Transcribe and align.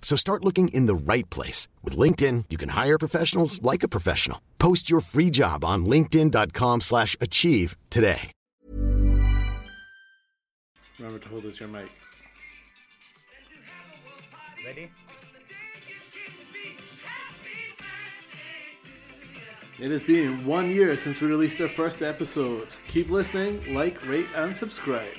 So 0.00 0.16
start 0.16 0.44
looking 0.44 0.68
in 0.68 0.86
the 0.86 0.94
right 0.94 1.28
place. 1.28 1.68
With 1.84 1.98
LinkedIn, 1.98 2.46
you 2.48 2.56
can 2.56 2.70
hire 2.70 2.96
professionals 2.98 3.60
like 3.60 3.82
a 3.82 3.88
professional. 3.88 4.40
Post 4.58 4.88
your 4.88 5.00
free 5.00 5.28
job 5.28 5.64
on 5.64 5.84
linkedin.com 5.84 6.80
slash 6.80 7.14
achieve 7.20 7.76
today. 7.90 8.32
Remember 10.98 11.20
to 11.20 11.28
hold 11.28 11.44
it 11.44 11.54
to 11.56 11.64
your 11.64 11.68
mic. 11.68 11.88
Ready? 14.66 14.90
It 19.80 19.92
has 19.92 20.04
been 20.04 20.44
one 20.44 20.70
year 20.70 20.98
since 20.98 21.20
we 21.20 21.28
released 21.28 21.60
our 21.60 21.68
first 21.68 22.02
episode. 22.02 22.66
Keep 22.88 23.10
listening, 23.10 23.76
like, 23.76 24.04
rate, 24.08 24.26
and 24.34 24.52
subscribe. 24.56 25.14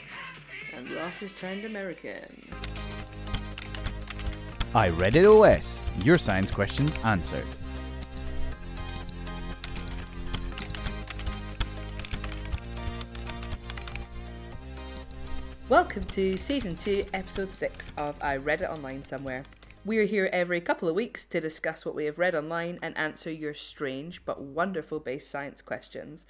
And 0.76 0.90
Ross 0.92 1.20
has 1.20 1.34
turned 1.40 1.64
American. 1.64 2.26
I 4.76 4.90
read 4.90 5.16
it 5.16 5.26
OS. 5.26 5.80
Your 6.04 6.20
science 6.20 6.52
questions 6.52 6.96
answered. 7.04 7.46
Welcome 15.70 16.04
to 16.04 16.38
season 16.38 16.78
2, 16.78 17.08
episode 17.16 17.52
6 17.52 17.86
of 17.98 18.16
I 18.22 18.36
Read 18.36 18.62
It 18.62 18.70
Online 18.70 19.04
Somewhere. 19.04 19.44
We're 19.86 20.06
here 20.06 20.30
every 20.32 20.62
couple 20.62 20.88
of 20.88 20.94
weeks 20.94 21.26
to 21.26 21.42
discuss 21.42 21.84
what 21.84 21.96
we 21.96 22.06
have 22.06 22.20
read 22.20 22.36
online 22.36 22.78
and 22.84 22.96
answer 22.96 23.32
your 23.32 23.56
strange 23.56 24.24
but 24.24 24.40
wonderful 24.40 25.00
base 25.00 25.28
science 25.28 25.64
questions. 25.64 26.22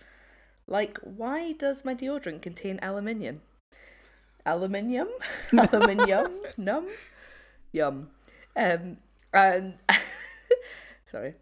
Like, 0.65 0.97
why 0.99 1.51
does 1.51 1.83
my 1.83 1.93
deodorant 1.93 2.41
contain 2.41 2.79
aluminium? 2.81 3.41
Aluminium? 4.45 5.09
aluminium? 5.51 6.31
Num? 6.55 6.87
Yum. 7.73 8.09
Um, 8.55 8.97
and 9.33 9.75
sorry. 11.11 11.35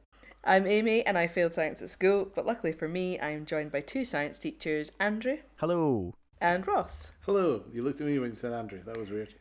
I'm 0.44 0.66
Amy 0.66 1.06
and 1.06 1.18
I 1.18 1.28
failed 1.28 1.54
science 1.54 1.82
at 1.82 1.90
school, 1.90 2.32
but 2.34 2.46
luckily 2.46 2.72
for 2.72 2.88
me, 2.88 3.20
I 3.20 3.32
am 3.32 3.46
joined 3.46 3.72
by 3.72 3.82
two 3.82 4.06
science 4.06 4.40
teachers, 4.40 4.92
Andrew 5.00 5.38
Hello. 5.58 6.14
and 6.40 6.66
Ross. 6.66 7.12
Hello. 7.26 7.64
You 7.74 7.84
looked 7.84 8.00
at 8.00 8.08
me 8.08 8.18
when 8.18 8.30
you 8.30 8.36
said 8.36 8.54
Andrew. 8.54 8.80
That 8.86 8.98
was 8.98 9.10
weird. 9.10 9.34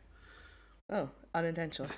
Oh, 0.89 1.09
unintentional. 1.33 1.89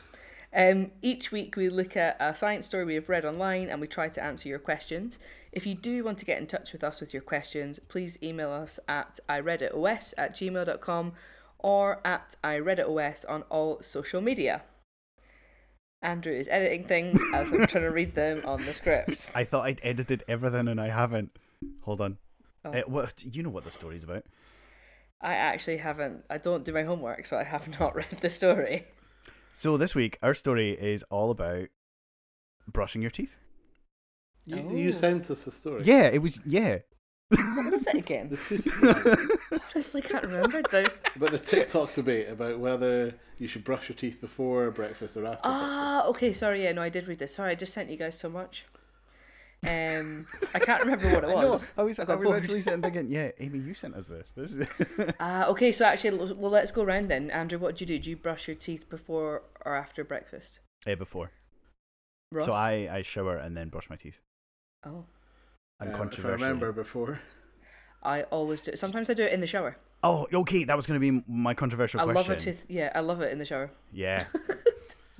Um, 0.54 0.92
each 1.02 1.32
week 1.32 1.56
we 1.56 1.70
look 1.70 1.96
at 1.98 2.18
a 2.20 2.36
science 2.36 2.66
story 2.66 2.86
we 2.86 2.96
have 2.96 3.10
read 3.10 3.26
online 3.26 3.70
and 3.70 3.80
we 3.82 3.88
try 3.88 4.10
to 4.10 4.24
answer 4.24 4.48
your 4.48 4.60
questions. 4.60 5.18
If 5.52 5.66
you 5.66 5.76
do 5.76 6.04
want 6.04 6.20
to 6.20 6.26
get 6.26 6.40
in 6.40 6.48
touch 6.48 6.72
with 6.72 6.84
us 6.84 7.00
with 7.00 7.14
your 7.14 7.22
questions, 7.24 7.80
please 7.88 8.18
email 8.22 8.52
us 8.52 8.80
at 8.88 9.20
ireaditos 9.30 10.14
at 10.18 10.36
gmail.com 10.36 11.14
or 11.60 12.00
at 12.06 12.36
ireaditos 12.44 13.26
on 13.28 13.44
all 13.44 13.82
social 13.82 14.22
media. 14.22 14.62
Andrew 16.02 16.34
is 16.34 16.48
editing 16.50 16.86
things 16.86 17.20
as 17.34 17.52
I'm 17.52 17.68
trying 17.68 17.84
to 17.84 17.90
read 17.92 18.16
them 18.16 18.42
on 18.46 18.66
the 18.66 18.74
script. 18.74 19.28
I 19.36 19.44
thought 19.44 19.66
I'd 19.66 19.82
edited 19.84 20.24
everything 20.28 20.68
and 20.68 20.80
I 20.80 20.88
haven't. 20.90 21.32
Hold 21.82 22.00
on. 22.02 22.18
Oh. 22.64 22.72
Uh, 22.72 22.82
what, 22.88 23.14
you 23.24 23.44
know 23.44 23.50
what 23.50 23.66
the 23.66 23.72
story's 23.72 24.04
about. 24.04 24.24
I 25.22 25.34
actually 25.36 25.78
haven't, 25.78 26.24
I 26.30 26.38
don't 26.38 26.64
do 26.64 26.72
my 26.72 26.84
homework, 26.84 27.26
so 27.26 27.38
I 27.38 27.44
have 27.44 27.68
not 27.80 27.96
read 27.96 28.18
the 28.22 28.30
story. 28.30 28.86
So 29.54 29.76
this 29.78 29.94
week, 29.94 30.18
our 30.24 30.34
story 30.34 30.72
is 30.72 31.04
all 31.10 31.32
about 31.32 31.68
brushing 32.72 33.02
your 33.02 33.12
teeth. 33.12 33.36
You, 34.46 34.66
Oh. 34.70 34.74
you 34.74 34.94
sent 34.94 35.30
us 35.30 35.44
the 35.44 35.52
story. 35.52 35.84
Yeah, 35.84 36.04
it 36.04 36.22
was. 36.22 36.40
Yeah. 36.46 36.78
What 37.30 37.72
was 37.74 37.86
it 37.88 37.96
again? 37.96 38.30
The 38.50 38.56
again? 38.56 38.64
tooth- 39.18 39.39
I 39.52 39.60
honestly, 39.74 40.02
can't 40.02 40.24
remember. 40.26 40.62
The... 40.62 40.92
but 41.18 41.32
the 41.32 41.40
TikTok 41.40 41.94
debate 41.94 42.30
about 42.30 42.60
whether 42.60 43.14
you 43.38 43.48
should 43.48 43.64
brush 43.64 43.90
your 43.90 43.96
teeth 43.96 44.20
before 44.22 44.70
breakfast 44.72 45.18
or 45.18 45.26
after 45.26 45.40
Ah, 45.44 46.06
okay, 46.08 46.34
sorry, 46.34 46.64
yeah, 46.64 46.72
no, 46.74 46.82
I 46.82 46.90
did 46.90 47.08
read 47.08 47.20
this. 47.20 47.34
Sorry, 47.36 47.52
I 47.52 47.56
just 47.56 47.74
sent 47.74 47.90
you 47.90 47.98
guys 47.98 48.18
so 48.18 48.30
much. 48.30 48.66
Um, 49.68 50.26
I 50.54 50.60
can't 50.60 50.80
remember 50.82 51.12
what 51.14 51.24
it 51.26 51.30
I 51.36 51.42
know. 51.42 51.50
was. 51.52 51.66
I 51.78 51.84
was. 51.84 52.00
I, 52.00 52.06
got 52.06 52.20
was 52.20 52.28
bored. 52.28 52.44
actually 52.44 52.62
sitting 52.62 52.82
thinking, 52.86 53.12
yeah, 53.12 53.32
Amy, 53.40 53.60
you 53.60 53.74
sent 53.74 53.96
us 53.96 54.06
this. 54.08 54.32
This 54.36 54.52
is. 54.54 54.68
Ah, 55.20 55.48
okay, 55.48 55.72
so 55.72 55.84
actually, 55.86 56.18
well, 56.34 56.52
let's 56.52 56.72
go 56.72 56.84
round 56.84 57.10
then. 57.10 57.30
Andrew, 57.32 57.60
what 57.60 57.76
do 57.76 57.84
you 57.84 57.88
do? 57.88 58.00
Do 58.00 58.10
you 58.10 58.16
brush 58.16 58.48
your 58.48 58.56
teeth 58.56 58.90
before 58.90 59.42
or 59.66 59.76
after 59.76 60.04
breakfast? 60.04 60.60
uh, 60.88 60.96
before. 60.96 61.32
Ross? 62.32 62.46
So 62.46 62.54
I 62.54 62.88
I 62.92 63.02
shower 63.02 63.38
and 63.38 63.58
then 63.58 63.70
brush 63.70 63.90
my 63.90 63.96
teeth. 63.98 64.20
Oh, 64.86 65.04
And 65.82 65.94
Um, 65.94 66.10
if 66.14 66.24
I 66.24 66.30
remember 66.30 66.72
before. 66.72 67.20
I 68.04 68.24
always 68.24 68.62
do. 68.62 68.76
Sometimes 68.76 69.10
I 69.10 69.14
do 69.14 69.24
it 69.24 69.34
in 69.34 69.42
the 69.42 69.48
shower. 69.48 69.78
Oh, 70.04 70.28
okay. 70.34 70.64
That 70.64 70.78
was 70.78 70.88
going 70.88 71.00
to 71.00 71.12
be 71.12 71.24
my 71.28 71.54
controversial 71.54 72.00
I 72.00 72.04
question. 72.06 72.16
love 72.16 72.30
a 72.30 72.36
tooth. 72.42 72.66
Yeah, 72.70 72.92
I 72.96 73.02
love 73.02 73.22
it 73.22 73.32
in 73.32 73.40
the 73.40 73.46
shower. 73.46 73.72
Yeah. 73.92 74.26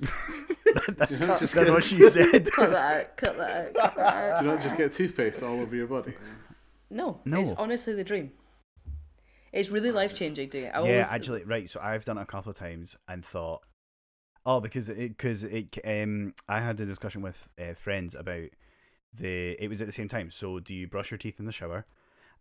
Do 0.00 1.14
you 1.14 1.26
not 1.26 1.38
just 1.38 1.54
That's 1.54 1.66
get, 1.66 1.70
what 1.70 1.84
she 1.84 2.08
said. 2.08 2.50
Cut 2.52 2.70
that 2.70 3.00
out. 3.00 3.16
Cut 3.16 3.36
that 3.36 3.56
out. 3.56 3.74
Cut 3.74 3.94
that 3.96 4.14
out. 4.14 4.40
Do 4.40 4.46
you 4.46 4.52
not 4.52 4.62
just 4.62 4.76
get 4.76 4.92
toothpaste 4.92 5.42
all 5.42 5.60
over 5.60 5.74
your 5.74 5.86
body? 5.86 6.14
No, 6.90 7.20
No. 7.24 7.40
it's 7.40 7.52
honestly 7.58 7.94
the 7.94 8.04
dream. 8.04 8.32
It's 9.52 9.68
really 9.68 9.90
life 9.90 10.14
changing 10.14 10.48
doing 10.48 10.64
it. 10.64 10.68
I 10.74 10.78
yeah, 10.78 10.92
always, 10.92 11.06
actually, 11.10 11.44
right. 11.44 11.68
So 11.68 11.80
I've 11.80 12.04
done 12.04 12.18
it 12.18 12.22
a 12.22 12.26
couple 12.26 12.50
of 12.50 12.56
times 12.56 12.96
and 13.08 13.24
thought, 13.24 13.62
oh, 14.46 14.60
because 14.60 14.88
it 14.88 14.96
because 15.16 15.42
it 15.42 15.76
um 15.84 16.34
I 16.48 16.60
had 16.60 16.78
a 16.80 16.86
discussion 16.86 17.20
with 17.20 17.48
uh, 17.60 17.74
friends 17.74 18.14
about 18.14 18.48
the 19.12 19.56
it 19.62 19.68
was 19.68 19.80
at 19.80 19.88
the 19.88 19.92
same 19.92 20.08
time. 20.08 20.30
So 20.30 20.60
do 20.60 20.72
you 20.72 20.86
brush 20.86 21.10
your 21.10 21.18
teeth 21.18 21.40
in 21.40 21.46
the 21.46 21.52
shower, 21.52 21.84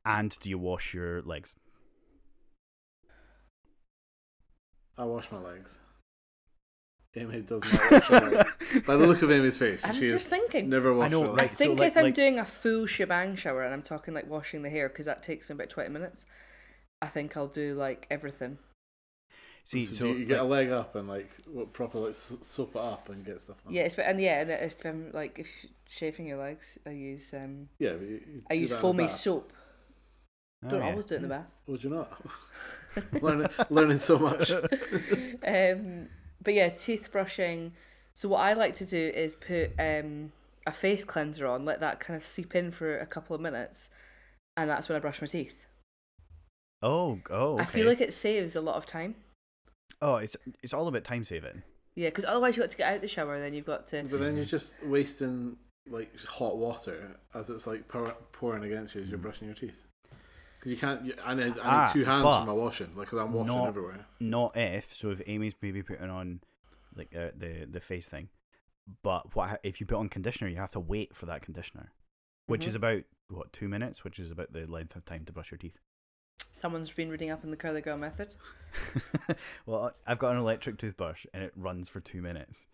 and 0.06 0.38
do 0.40 0.50
you 0.50 0.58
wash 0.58 0.94
your 0.94 1.22
legs? 1.22 1.54
I 4.98 5.06
wash 5.06 5.32
my 5.32 5.40
legs. 5.40 5.78
Amy 7.16 7.42
does 7.42 7.64
not 7.72 7.92
wash 7.92 8.04
her 8.04 8.32
legs. 8.32 8.84
By 8.88 8.96
the 8.98 9.08
look 9.08 9.22
of 9.22 9.32
Amy's 9.32 9.58
face, 9.58 9.82
I'm 9.84 9.94
she 9.96 10.10
just 10.10 10.26
has 10.30 10.40
thinking. 10.40 10.70
never 10.70 10.94
washed 10.94 11.12
know, 11.12 11.22
her 11.24 11.28
I 11.28 11.30
right, 11.34 11.38
legs. 11.48 11.58
so, 11.58 11.66
think 11.66 11.80
like- 11.80 11.92
if 11.92 11.98
I'm 11.98 12.04
like- 12.06 12.14
doing 12.16 12.40
a 12.40 12.46
full 12.46 12.86
shebang 12.86 13.36
shower 13.36 13.64
and 13.64 13.74
I'm 13.74 13.82
talking 13.82 14.14
like 14.14 14.30
washing 14.30 14.62
the 14.62 14.70
hair 14.70 14.90
because 14.90 15.06
that 15.06 15.24
takes 15.24 15.50
me 15.50 15.54
about 15.56 15.70
twenty 15.70 15.90
minutes, 15.90 16.26
I 17.02 17.08
think 17.08 17.36
I'll 17.36 17.48
do 17.48 17.74
like 17.76 18.06
everything. 18.12 18.58
See, 19.66 19.86
so, 19.86 19.94
so, 19.94 20.06
you, 20.06 20.14
you 20.16 20.26
get 20.26 20.40
a 20.40 20.44
leg 20.44 20.70
up 20.72 20.96
and 20.96 21.08
like 21.08 21.30
what 21.48 21.74
proper 21.74 22.00
like 22.00 22.16
soap 22.16 22.76
it 22.76 22.82
up 22.82 23.10
and 23.10 23.26
get 23.26 23.40
stuff 23.42 23.58
on. 23.68 23.74
Yeah, 23.74 23.84
it's, 23.84 23.96
and 23.96 24.20
yeah, 24.22 24.42
and 24.42 24.52
if 24.52 24.76
I'm 24.86 25.12
like 25.12 25.40
if 25.40 25.48
shaving 25.88 26.28
your 26.28 26.38
legs, 26.40 26.78
I 26.86 26.92
use 26.92 27.26
um 27.34 27.70
yeah. 27.80 27.94
but 27.94 28.02
you- 28.02 28.22
you 28.28 28.42
I 28.50 28.54
use 28.54 28.70
that 28.70 28.76
in 28.76 28.78
the 28.78 28.82
foamy 28.82 29.08
soap. 29.08 29.52
Oh, 30.66 30.70
Don't 30.70 30.82
yeah. 30.82 30.90
always 30.90 31.06
do 31.06 31.14
it 31.16 31.18
in 31.18 31.24
the 31.24 31.30
bath. 31.30 31.46
Would 31.68 31.84
you 31.84 31.90
not? 31.90 32.22
learning, 33.22 33.48
learning 33.70 33.98
so 33.98 34.18
much. 34.20 34.52
um, 35.48 36.08
but 36.44 36.54
yeah, 36.54 36.70
teeth 36.70 37.12
brushing. 37.12 37.72
So 38.14 38.28
what 38.30 38.40
I 38.40 38.54
like 38.54 38.76
to 38.76 38.86
do 38.86 39.12
is 39.16 39.36
put 39.36 39.72
um, 39.80 40.32
a 40.68 40.72
face 40.72 41.04
cleanser 41.06 41.48
on, 41.48 41.64
let 41.66 41.80
that 41.80 42.00
kind 42.00 42.18
of 42.18 42.26
seep 42.28 42.56
in 42.56 42.72
for 42.72 43.00
a 43.00 43.06
couple 43.06 43.36
of 43.36 43.42
minutes, 43.42 43.90
and 44.58 44.70
that's 44.70 44.90
when 44.90 44.96
I 44.96 45.00
brush 45.00 45.22
my 45.22 45.28
teeth. 45.28 45.56
Oh, 46.82 47.20
oh. 47.30 47.58
I 47.58 47.66
feel 47.66 47.86
like 47.88 48.02
it 48.02 48.14
saves 48.14 48.56
a 48.56 48.62
lot 48.62 48.76
of 48.76 48.86
time. 48.86 49.16
Oh, 50.02 50.16
it's 50.16 50.36
it's 50.64 50.74
all 50.74 50.88
about 50.88 51.04
time 51.04 51.24
saving. 51.26 51.62
Yeah, 51.96 52.10
because 52.10 52.24
otherwise 52.26 52.56
you've 52.56 52.64
got 52.64 52.72
to 52.72 52.78
get 52.78 52.94
out 52.94 53.02
the 53.02 53.08
shower, 53.08 53.36
and 53.36 53.44
then 53.44 53.54
you've 53.54 53.66
got 53.66 53.88
to. 53.90 54.04
But 54.04 54.20
then 54.20 54.36
you're 54.38 54.46
just 54.46 54.82
wasting 54.84 55.58
like 55.90 56.14
hot 56.26 56.58
water 56.58 57.16
as 57.34 57.50
it's 57.50 57.68
like 57.68 57.88
pour, 57.88 58.14
pouring 58.32 58.64
against 58.64 58.96
you 58.96 59.02
as 59.02 59.08
Mm. 59.08 59.12
you're 59.12 59.20
brushing 59.20 59.48
your 59.48 59.56
teeth. 59.56 59.78
Because 60.60 60.72
you 60.72 60.78
can't. 60.78 61.02
I 61.26 61.34
need, 61.36 61.44
I 61.44 61.46
need 61.54 61.58
Ah, 61.62 61.90
two 61.94 62.04
hands 62.04 62.24
for 62.24 62.46
my 62.46 62.52
washing, 62.54 62.88
like 62.96 63.08
because 63.08 63.20
I'm 63.20 63.32
washing 63.34 63.56
not- 63.56 63.68
everywhere. 63.70 64.06
Not 64.20 64.58
if. 64.58 64.94
So 64.94 65.12
if 65.12 65.22
Amy's 65.26 65.54
maybe 65.62 65.82
putting 65.82 66.10
on 66.10 66.42
like 66.96 67.16
uh, 67.16 67.30
the 67.38 67.66
the 67.72 67.80
face 67.80 68.08
thing, 68.08 68.28
but 69.04 69.34
what 69.36 69.60
if 69.64 69.80
you 69.80 69.86
put 69.86 69.98
on 69.98 70.10
conditioner? 70.10 70.50
You 70.50 70.58
have 70.58 70.72
to 70.72 70.80
wait 70.82 71.16
for 71.16 71.26
that 71.28 71.42
conditioner, 71.44 71.94
which 72.48 72.66
Mhm. 72.66 72.68
is 72.68 72.76
about 72.76 73.04
what 73.30 73.54
two 73.54 73.70
minutes, 73.70 74.04
which 74.04 74.20
is 74.20 74.32
about 74.32 74.52
the 74.52 74.66
length 74.66 74.96
of 74.98 75.06
time 75.06 75.24
to 75.26 75.32
brush 75.32 75.50
your 75.52 75.58
teeth. 75.60 75.78
Someone's 76.52 76.90
been 76.90 77.10
reading 77.10 77.30
up 77.30 77.44
on 77.44 77.52
the 77.52 77.58
curly 77.58 77.80
girl 77.82 77.96
method. 77.98 78.36
well, 79.66 79.94
I- 80.06 80.12
I've 80.12 80.20
got 80.20 80.32
an 80.34 80.40
electric 80.40 80.78
toothbrush 80.78 81.26
and 81.34 81.44
it 81.44 81.54
runs 81.56 81.88
for 81.88 82.00
two 82.02 82.22
minutes. 82.22 82.66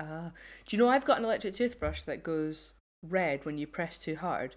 Ah, 0.00 0.32
do 0.66 0.76
you 0.76 0.82
know 0.82 0.88
I've 0.88 1.04
got 1.04 1.18
an 1.18 1.24
electric 1.24 1.54
toothbrush 1.56 2.02
that 2.04 2.22
goes 2.22 2.72
red 3.02 3.44
when 3.44 3.58
you 3.58 3.66
press 3.66 3.98
too 3.98 4.16
hard? 4.16 4.54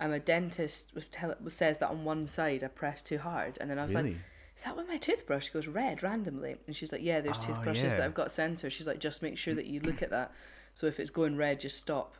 Um, 0.00 0.06
and 0.06 0.12
my 0.12 0.18
dentist 0.18 0.94
was 0.94 1.08
tell 1.08 1.34
says 1.48 1.78
that 1.78 1.90
on 1.90 2.04
one 2.04 2.26
side 2.26 2.64
I 2.64 2.68
press 2.68 3.02
too 3.02 3.18
hard, 3.18 3.58
and 3.60 3.70
then 3.70 3.78
I 3.78 3.82
was 3.82 3.94
really? 3.94 4.12
like, 4.12 4.20
"Is 4.56 4.62
that 4.64 4.76
why 4.76 4.84
my 4.84 4.96
toothbrush 4.96 5.50
goes 5.50 5.66
red 5.66 6.02
randomly?" 6.02 6.56
And 6.66 6.74
she's 6.74 6.90
like, 6.90 7.02
"Yeah, 7.02 7.20
there's 7.20 7.36
Oh, 7.38 7.42
ah, 7.42 7.46
toothbrushes 7.46 7.84
yeah. 7.84 7.96
that 7.96 8.02
have 8.02 8.14
got 8.14 8.28
sensors." 8.28 8.70
She's 8.72 8.86
like, 8.86 8.98
"Just 8.98 9.22
make 9.22 9.36
sure 9.36 9.52
mm. 9.52 9.56
that 9.56 9.66
you 9.66 9.80
look 9.80 10.02
at 10.02 10.10
that. 10.10 10.32
So 10.74 10.86
if 10.86 10.98
it's 10.98 11.10
going 11.10 11.36
red, 11.36 11.60
just 11.60 11.78
stop." 11.78 12.16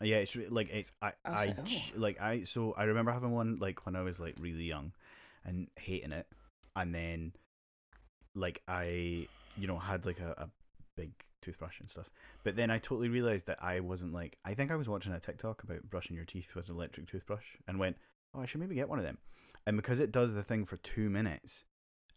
Yeah, 0.00 0.16
it's 0.16 0.36
like 0.50 0.70
it's 0.70 0.92
I 1.02 1.12
I 1.24 1.30
I, 1.30 1.44
like, 1.46 1.56
"Oh." 1.58 1.98
like 1.98 2.20
I 2.20 2.44
so 2.44 2.74
I 2.76 2.84
remember 2.84 3.12
having 3.12 3.32
one 3.32 3.58
like 3.60 3.84
when 3.86 3.96
I 3.96 4.02
was 4.02 4.18
like 4.18 4.36
really 4.38 4.64
young, 4.64 4.92
and 5.44 5.68
hating 5.76 6.12
it, 6.12 6.26
and 6.76 6.94
then 6.94 7.32
like 8.34 8.62
I 8.68 9.26
you 9.56 9.66
know 9.66 9.78
had 9.78 10.06
like 10.06 10.20
a, 10.20 10.30
a 10.42 10.48
big 10.96 11.10
toothbrush 11.42 11.80
and 11.80 11.90
stuff, 11.90 12.10
but 12.44 12.56
then 12.56 12.70
I 12.70 12.78
totally 12.78 13.08
realized 13.08 13.46
that 13.46 13.62
I 13.62 13.80
wasn't 13.80 14.12
like 14.12 14.36
I 14.44 14.54
think 14.54 14.70
I 14.70 14.76
was 14.76 14.88
watching 14.88 15.12
a 15.12 15.20
TikTok 15.20 15.62
about 15.62 15.88
brushing 15.88 16.16
your 16.16 16.24
teeth 16.24 16.54
with 16.54 16.68
an 16.68 16.74
electric 16.74 17.08
toothbrush 17.08 17.44
and 17.68 17.78
went 17.78 17.96
oh 18.34 18.40
I 18.40 18.46
should 18.46 18.60
maybe 18.60 18.74
get 18.74 18.88
one 18.88 18.98
of 18.98 19.04
them, 19.04 19.18
and 19.66 19.76
because 19.76 20.00
it 20.00 20.12
does 20.12 20.34
the 20.34 20.42
thing 20.42 20.64
for 20.64 20.76
two 20.78 21.08
minutes, 21.10 21.64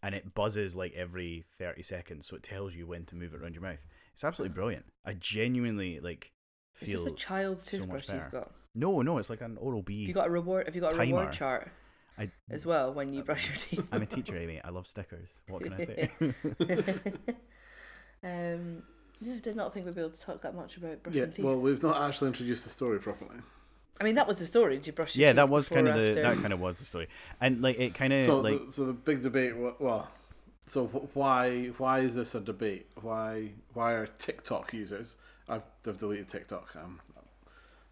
and 0.02 0.14
it 0.14 0.34
buzzes 0.34 0.74
like 0.74 0.92
every 0.94 1.44
thirty 1.58 1.82
seconds, 1.82 2.28
so 2.28 2.36
it 2.36 2.42
tells 2.42 2.74
you 2.74 2.86
when 2.86 3.04
to 3.06 3.16
move 3.16 3.34
it 3.34 3.40
around 3.40 3.54
your 3.54 3.62
mouth. 3.62 3.80
It's 4.14 4.24
absolutely 4.24 4.54
brilliant. 4.54 4.84
I 5.04 5.14
genuinely 5.14 6.00
like 6.00 6.32
Is 6.80 6.88
feel 6.90 7.04
this 7.04 7.12
a 7.14 7.16
child's 7.16 7.64
so 7.64 7.78
toothbrush 7.78 8.08
you've 8.08 8.30
got? 8.30 8.50
no, 8.74 9.02
no, 9.02 9.18
it's 9.18 9.30
like 9.30 9.40
an 9.40 9.56
Oral 9.58 9.82
B. 9.82 10.02
Have 10.02 10.08
you 10.08 10.14
got 10.14 10.28
a 10.28 10.30
reward? 10.30 10.66
Have 10.66 10.74
you 10.74 10.80
got 10.80 10.92
a 10.92 10.96
timer. 10.96 11.16
reward 11.18 11.32
chart 11.32 11.70
I, 12.18 12.30
as 12.50 12.66
well 12.66 12.92
when 12.92 13.12
you 13.14 13.22
brush 13.22 13.48
your 13.48 13.56
teeth? 13.56 13.88
I'm 13.92 14.02
a 14.02 14.06
teacher, 14.06 14.36
Amy. 14.36 14.60
I 14.62 14.68
love 14.70 14.86
stickers. 14.86 15.28
What 15.48 15.62
can 15.62 15.72
I 15.72 15.84
say? 15.86 16.10
um, 18.24 18.82
yeah, 19.20 19.34
I 19.34 19.38
did 19.38 19.56
not 19.56 19.72
think 19.74 19.86
we'd 19.86 19.94
be 19.94 20.00
able 20.00 20.10
to 20.10 20.18
talk 20.18 20.42
that 20.42 20.54
much 20.54 20.76
about 20.76 21.02
brushing 21.02 21.20
Yeah, 21.20 21.26
teeth. 21.26 21.44
well, 21.44 21.56
we've 21.56 21.82
not 21.82 22.00
actually 22.08 22.28
introduced 22.28 22.64
the 22.64 22.70
story 22.70 22.98
properly. 22.98 23.36
I 24.00 24.04
mean, 24.04 24.14
that 24.14 24.26
was 24.26 24.38
the 24.38 24.46
story. 24.46 24.76
Did 24.76 24.86
you 24.86 24.92
brush 24.94 25.14
your 25.14 25.22
yeah, 25.26 25.32
teeth 25.32 25.36
that 25.36 25.48
was 25.48 25.68
kind 25.68 25.86
of 25.88 25.94
the 25.94 26.08
after? 26.08 26.22
that 26.22 26.36
kind 26.38 26.52
of 26.52 26.60
was 26.60 26.78
the 26.78 26.84
story, 26.86 27.08
and 27.40 27.60
like 27.60 27.78
it 27.78 27.94
kind 27.94 28.12
of 28.12 28.22
So, 28.24 28.40
like 28.40 28.66
the, 28.66 28.72
so 28.72 28.86
the 28.86 28.92
big 28.94 29.22
debate. 29.22 29.52
Well, 29.56 30.08
so 30.66 30.86
why 31.14 31.66
why 31.78 32.00
is 32.00 32.14
this 32.14 32.34
a 32.34 32.40
debate? 32.40 32.86
Why 33.02 33.50
why 33.74 33.92
are 33.92 34.06
TikTok 34.06 34.72
users? 34.72 35.16
I've, 35.48 35.62
I've 35.86 35.98
deleted 35.98 36.28
TikTok. 36.28 36.74
I'm 36.76 37.00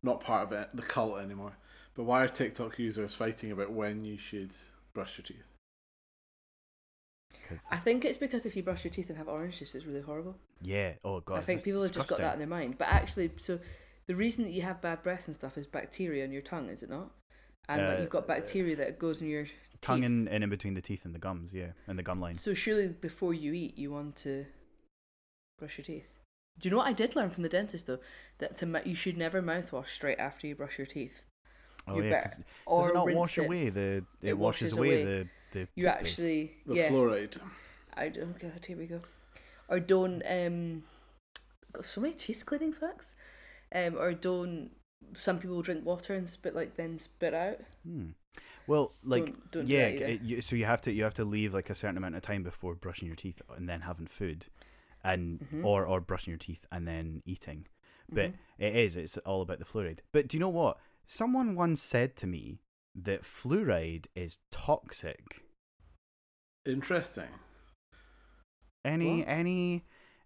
not 0.03 0.21
part 0.21 0.47
of 0.47 0.53
it, 0.53 0.71
the 0.75 0.83
cult 0.83 1.19
anymore. 1.19 1.53
But 1.95 2.05
why 2.05 2.23
are 2.23 2.29
TikTok 2.29 2.79
users 2.79 3.15
fighting 3.15 3.51
about 3.51 3.71
when 3.73 4.05
you 4.05 4.17
should 4.17 4.53
brush 4.95 5.19
your 5.19 5.25
teeth? 5.25 5.58
'Cause- 7.49 7.59
I 7.71 7.77
think 7.79 8.05
it's 8.05 8.19
because 8.19 8.47
if 8.47 8.57
you 8.57 8.63
brush 8.63 8.85
your 8.85 8.93
teeth 8.93 9.09
and 9.09 9.19
have 9.19 9.29
orange 9.29 9.59
juice, 9.59 9.75
it's 9.75 9.85
really 9.87 10.01
horrible. 10.01 10.37
yeah. 10.61 10.95
Oh 11.05 11.21
god, 11.21 11.39
I 11.39 11.43
think 11.43 11.63
people 11.63 11.83
have 11.83 11.93
just 11.93 12.09
got 12.09 12.19
that 12.19 12.33
in 12.35 12.39
their 12.39 12.49
mind. 12.49 12.79
But 12.79 12.89
actually, 12.89 13.31
so 13.39 13.59
the 14.07 14.15
reason 14.17 14.45
that 14.45 14.51
you 14.51 14.63
have 14.63 14.81
bad 14.81 15.03
breath 15.03 15.27
and 15.29 15.37
stuff 15.37 15.57
is 15.59 15.67
bacteria 15.67 16.25
in 16.25 16.33
your 16.33 16.43
tongue, 16.43 16.69
is 16.69 16.83
it 16.83 16.91
not? 16.91 17.11
And 17.69 17.83
like 17.83 17.99
Uh, 17.99 18.01
you've 18.01 18.11
got 18.11 18.27
bacteria 18.27 18.77
that 18.77 18.99
goes 18.99 19.21
in 19.21 19.29
your 19.29 19.47
tongue 19.83 19.99
teeth. 20.01 20.07
in, 20.07 20.29
and 20.29 20.43
in 20.45 20.51
between 20.51 20.75
the 20.75 20.81
teeth 20.81 21.05
and 21.05 21.15
the 21.15 21.19
gums, 21.19 21.53
yeah, 21.53 21.73
and 21.87 21.99
the 21.99 22.03
gum 22.03 22.21
line. 22.21 22.39
So 22.39 22.55
surely 22.55 22.89
before 22.89 23.35
you 23.35 23.53
eat, 23.53 23.77
you 23.77 23.91
want 23.91 24.17
to 24.17 24.47
brush 25.59 25.77
your 25.79 25.85
teeth. 25.85 26.07
Do 26.59 26.69
you 26.69 26.71
know 26.73 26.79
what 26.79 26.89
I 26.89 26.93
did 26.93 27.15
learn 27.15 27.31
from 27.31 27.43
the 27.45 27.49
dentist 27.49 27.87
though? 27.87 28.01
That 28.39 28.57
to 28.59 28.83
you 28.85 28.95
should 28.95 29.17
never 29.17 29.41
mouthwash 29.43 29.89
straight 29.91 30.19
after 30.19 30.47
you 30.47 30.55
brush 30.57 30.79
your 30.79 30.87
teeth. 30.87 31.25
Oh 31.87 31.97
you 31.97 32.05
yeah, 32.05 32.25
better- 32.25 32.45
or 32.67 32.83
does 32.83 32.91
it 32.91 32.95
not 32.95 33.13
wash 33.13 33.39
it. 33.39 33.45
away 33.47 33.71
the? 33.71 33.81
It, 33.81 34.05
It 34.31 34.39
washes, 34.39 34.73
washes 34.75 34.79
away, 34.79 35.03
away. 35.03 35.05
the 35.05 35.29
the. 35.53 35.61
You 35.75 35.85
toothpaste. 35.87 35.87
actually, 36.11 36.53
The 36.67 36.75
yeah. 36.75 36.89
fluoride. 36.91 37.37
I 37.95 38.09
don't. 38.09 38.35
Oh 38.35 38.35
God, 38.39 38.65
here 38.67 38.77
we 38.77 38.87
go. 38.87 39.01
Or 39.69 39.81
don't. 39.81 40.23
Um, 40.29 40.83
got 41.73 41.85
so 41.85 42.01
many 42.01 42.15
teeth 42.15 42.45
cleaning 42.47 42.73
facts. 42.73 43.15
Um, 43.75 43.97
or 43.99 44.13
don't. 44.15 44.71
Some 45.21 45.39
people 45.39 45.63
drink 45.63 45.85
water 45.85 46.15
and 46.15 46.29
spit 46.29 46.55
like 46.55 46.77
then 46.77 46.99
spit 47.01 47.35
out. 47.35 47.59
Hmm. 47.87 48.09
Well, 48.67 48.93
like 49.03 49.25
Don't- 49.27 49.51
don't 49.51 49.69
yeah, 49.69 49.87
that 49.89 49.95
either. 49.95 50.07
it, 50.07 50.21
you, 50.23 50.41
so 50.43 50.55
you 50.57 50.65
have 50.67 50.83
to 50.83 50.93
you 50.93 51.03
have 51.05 51.15
to 51.15 51.25
leave 51.25 51.55
like 51.55 51.71
a 51.71 51.75
certain 51.75 51.97
amount 51.97 52.17
of 52.17 52.23
time 52.23 52.43
before 52.43 52.75
brushing 52.75 53.07
your 53.07 53.17
teeth 53.17 53.41
and 53.57 53.69
then 53.69 53.81
having 53.83 54.07
food, 54.07 54.47
and 55.03 55.41
Mhm. 55.53 55.65
or 55.65 55.87
or 55.87 56.01
brushing 56.01 56.33
your 56.33 56.39
teeth 56.39 56.67
and 56.71 56.87
then 56.87 57.23
eating. 57.25 57.67
But 58.11 58.33
Mhm. 58.33 58.35
it 58.59 58.77
is 58.77 58.97
it's 58.97 59.17
all 59.19 59.43
about 59.43 59.59
the 59.59 59.65
fluoride. 59.65 60.01
But 60.13 60.29
do 60.29 60.37
you 60.37 60.41
know 60.41 60.49
what? 60.51 60.79
Someone 61.07 61.55
once 61.55 61.83
said 61.83 62.15
to 62.17 62.27
me 62.27 62.59
that 63.05 63.23
fluoride 63.23 64.07
is 64.15 64.39
toxic. 64.51 65.43
Interesting. 66.67 67.29
Any 68.85 69.21
What? 69.21 69.29
any 69.29 69.85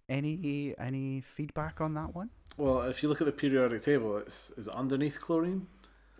any 0.08 0.74
any 0.78 1.20
feedback 1.20 1.80
on 1.80 1.94
that 1.94 2.14
one? 2.14 2.30
Well, 2.56 2.82
if 2.82 3.02
you 3.02 3.08
look 3.08 3.20
at 3.20 3.26
the 3.26 3.32
periodic 3.32 3.82
table, 3.82 4.16
it's 4.19 4.50
is 4.56 4.69
it 4.69 4.74
underneath 4.74 5.20
chlorine? 5.20 5.66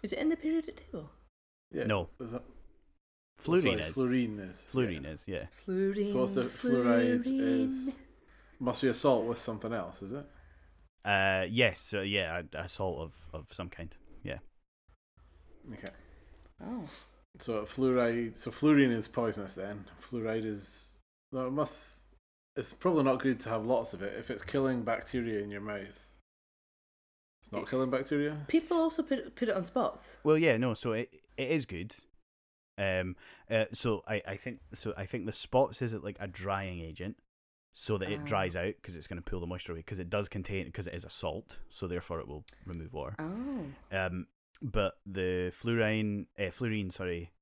Is 0.03 0.13
it 0.13 0.19
in 0.19 0.29
the 0.29 0.37
periodic 0.37 0.77
table? 0.85 1.11
Yeah. 1.71 1.85
No. 1.85 2.09
Is 2.21 2.33
it, 2.33 2.43
Fluorine 3.39 3.79
sorry, 3.79 3.91
is. 3.91 3.95
Fluorine 3.95 4.39
is. 4.39 4.63
Fluorine 4.71 5.05
yeah. 5.05 5.11
is, 5.11 5.23
yeah. 5.27 5.47
Fluorine. 5.65 6.13
So 6.13 6.19
what's 6.19 6.35
the 6.35 6.45
fluoride 6.45 7.25
fluorine. 7.25 7.65
is? 7.65 7.91
Must 8.61 8.81
be 8.81 8.89
a 8.89 8.95
salt 8.95 9.25
with 9.25 9.39
something 9.39 9.73
else, 9.73 10.03
is 10.03 10.13
it? 10.13 10.25
Uh, 11.05 11.45
yes, 11.51 11.81
so 11.81 12.03
yeah, 12.03 12.43
a, 12.55 12.63
a 12.63 12.69
salt 12.69 13.01
of, 13.01 13.15
of 13.33 13.53
some 13.53 13.69
kind. 13.69 13.93
Yeah. 14.23 14.39
Okay. 15.73 15.93
Oh. 16.65 16.85
So 17.41 17.65
fluoride. 17.65 18.39
So 18.39 18.51
fluorine 18.51 18.91
is 18.91 19.09
poisonous. 19.09 19.55
Then 19.55 19.85
fluoride 20.11 20.45
is. 20.45 20.87
No, 21.33 21.47
it 21.47 21.53
must. 21.53 21.97
It's 22.57 22.73
probably 22.73 23.05
not 23.05 23.23
good 23.23 23.41
to 23.41 23.49
have 23.49 23.65
lots 23.65 23.95
of 23.95 24.03
it 24.03 24.15
if 24.19 24.31
it's 24.31 24.43
killing 24.43 24.83
bacteria 24.83 25.43
in 25.43 25.51
your 25.51 25.63
mouth. 25.63 25.99
It's 27.43 27.51
not 27.53 27.69
killing 27.69 27.91
bacteria. 27.91 28.37
People 28.49 28.77
also 28.77 29.03
put 29.03 29.19
it, 29.19 29.35
put 29.35 29.49
it 29.49 29.57
on 29.57 29.65
spots. 29.65 30.17
Well, 30.23 30.37
yeah, 30.39 30.57
no, 30.59 30.75
so 30.75 30.93
it 30.93 31.11
it 31.37 31.51
is 31.51 31.65
good. 31.65 31.95
Um, 32.79 33.17
uh, 33.51 33.65
so 33.73 34.03
I, 34.07 34.23
I 34.27 34.37
think 34.37 34.59
so 34.75 34.93
I 34.97 35.07
think 35.07 35.27
the 35.27 35.33
spots 35.33 35.83
is 35.83 35.93
it 35.93 36.05
like 36.05 36.17
a 36.21 36.27
drying 36.27 36.81
agent, 36.81 37.17
so 37.75 37.97
that 37.99 38.11
it 38.11 38.21
Ah. 38.23 38.27
dries 38.27 38.55
out 38.57 38.75
because 38.81 38.97
it's 38.97 39.07
going 39.07 39.23
to 39.23 39.29
pull 39.31 39.41
the 39.41 39.47
moisture 39.47 39.73
away 39.73 39.81
because 39.81 39.99
it 39.99 40.11
does 40.11 40.29
contain 40.29 40.67
because 40.67 40.87
it 40.87 40.95
is 40.95 41.05
a 41.05 41.11
salt, 41.11 41.57
so 41.71 41.87
therefore 41.87 42.21
it 42.21 42.29
will 42.29 42.45
remove 42.67 42.93
water. 42.93 43.17
Oh. 43.19 43.97
Um, 43.97 44.27
but 44.63 44.95
the 45.05 45.53
fluorine, 45.61 46.27
uh, 46.39 46.51
fluorine, 46.51 46.91
sorry, 46.91 47.33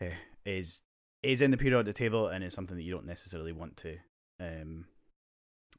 uh, 0.00 0.06
is 0.46 0.80
is 1.22 1.40
in 1.40 1.50
the 1.50 1.56
periodic 1.56 1.96
table 1.96 2.28
and 2.28 2.44
is 2.44 2.54
something 2.54 2.76
that 2.76 2.82
you 2.82 2.92
don't 2.92 3.06
necessarily 3.06 3.52
want 3.52 3.76
to. 3.78 3.96
Um, 4.40 4.86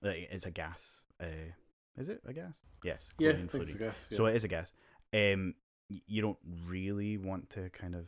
like, 0.01 0.27
it's 0.31 0.45
a 0.45 0.51
gas. 0.51 0.81
Uh, 1.21 1.53
is 1.97 2.09
it 2.09 2.21
a 2.27 2.33
gas? 2.33 2.55
Yes. 2.83 3.07
Yeah, 3.17 3.31
I 3.31 3.33
it's 3.33 3.53
a 3.53 3.77
gas. 3.77 4.07
Yeah. 4.09 4.17
So 4.17 4.25
it 4.25 4.35
is 4.35 4.43
a 4.43 4.47
gas. 4.47 4.69
Um, 5.13 5.55
you 5.87 6.21
don't 6.21 6.37
really 6.65 7.17
want 7.17 7.49
to 7.51 7.69
kind 7.69 7.95
of 7.95 8.07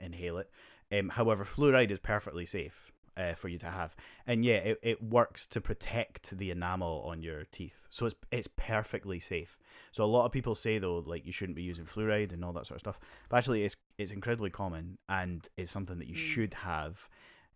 inhale 0.00 0.38
it. 0.38 0.50
Um, 0.92 1.08
however, 1.10 1.44
fluoride 1.44 1.90
is 1.90 1.98
perfectly 1.98 2.46
safe 2.46 2.92
uh, 3.16 3.34
for 3.34 3.48
you 3.48 3.58
to 3.58 3.70
have, 3.70 3.96
and 4.26 4.44
yeah, 4.44 4.56
it, 4.56 4.78
it 4.82 5.02
works 5.02 5.46
to 5.48 5.60
protect 5.60 6.36
the 6.36 6.50
enamel 6.50 7.04
on 7.06 7.22
your 7.22 7.44
teeth. 7.44 7.86
So 7.90 8.06
it's 8.06 8.14
it's 8.30 8.48
perfectly 8.56 9.18
safe. 9.18 9.56
So 9.92 10.04
a 10.04 10.06
lot 10.06 10.26
of 10.26 10.32
people 10.32 10.54
say 10.54 10.78
though, 10.78 11.02
like 11.06 11.26
you 11.26 11.32
shouldn't 11.32 11.56
be 11.56 11.62
using 11.62 11.84
fluoride 11.84 12.32
and 12.32 12.44
all 12.44 12.52
that 12.54 12.66
sort 12.66 12.76
of 12.76 12.80
stuff, 12.80 13.00
but 13.28 13.36
actually 13.38 13.64
it's 13.64 13.76
it's 13.98 14.12
incredibly 14.12 14.50
common 14.50 14.98
and 15.08 15.46
it's 15.56 15.72
something 15.72 15.98
that 15.98 16.08
you 16.08 16.14
Mm. 16.14 16.18
should 16.32 16.54
have 16.54 17.08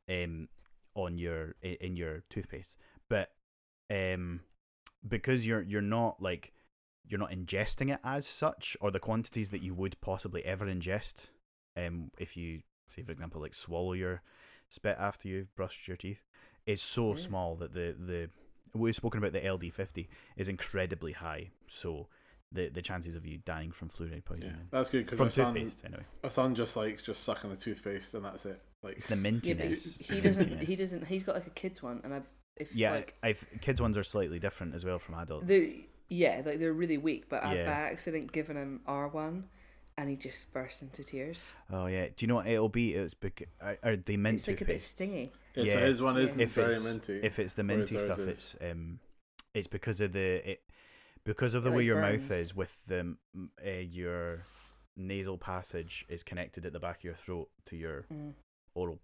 um 0.08 0.48
on 0.94 1.18
your 1.18 1.54
in 1.62 1.96
your 1.96 2.22
toothpaste. 2.30 2.74
But 3.08 3.32
um 3.90 4.40
because 5.06 5.46
you're 5.46 5.62
you're 5.62 5.80
not 5.82 6.20
like 6.22 6.52
you're 7.06 7.20
not 7.20 7.30
ingesting 7.30 7.92
it 7.92 8.00
as 8.04 8.26
such 8.26 8.76
or 8.80 8.90
the 8.90 9.00
quantities 9.00 9.48
that 9.50 9.62
you 9.62 9.74
would 9.74 10.00
possibly 10.00 10.44
ever 10.44 10.66
ingest 10.66 11.30
um 11.76 12.10
if 12.18 12.36
you 12.36 12.60
say 12.86 13.02
for 13.02 13.10
example 13.12 13.40
like 13.40 13.54
swallow 13.54 13.94
your 13.94 14.22
spit 14.68 14.96
after 14.98 15.26
you've 15.28 15.54
brushed 15.56 15.88
your 15.88 15.96
teeth 15.96 16.22
is 16.66 16.82
so 16.82 17.10
Yeah. 17.14 17.26
small 17.26 17.56
that 17.56 17.72
the 17.72 17.94
the 17.98 18.30
we've 18.74 18.94
spoken 18.96 19.18
about 19.18 19.32
the 19.32 19.40
LD50 19.40 20.08
is 20.36 20.48
incredibly 20.48 21.12
high 21.12 21.50
so 21.68 22.06
the 22.52 22.68
the 22.68 22.82
chances 22.82 23.14
of 23.14 23.24
you 23.24 23.38
dying 23.46 23.70
from 23.72 23.88
fluoride 23.88 24.24
yeah, 24.40 24.48
poisoning 24.48 24.68
that's 24.70 24.88
good 24.88 25.04
because 25.04 25.18
from 25.18 25.26
my 25.26 25.30
son, 25.30 25.54
toothpaste 25.54 25.78
anyway 25.84 26.04
my 26.22 26.28
son 26.28 26.54
just 26.54 26.76
likes 26.76 27.02
just 27.02 27.22
sucking 27.24 27.50
the 27.50 27.56
toothpaste 27.56 28.14
and 28.14 28.24
that's 28.24 28.46
it. 28.46 28.60
Like 28.82 28.96
it's 28.96 29.06
the 29.06 29.16
Yeah, 29.42 29.54
mintiness 29.54 29.54
but 29.54 29.68
he, 29.68 29.80
It's 29.98 30.10
he 30.14 30.20
doesn't. 30.20 30.60
He 30.62 30.76
doesn't. 30.76 31.06
He's 31.06 31.24
got 31.24 31.34
like 31.34 31.46
a 31.46 31.50
kids 31.50 31.82
one, 31.82 32.00
and 32.04 32.14
I. 32.14 32.22
If 32.56 32.74
yeah 32.74 32.90
like 32.92 33.14
I've, 33.22 33.44
kids 33.60 33.80
ones 33.80 33.96
are 33.96 34.04
slightly 34.04 34.38
different 34.38 34.74
as 34.74 34.84
well 34.84 34.98
from 34.98 35.14
adults 35.16 35.46
the 35.46 35.84
yeah, 36.08 36.42
like 36.44 36.58
they're 36.58 36.72
really 36.72 36.98
weak. 36.98 37.28
But 37.28 37.44
I've 37.44 37.64
by 37.64 37.72
accident 37.72 38.32
given 38.32 38.56
him 38.56 38.80
R 38.86 39.08
one, 39.08 39.44
and 40.00 40.08
he 40.10 40.16
just 40.16 40.50
burst 40.52 40.80
into 40.82 41.04
tears. 41.04 41.38
oh 41.72 41.86
yeah 41.86 42.06
do 42.06 42.12
you 42.18 42.26
know 42.26 42.36
what 42.36 42.46
it'll 42.46 42.68
be 42.68 42.94
it's 42.94 43.14
because 43.14 43.46
are, 43.60 43.76
are 43.82 43.96
they 43.96 44.16
mint 44.16 44.38
it's 44.38 44.48
like 44.48 44.60
a 44.60 44.64
bit 44.64 44.74
toothpaste? 44.74 44.90
stingy. 44.90 45.32
yeah, 45.54 45.64
yeah. 45.64 45.72
so 45.74 45.80
his 45.86 46.00
one 46.02 46.16
isn't 46.18 46.40
if 46.40 46.52
very 46.52 46.78
minty. 46.80 47.20
if 47.22 47.38
it's 47.38 47.54
the 47.54 47.62
minty 47.62 47.96
ours 47.96 48.04
stuff, 48.04 48.18
it's 48.20 48.56
um, 48.68 48.98
it's 49.54 49.68
because 49.68 50.00
of 50.00 50.12
the 50.12 50.50
it 50.52 50.60
because 51.24 51.54
of 51.54 51.62
It, 51.62 51.64
the 51.64 51.70
way 51.70 51.76
like, 51.82 51.86
your 51.86 52.00
burns. 52.00 52.22
mouth 52.22 52.32
is 52.32 52.56
with 52.56 52.72
the 52.86 53.14
uh, 53.66 53.70
your 53.70 54.46
nasal 54.96 55.36
passage 55.38 56.04
is 56.08 56.22
connected 56.22 56.64
at 56.66 56.72
the 56.72 56.80
back 56.80 56.98
of 56.98 57.04
your 57.04 57.14
throat 57.14 57.48
to 57.66 57.76
your 57.76 58.06
Mm. 58.12 58.32
oral, 58.74 58.98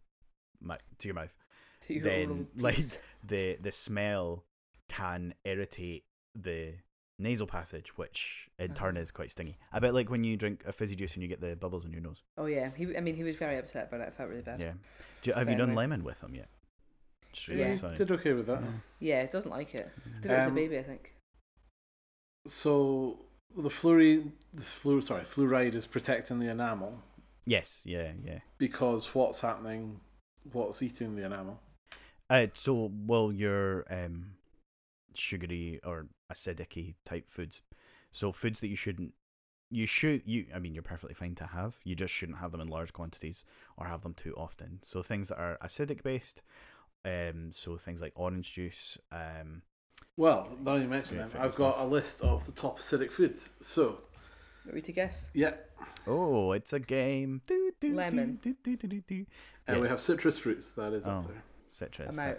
to 0.98 1.08
your 1.08 1.14
mouth, 1.14 1.34
To 1.82 1.94
your 1.94 2.04
then 2.04 2.30
oral 2.30 2.46
like 2.56 2.76
piece. 2.76 2.96
the 3.26 3.58
the 3.60 3.72
smell 3.72 4.44
can 4.88 5.34
irritate 5.44 6.04
the 6.34 6.74
nasal 7.18 7.46
passage, 7.46 7.96
which 7.96 8.48
in 8.58 8.74
turn 8.74 8.96
Oh. 8.96 9.00
is 9.00 9.10
quite 9.10 9.30
stingy. 9.30 9.56
A 9.72 9.80
bit 9.80 9.94
like 9.94 10.10
when 10.10 10.24
you 10.24 10.36
drink 10.36 10.62
a 10.66 10.72
fizzy 10.72 10.94
juice 10.96 11.14
and 11.14 11.22
you 11.22 11.28
get 11.28 11.40
the 11.40 11.56
bubbles 11.56 11.84
in 11.84 11.92
your 11.92 12.00
nose. 12.02 12.22
Oh 12.36 12.46
yeah, 12.46 12.70
he. 12.76 12.96
I 12.96 13.00
mean, 13.00 13.16
he 13.16 13.22
was 13.24 13.36
very 13.36 13.56
upset 13.58 13.88
about 13.88 14.00
it. 14.00 14.08
I 14.08 14.10
felt 14.10 14.28
really 14.28 14.42
bad. 14.42 14.60
Yeah. 14.60 14.72
Do 15.22 15.30
you, 15.30 15.34
have 15.34 15.46
But 15.46 15.52
you 15.52 15.56
done 15.58 15.68
anyway. 15.70 15.82
lemon 15.84 16.04
with 16.04 16.20
him 16.20 16.34
yet? 16.34 16.48
Just 17.32 17.48
Yeah. 17.48 17.54
realised, 17.56 17.80
sorry. 17.80 17.96
Did 17.96 18.10
okay 18.12 18.32
with 18.32 18.46
that. 18.46 18.62
Yeah. 18.62 18.70
Yeah, 18.98 19.22
it 19.22 19.30
doesn't 19.32 19.50
like 19.50 19.74
it. 19.74 19.90
Did 20.22 20.30
it 20.30 20.34
as 20.34 20.46
a 20.46 20.48
Um, 20.48 20.54
baby, 20.54 20.78
I 20.78 20.82
think. 20.82 21.12
So 22.46 23.18
the 23.56 23.68
fluoride, 23.70 24.30
the 24.54 24.62
flu, 24.62 25.00
sorry, 25.02 25.24
fluoride 25.24 25.74
is 25.74 25.86
protecting 25.86 26.38
the 26.38 26.50
enamel 26.50 27.02
Yes. 27.46 27.80
Yeah. 27.84 28.12
Yeah. 28.24 28.40
because 28.58 29.14
what's 29.14 29.40
happening, 29.40 30.00
what's 30.52 30.82
eating 30.82 31.14
the 31.16 31.24
enamel. 31.24 31.60
Uh, 32.28 32.46
so, 32.54 32.90
well, 33.06 33.30
your 33.32 33.84
um, 33.92 34.32
sugary 35.18 35.80
or 35.84 36.06
acidic 36.32 36.94
type 37.04 37.30
foods. 37.30 37.62
So, 38.12 38.32
foods 38.32 38.60
that 38.60 38.68
you 38.68 38.76
shouldn't, 38.76 39.12
you 39.70 39.86
should, 39.86 40.22
you, 40.24 40.46
I 40.54 40.58
mean, 40.58 40.74
you're 40.74 40.82
perfectly 40.82 41.14
fine 41.14 41.34
to 41.36 41.46
have. 41.46 41.76
You 41.84 41.94
just 41.94 42.14
shouldn't 42.14 42.38
have 42.38 42.52
them 42.52 42.60
in 42.60 42.68
large 42.68 42.92
quantities 42.92 43.44
or 43.76 43.86
have 43.86 44.02
them 44.02 44.14
too 44.14 44.34
often. 44.36 44.80
So, 44.84 45.02
things 45.02 45.28
that 45.28 45.38
are 45.38 45.58
acidic 45.62 46.02
based, 46.02 46.40
um, 47.04 47.50
so 47.52 47.76
things 47.76 48.00
like 48.00 48.12
orange 48.16 48.52
juice, 48.54 48.96
um, 49.12 49.62
Well, 50.16 50.48
now 50.62 50.76
you 50.76 50.88
mention 50.88 51.18
them, 51.18 51.30
I've 51.38 51.56
got 51.56 51.78
a 51.78 51.84
list 51.84 52.22
of 52.22 52.46
the 52.46 52.52
top 52.52 52.78
acidic 52.80 53.10
foods. 53.10 53.50
So, 53.60 53.98
Are 54.68 54.72
we 54.74 54.80
to 54.82 54.92
guess? 54.92 55.26
yeah, 55.34 55.54
oh, 56.06 56.52
it's 56.52 56.72
a 56.72 56.80
game. 56.80 57.42
Do, 57.46 57.70
do, 57.80 57.90
do, 57.90 57.94
Lemon. 57.96 58.38
Do, 58.42 58.54
do, 58.64 58.76
do, 58.76 58.86
do, 58.88 59.00
do. 59.06 59.26
and 59.66 59.76
Yeah. 59.76 59.82
we 59.82 59.88
have 59.88 60.00
citrus 60.00 60.38
fruits. 60.38 60.72
That 60.72 60.92
is 60.92 61.06
Oh. 61.06 61.10
up 61.10 61.26
there. 61.28 61.42
citrus. 61.68 62.16
I'm 62.16 62.18
out. 62.18 62.38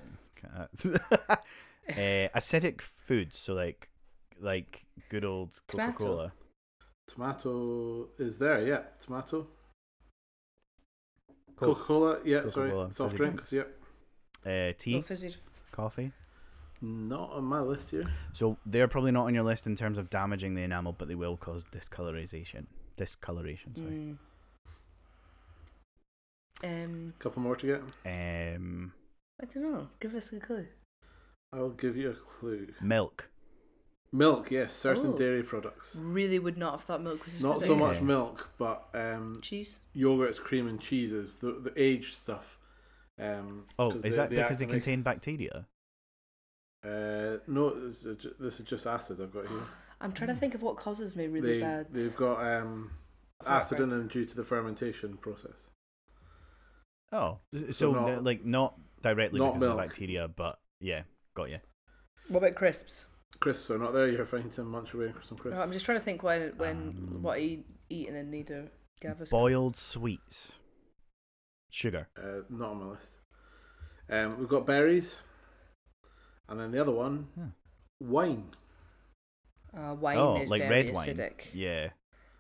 that- 0.84 1.44
uh, 1.90 2.38
acidic 2.38 2.82
foods, 2.82 3.38
so 3.38 3.54
like, 3.54 3.90
like 4.42 4.86
good 5.10 5.26
old 5.26 5.50
Coca 5.68 5.94
Cola. 5.98 6.34
Tomato 7.08 8.08
is 8.20 8.38
there. 8.38 8.62
Yeah, 8.62 8.82
tomato. 9.04 9.48
Coca 11.56 11.84
Cola. 11.84 12.18
Yeah, 12.24 12.42
Coca-Cola, 12.42 12.52
sorry. 12.52 12.94
Soft 12.94 13.12
fizzy 13.12 13.18
drinks. 13.18 13.50
drinks. 13.50 13.68
Yep. 14.46 14.72
Uh, 14.72 14.74
tea, 14.78 15.02
fizzy. 15.02 15.36
coffee. 15.72 16.12
Not 16.80 17.32
on 17.32 17.44
my 17.44 17.60
list 17.60 17.90
here. 17.90 18.08
So 18.34 18.58
they're 18.66 18.88
probably 18.88 19.12
not 19.12 19.26
on 19.26 19.34
your 19.34 19.44
list 19.44 19.66
in 19.66 19.76
terms 19.76 19.98
of 19.98 20.10
damaging 20.12 20.54
the 20.54 20.62
enamel, 20.62 20.94
but 20.96 21.08
they 21.08 21.16
will 21.16 21.36
cause 21.36 21.64
discolorization. 21.74 22.66
Discoloration, 22.98 23.74
sorry. 23.76 24.18
Mm. 26.64 26.86
Um, 26.86 27.14
couple 27.20 27.42
more 27.42 27.56
to 27.56 27.66
get. 27.66 27.82
Um, 28.06 28.94
I 29.42 29.46
don't 29.46 29.64
know. 29.64 29.88
Give 30.00 30.14
us 30.14 30.32
a 30.34 30.40
clue. 30.40 30.68
I'll 31.54 31.70
give 31.70 31.96
you 31.98 32.12
a 32.12 32.14
clue. 32.14 32.68
milk. 32.82 33.30
Milk, 34.14 34.52
yes, 34.52 34.74
certain 34.74 35.14
Oh. 35.14 35.18
dairy 35.18 35.44
products. 35.44 35.96
Really 35.96 36.40
would 36.40 36.58
not 36.58 36.72
have 36.72 36.84
thought 36.86 37.02
milk 37.02 37.26
was. 37.26 37.42
Not 37.42 37.58
acidic. 37.60 37.66
so 37.68 37.76
much 37.76 37.96
Yeah. 37.98 38.04
milk, 38.04 38.50
but 38.58 38.88
um, 38.94 39.40
cheese. 39.42 39.76
yogurts, 39.96 40.40
cream, 40.40 40.68
and 40.68 40.80
cheeses. 40.80 41.36
The 41.38 41.52
the 41.54 41.74
aged 41.82 42.16
stuff. 42.16 42.58
Um, 43.20 43.66
Oh, 43.80 43.88
'cause 43.92 43.98
is 43.98 44.02
they- 44.04 44.10
that 44.12 44.30
they 44.30 44.36
because 44.38 44.58
they 44.60 44.66
activate- 44.66 44.70
contain 44.84 45.02
bacteria? 45.04 45.68
Uh, 46.84 47.38
no, 47.48 47.72
this 47.88 48.06
is, 48.06 48.18
ju- 48.22 48.36
this 48.40 48.60
is 48.60 48.66
just 48.66 48.86
acid 48.86 49.20
I've 49.20 49.34
got 49.34 49.48
here. 49.48 49.60
I'm 50.02 50.12
trying 50.14 50.30
to 50.34 50.40
think 50.40 50.54
of 50.56 50.62
what 50.62 50.78
causes 50.78 51.16
me 51.16 51.28
really 51.28 51.56
they 51.56 51.62
bad. 51.62 51.88
they've 51.92 52.16
got 52.16 52.40
um, 52.46 52.92
acid 53.46 53.80
in 53.80 53.90
them 53.90 54.08
due 54.08 54.24
to 54.26 54.36
the 54.36 54.44
fermentation 54.46 55.18
process. 55.18 55.72
Oh, 57.12 57.40
so, 57.54 57.72
So 57.72 57.96
n- 57.96 58.06
not- 58.16 58.24
like 58.24 58.46
not 58.46 58.80
directly 59.02 59.40
not 59.40 59.54
because 59.56 59.56
of 59.56 59.60
the 59.62 59.76
milk. 59.76 59.90
bacteria, 59.90 60.28
but 60.28 60.60
yeah, 60.80 61.04
got 61.38 61.50
you. 61.52 61.60
What 62.30 62.40
about 62.40 62.56
crisps? 62.56 63.06
Crisps 63.40 63.70
are 63.70 63.78
not 63.78 63.94
there. 63.94 64.10
You're 64.10 64.26
fine 64.26 64.50
to 64.52 64.64
munch 64.64 64.94
away 64.94 65.12
for 65.14 65.24
some 65.24 65.38
crisps. 65.38 65.58
Oh, 65.58 65.62
I'm 65.64 65.72
just 65.72 65.86
trying 65.86 66.00
to 66.00 66.04
think 66.04 66.24
when 66.24 66.52
when 66.58 66.78
Um, 66.78 67.22
what 67.22 67.38
I 67.38 67.60
eat 67.90 68.08
and 68.08 68.16
then 68.18 68.32
need 68.32 68.48
to 68.48 68.68
give 69.00 69.22
us. 69.22 69.30
Boiled 69.30 69.78
sweets, 69.78 70.54
sugar. 71.70 72.08
Uh, 72.18 72.42
not 72.50 72.72
on 72.72 72.78
my 72.84 72.86
list. 72.92 73.12
Um, 74.10 74.40
we've 74.40 74.50
got 74.50 74.66
berries, 74.66 75.16
and 76.50 76.60
then 76.60 76.72
the 76.72 76.80
other 76.82 76.92
one, 76.92 77.28
Hmm. 77.36 77.50
wine. 78.00 78.52
Uh, 79.78 79.96
wine 80.00 80.18
oh, 80.18 80.42
is 80.42 80.50
like 80.50 80.62
very 80.64 80.86
red 80.86 80.94
wine. 80.96 81.10
acidic. 81.16 81.42
Yeah. 81.54 81.90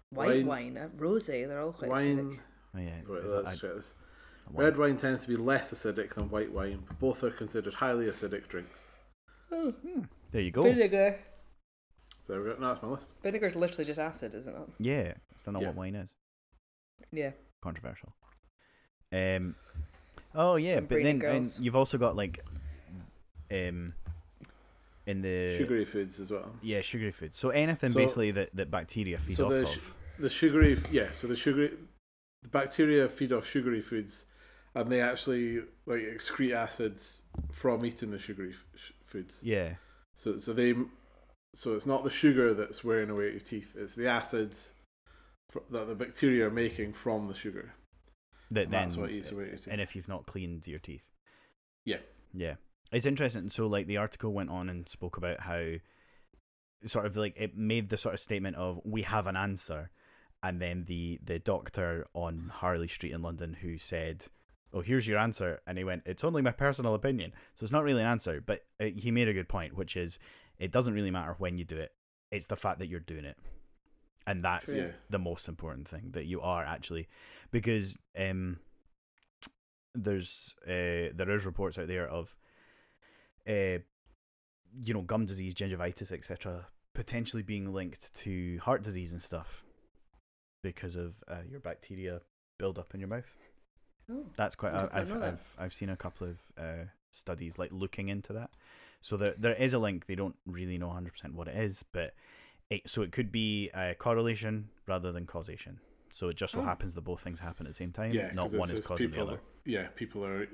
White 0.09 0.27
Wine- 0.29 0.47
wine, 0.47 0.77
uh, 0.77 0.89
rosé, 0.97 1.45
they're 1.47 1.61
all 1.61 1.73
quite 1.73 1.89
wine. 1.91 2.17
acidic. 2.17 2.39
Oh 2.75 2.79
yeah. 2.79 3.01
Right, 3.05 3.21
that- 3.23 3.43
let's 3.43 3.47
I- 3.47 3.55
check 3.67 3.75
this. 3.75 3.93
Red 4.49 4.77
wine 4.77 4.97
tends 4.97 5.23
to 5.23 5.27
be 5.27 5.35
less 5.35 5.71
acidic 5.71 6.13
than 6.15 6.29
white 6.29 6.51
wine, 6.51 6.83
but 6.87 6.97
both 6.99 7.21
are 7.23 7.31
considered 7.31 7.73
highly 7.73 8.05
acidic 8.05 8.47
drinks. 8.47 8.79
Oh, 9.51 9.73
There 10.31 10.41
you 10.41 10.51
go. 10.51 10.63
vinegar. 10.63 11.17
So 12.25 12.33
there 12.33 12.41
we 12.41 12.49
go. 12.49 12.55
No, 12.59 12.67
that's 12.69 12.81
my 12.81 12.89
list. 12.89 13.13
Vinegar's 13.23 13.55
literally 13.55 13.85
just 13.85 13.99
acid, 13.99 14.33
isn't 14.35 14.53
it? 14.53 14.61
Yeah, 14.79 15.13
still 15.39 15.53
not 15.53 15.61
Yeah. 15.61 15.67
what 15.69 15.77
wine 15.77 15.95
is. 15.95 16.09
Yeah. 17.11 17.31
Controversial. 17.61 18.13
Um. 19.13 19.55
Oh 20.35 20.55
yeah, 20.57 20.75
Some 20.75 20.85
but 20.87 20.95
then 21.03 21.19
Brina 21.19 21.31
and 21.35 21.43
girls. 21.45 21.59
you've 21.59 21.75
also 21.75 21.97
got 21.97 22.15
like, 22.15 22.43
um, 23.51 23.93
in 25.05 25.21
the 25.21 25.55
Sugary 25.57 25.85
foods 25.85 26.19
as 26.19 26.29
well. 26.31 26.53
Yeah, 26.61 26.81
sugary 26.81 27.11
food. 27.11 27.35
So 27.35 27.49
anything 27.49 27.91
So- 27.91 27.99
basically 27.99 28.31
that, 28.31 28.49
that 28.55 28.69
bacteria 28.69 29.17
feed 29.19 29.37
so 29.37 29.45
off 29.45 29.51
the 29.51 29.63
of. 29.63 29.69
sh- 29.69 29.79
The 30.19 30.29
sugary, 30.29 30.81
yeah. 30.91 31.11
So 31.11 31.27
the 31.27 31.35
sugary, 31.35 31.77
the 32.43 32.49
bacteria 32.49 33.07
feed 33.07 33.31
off 33.31 33.47
sugary 33.47 33.81
foods, 33.81 34.25
and 34.75 34.91
they 34.91 35.01
actually 35.01 35.59
like 35.85 36.01
excrete 36.01 36.53
acids 36.53 37.21
from 37.53 37.85
eating 37.85 38.11
the 38.11 38.19
sugary 38.19 38.49
f- 38.51 38.65
sh- 38.79 38.91
foods. 39.07 39.37
yeah. 39.41 39.75
So 40.13 40.39
so 40.39 40.51
they, 40.53 40.73
so 41.55 41.75
it's 41.75 41.85
not 41.85 42.03
the 42.03 42.09
sugar 42.09 42.53
that's 42.53 42.83
wearing 42.83 43.09
away 43.09 43.27
at 43.27 43.31
your 43.33 43.41
teeth. 43.41 43.75
It's 43.75 43.93
the 43.95 44.07
acids 44.07 44.71
fr- 45.51 45.59
that 45.71 45.87
the 45.87 45.95
bacteria 45.95 46.47
are 46.47 46.51
making 46.51 46.93
from 46.93 47.27
the 47.27 47.35
sugar. 47.35 47.73
That 48.49 48.71
then, 48.71 48.81
that's 48.81 48.97
what 48.97 49.11
eats 49.11 49.31
away 49.31 49.45
your 49.45 49.57
teeth. 49.57 49.67
and 49.69 49.81
if 49.81 49.95
you've 49.95 50.07
not 50.07 50.25
cleaned 50.25 50.65
your 50.67 50.79
teeth. 50.79 51.03
Yeah. 51.85 51.97
Yeah. 52.33 52.55
It's 52.91 53.05
interesting. 53.05 53.49
So, 53.49 53.67
like, 53.67 53.87
the 53.87 53.97
article 53.97 54.31
went 54.31 54.49
on 54.49 54.69
and 54.69 54.87
spoke 54.87 55.17
about 55.17 55.41
how 55.41 55.73
sort 56.85 57.05
of 57.05 57.17
like 57.17 57.35
it 57.37 57.57
made 57.57 57.89
the 57.89 57.97
sort 57.97 58.13
of 58.13 58.19
statement 58.19 58.55
of 58.55 58.79
we 58.85 59.01
have 59.01 59.27
an 59.27 59.35
answer, 59.35 59.89
and 60.41 60.61
then 60.61 60.85
the 60.87 61.19
the 61.23 61.39
doctor 61.39 62.07
on 62.13 62.51
Harley 62.53 62.87
Street 62.87 63.11
in 63.11 63.21
London 63.21 63.57
who 63.61 63.77
said, 63.77 64.25
"Oh, 64.73 64.81
here's 64.81 65.07
your 65.07 65.17
answer," 65.17 65.61
and 65.65 65.77
he 65.77 65.83
went, 65.83 66.03
"It's 66.05 66.23
only 66.23 66.41
my 66.41 66.51
personal 66.51 66.93
opinion, 66.93 67.33
so 67.55 67.63
it's 67.63 67.71
not 67.71 67.83
really 67.83 68.01
an 68.01 68.07
answer." 68.07 68.41
But 68.41 68.65
uh, 68.79 68.85
he 68.95 69.11
made 69.11 69.27
a 69.27 69.33
good 69.33 69.49
point, 69.49 69.75
which 69.75 69.95
is 69.95 70.19
it 70.59 70.71
doesn't 70.71 70.93
really 70.93 71.11
matter 71.11 71.35
when 71.37 71.57
you 71.57 71.65
do 71.65 71.77
it; 71.77 71.93
it's 72.31 72.47
the 72.47 72.55
fact 72.55 72.79
that 72.79 72.87
you're 72.87 72.99
doing 72.99 73.25
it, 73.25 73.37
and 74.25 74.43
that's 74.43 74.69
Yeah. 74.69 74.91
the 75.09 75.19
most 75.19 75.47
important 75.47 75.87
thing 75.87 76.11
that 76.11 76.25
you 76.25 76.41
are 76.41 76.65
actually, 76.65 77.07
because 77.51 77.97
um, 78.17 78.59
there's 79.95 80.53
uh 80.67 81.09
there 81.15 81.31
is 81.31 81.45
reports 81.45 81.77
out 81.77 81.87
there 81.87 82.07
of 82.07 82.35
uh 83.47 83.79
you 84.83 84.93
know 84.93 85.01
gum 85.01 85.25
disease, 85.25 85.53
gingivitis, 85.53 86.11
etc. 86.11 86.67
potentially 86.93 87.41
being 87.43 87.73
linked 87.73 88.13
to 88.13 88.57
heart 88.59 88.83
disease 88.83 89.11
and 89.11 89.21
stuff 89.21 89.63
because 90.63 90.95
of 90.95 91.23
uh, 91.27 91.37
your 91.49 91.59
bacteria 91.59 92.19
build 92.59 92.77
up 92.77 92.93
in 92.93 92.99
your 92.99 93.07
mouth. 93.09 93.37
Oh. 94.11 94.25
That's 94.37 94.55
quite. 94.55 94.73
I've, 94.73 94.89
I've, 94.93 95.09
that. 95.09 95.23
I've 95.23 95.55
I've 95.59 95.73
seen 95.73 95.89
a 95.89 95.95
couple 95.97 96.27
of 96.27 96.37
uh, 96.57 96.85
studies 97.11 97.57
like 97.57 97.71
looking 97.71 98.09
into 98.09 98.33
that. 98.33 98.49
So 99.01 99.17
there 99.17 99.33
there 99.37 99.53
is 99.55 99.73
a 99.73 99.79
link. 99.79 100.05
They 100.07 100.15
don't 100.15 100.35
really 100.45 100.77
know 100.77 100.87
100 100.87 101.11
percent 101.13 101.33
what 101.35 101.47
it 101.47 101.55
is, 101.57 101.83
but 101.91 102.13
it 102.69 102.81
so 102.89 103.01
it 103.01 103.11
could 103.11 103.31
be 103.31 103.69
a 103.75 103.95
correlation 103.95 104.69
rather 104.87 105.11
than 105.11 105.25
causation. 105.25 105.79
So 106.13 106.29
it 106.29 106.35
just 106.37 106.53
so 106.53 106.61
Oh. 106.61 106.63
happens 106.63 106.93
that 106.95 107.01
both 107.01 107.21
things 107.21 107.39
happen 107.39 107.67
at 107.67 107.73
the 107.73 107.77
same 107.77 107.91
time. 107.91 108.11
yeah, 108.11 108.31
not 108.33 108.51
one 108.53 108.69
is 108.71 108.79
it's 108.79 108.87
causing 108.87 109.11
the 109.11 109.21
other. 109.21 109.39
Yeah, 109.65 109.87
people 109.95 110.25
are 110.25 110.47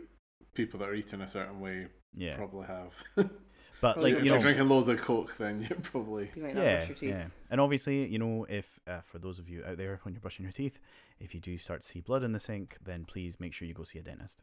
people 0.54 0.80
that 0.80 0.90
are 0.90 0.94
eating 0.96 1.22
a 1.22 1.28
certain 1.28 1.60
way 1.60 1.88
Yeah, 2.16 2.36
probably 2.36 2.68
have. 2.68 2.92
but 3.16 3.96
Well, 3.98 4.04
like 4.04 4.12
you're 4.12 4.18
if 4.20 4.26
you 4.26 4.30
you're 4.32 4.38
know, 4.38 4.42
drinking 4.44 4.68
loads 4.70 4.88
of 4.88 5.00
coke, 5.02 5.36
then 5.38 5.66
you're 5.70 5.80
probably 5.80 6.30
You 6.36 6.44
might 6.44 6.56
not 6.56 6.64
yeah, 6.64 6.76
brush 6.78 6.88
your 6.90 6.98
teeth. 6.98 7.10
yeah. 7.10 7.26
And 7.50 7.62
obviously, 7.62 8.06
you 8.08 8.20
know, 8.20 8.46
if 8.50 8.80
uh, 8.88 9.02
for 9.06 9.20
those 9.20 9.40
of 9.40 9.48
you 9.50 9.64
out 9.66 9.78
there 9.78 10.00
when 10.04 10.14
you're 10.14 10.22
brushing 10.22 10.44
your 10.44 10.52
teeth, 10.52 10.78
if 11.24 11.34
you 11.34 11.40
do 11.40 11.58
start 11.58 11.84
to 11.84 11.88
see 11.88 12.02
blood 12.02 12.24
in 12.24 12.34
the 12.34 12.40
sink, 12.40 12.78
then 12.84 13.06
please 13.06 13.40
make 13.40 13.54
sure 13.54 13.68
you 13.68 13.74
go 13.74 13.84
see 13.84 13.98
a 13.98 14.04
dentist. 14.04 14.36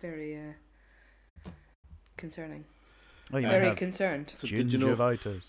Very 0.00 0.36
uh, 0.36 1.50
concerning. 2.16 2.64
Oh, 3.32 3.38
you 3.38 3.48
Very 3.48 3.74
concerned. 3.74 4.32
So 4.34 4.46
did 4.46 4.72
you 4.72 4.78
know? 4.78 4.94
gingivitis. 4.94 5.42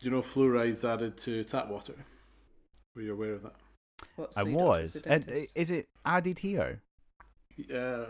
Do 0.00 0.08
you 0.08 0.10
know 0.10 0.22
fluoride's 0.22 0.84
added 0.84 1.16
to 1.18 1.44
tap 1.44 1.68
water? 1.68 1.94
Were 2.96 3.02
you 3.02 3.12
aware 3.12 3.34
of 3.34 3.42
that? 3.42 3.54
What, 4.16 4.30
I 4.34 4.42
so 4.42 4.48
you 4.48 4.56
was. 4.56 4.92
to 4.94 5.12
And, 5.12 5.28
uh, 5.28 5.32
is 5.54 5.70
it 5.70 5.88
added 6.04 6.38
here? 6.38 6.82
Uh, 7.72 8.04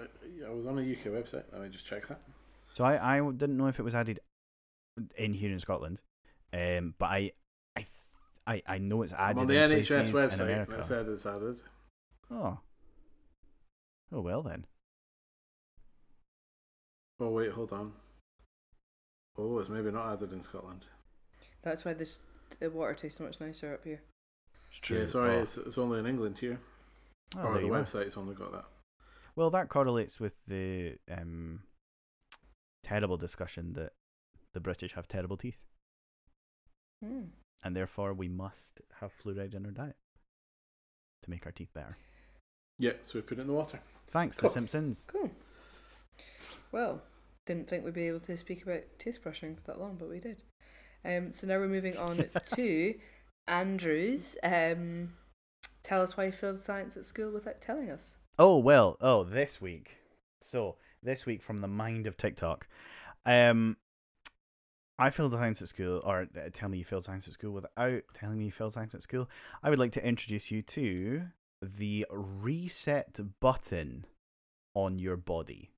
I 0.46 0.50
was 0.50 0.66
on 0.66 0.78
a 0.78 0.82
UK 0.82 1.12
website 1.12 1.44
and 1.52 1.62
I 1.62 1.68
just 1.68 1.84
checked 1.84 2.08
that. 2.08 2.20
So 2.74 2.84
I, 2.84 3.18
I 3.18 3.30
didn't 3.32 3.56
know 3.56 3.66
if 3.66 3.78
it 3.78 3.82
was 3.82 3.94
added 3.94 4.20
in 5.16 5.34
here 5.34 5.50
in 5.50 5.60
Scotland, 5.60 5.98
um, 6.52 6.94
but 6.98 7.06
I, 7.06 7.32
I, 8.46 8.54
I 8.54 8.62
I 8.74 8.78
know 8.78 9.02
it's 9.02 9.12
I'm 9.12 9.18
added 9.20 9.38
on 9.40 9.46
the 9.46 9.62
in 9.62 9.70
NHS 9.70 9.86
places 9.86 10.10
website 10.40 10.62
and 10.68 10.72
it 10.78 10.84
said 10.84 11.08
it's 11.08 11.26
added. 11.26 11.60
Oh. 12.30 12.58
Oh 14.12 14.20
well 14.20 14.42
then. 14.42 14.66
Oh 17.20 17.28
wait, 17.30 17.52
hold 17.52 17.72
on. 17.72 17.92
Oh, 19.38 19.58
it's 19.58 19.68
maybe 19.68 19.90
not 19.90 20.12
added 20.12 20.32
in 20.32 20.42
Scotland. 20.42 20.84
That's 21.62 21.84
why 21.84 21.94
this 21.94 22.18
the 22.60 22.68
water 22.70 22.94
tastes 22.94 23.18
so 23.18 23.24
much 23.24 23.40
nicer 23.40 23.72
up 23.74 23.84
here. 23.84 24.00
It's 24.70 24.90
Yeah, 24.90 25.06
sorry, 25.06 25.36
Oh. 25.36 25.42
it's, 25.42 25.56
it's 25.56 25.78
only 25.78 26.00
in 26.00 26.06
England 26.06 26.38
here. 26.38 26.58
Oh, 27.36 27.42
or 27.44 27.54
the 27.60 27.66
website's 27.68 28.16
only 28.16 28.34
got 28.34 28.52
that. 28.52 28.64
Well, 29.36 29.50
that 29.50 29.68
correlates 29.70 30.20
with 30.20 30.34
the 30.46 30.96
um, 31.10 31.60
terrible 32.82 33.16
discussion 33.16 33.72
that 33.74 33.92
the 34.52 34.60
British 34.60 34.92
have 34.94 35.08
terrible 35.08 35.36
teeth, 35.38 35.56
Mm. 37.02 37.28
And 37.62 37.76
therefore 37.76 38.12
we 38.12 38.28
must 38.28 38.80
have 39.00 39.12
fluoride 39.24 39.54
in 39.54 39.64
our 39.66 39.72
diet 39.72 39.96
to 41.22 41.30
make 41.30 41.46
our 41.46 41.52
teeth 41.52 41.72
better. 41.74 41.96
Yeah, 42.78 42.92
so 43.02 43.12
we 43.14 43.20
put 43.20 43.38
it 43.38 43.42
in 43.42 43.46
the 43.46 43.52
water. 43.52 43.80
Thanks, 44.10 44.36
Cool. 44.36 44.48
The 44.48 44.54
Simpsons. 44.54 45.04
Cool. 45.06 45.30
Well, 46.72 47.02
didn't 47.46 47.68
think 47.68 47.84
we'd 47.84 47.94
be 47.94 48.08
able 48.08 48.20
to 48.20 48.36
speak 48.36 48.62
about 48.62 48.82
toothbrushing 48.98 49.56
for 49.56 49.62
that 49.66 49.80
long, 49.80 49.96
but 49.98 50.08
we 50.08 50.20
did. 50.20 50.42
Um, 51.04 51.32
so 51.32 51.46
now 51.46 51.58
we're 51.58 51.68
moving 51.68 51.96
on 51.96 52.24
to 52.54 52.94
Andrews. 53.48 54.36
Um, 54.42 55.10
tell 55.82 56.02
us 56.02 56.16
why 56.16 56.26
you 56.26 56.32
failed 56.32 56.64
science 56.64 56.96
at 56.96 57.06
school 57.06 57.32
without 57.32 57.60
telling 57.60 57.90
us. 57.90 58.16
Oh 58.38 58.58
well. 58.58 58.96
Oh, 59.00 59.24
this 59.24 59.60
week. 59.60 59.96
So 60.40 60.76
this 61.02 61.26
week 61.26 61.42
from 61.42 61.60
the 61.60 61.68
mind 61.68 62.06
of 62.06 62.16
TikTok, 62.16 62.66
um, 63.26 63.76
I 65.02 65.10
failed 65.10 65.32
science 65.32 65.60
at 65.60 65.68
school, 65.68 66.00
or 66.04 66.28
uh, 66.36 66.48
tell 66.52 66.68
me 66.68 66.78
you 66.78 66.84
failed 66.84 67.06
science 67.06 67.26
at 67.26 67.34
school 67.34 67.50
without 67.50 68.02
telling 68.14 68.38
me 68.38 68.44
you 68.44 68.52
failed 68.52 68.74
science 68.74 68.94
at 68.94 69.02
school. 69.02 69.28
I 69.60 69.68
would 69.68 69.80
like 69.80 69.90
to 69.92 70.06
introduce 70.06 70.52
you 70.52 70.62
to 70.62 71.22
the 71.60 72.06
reset 72.08 73.18
button 73.40 74.06
on 74.74 75.00
your 75.00 75.16
body. 75.16 75.72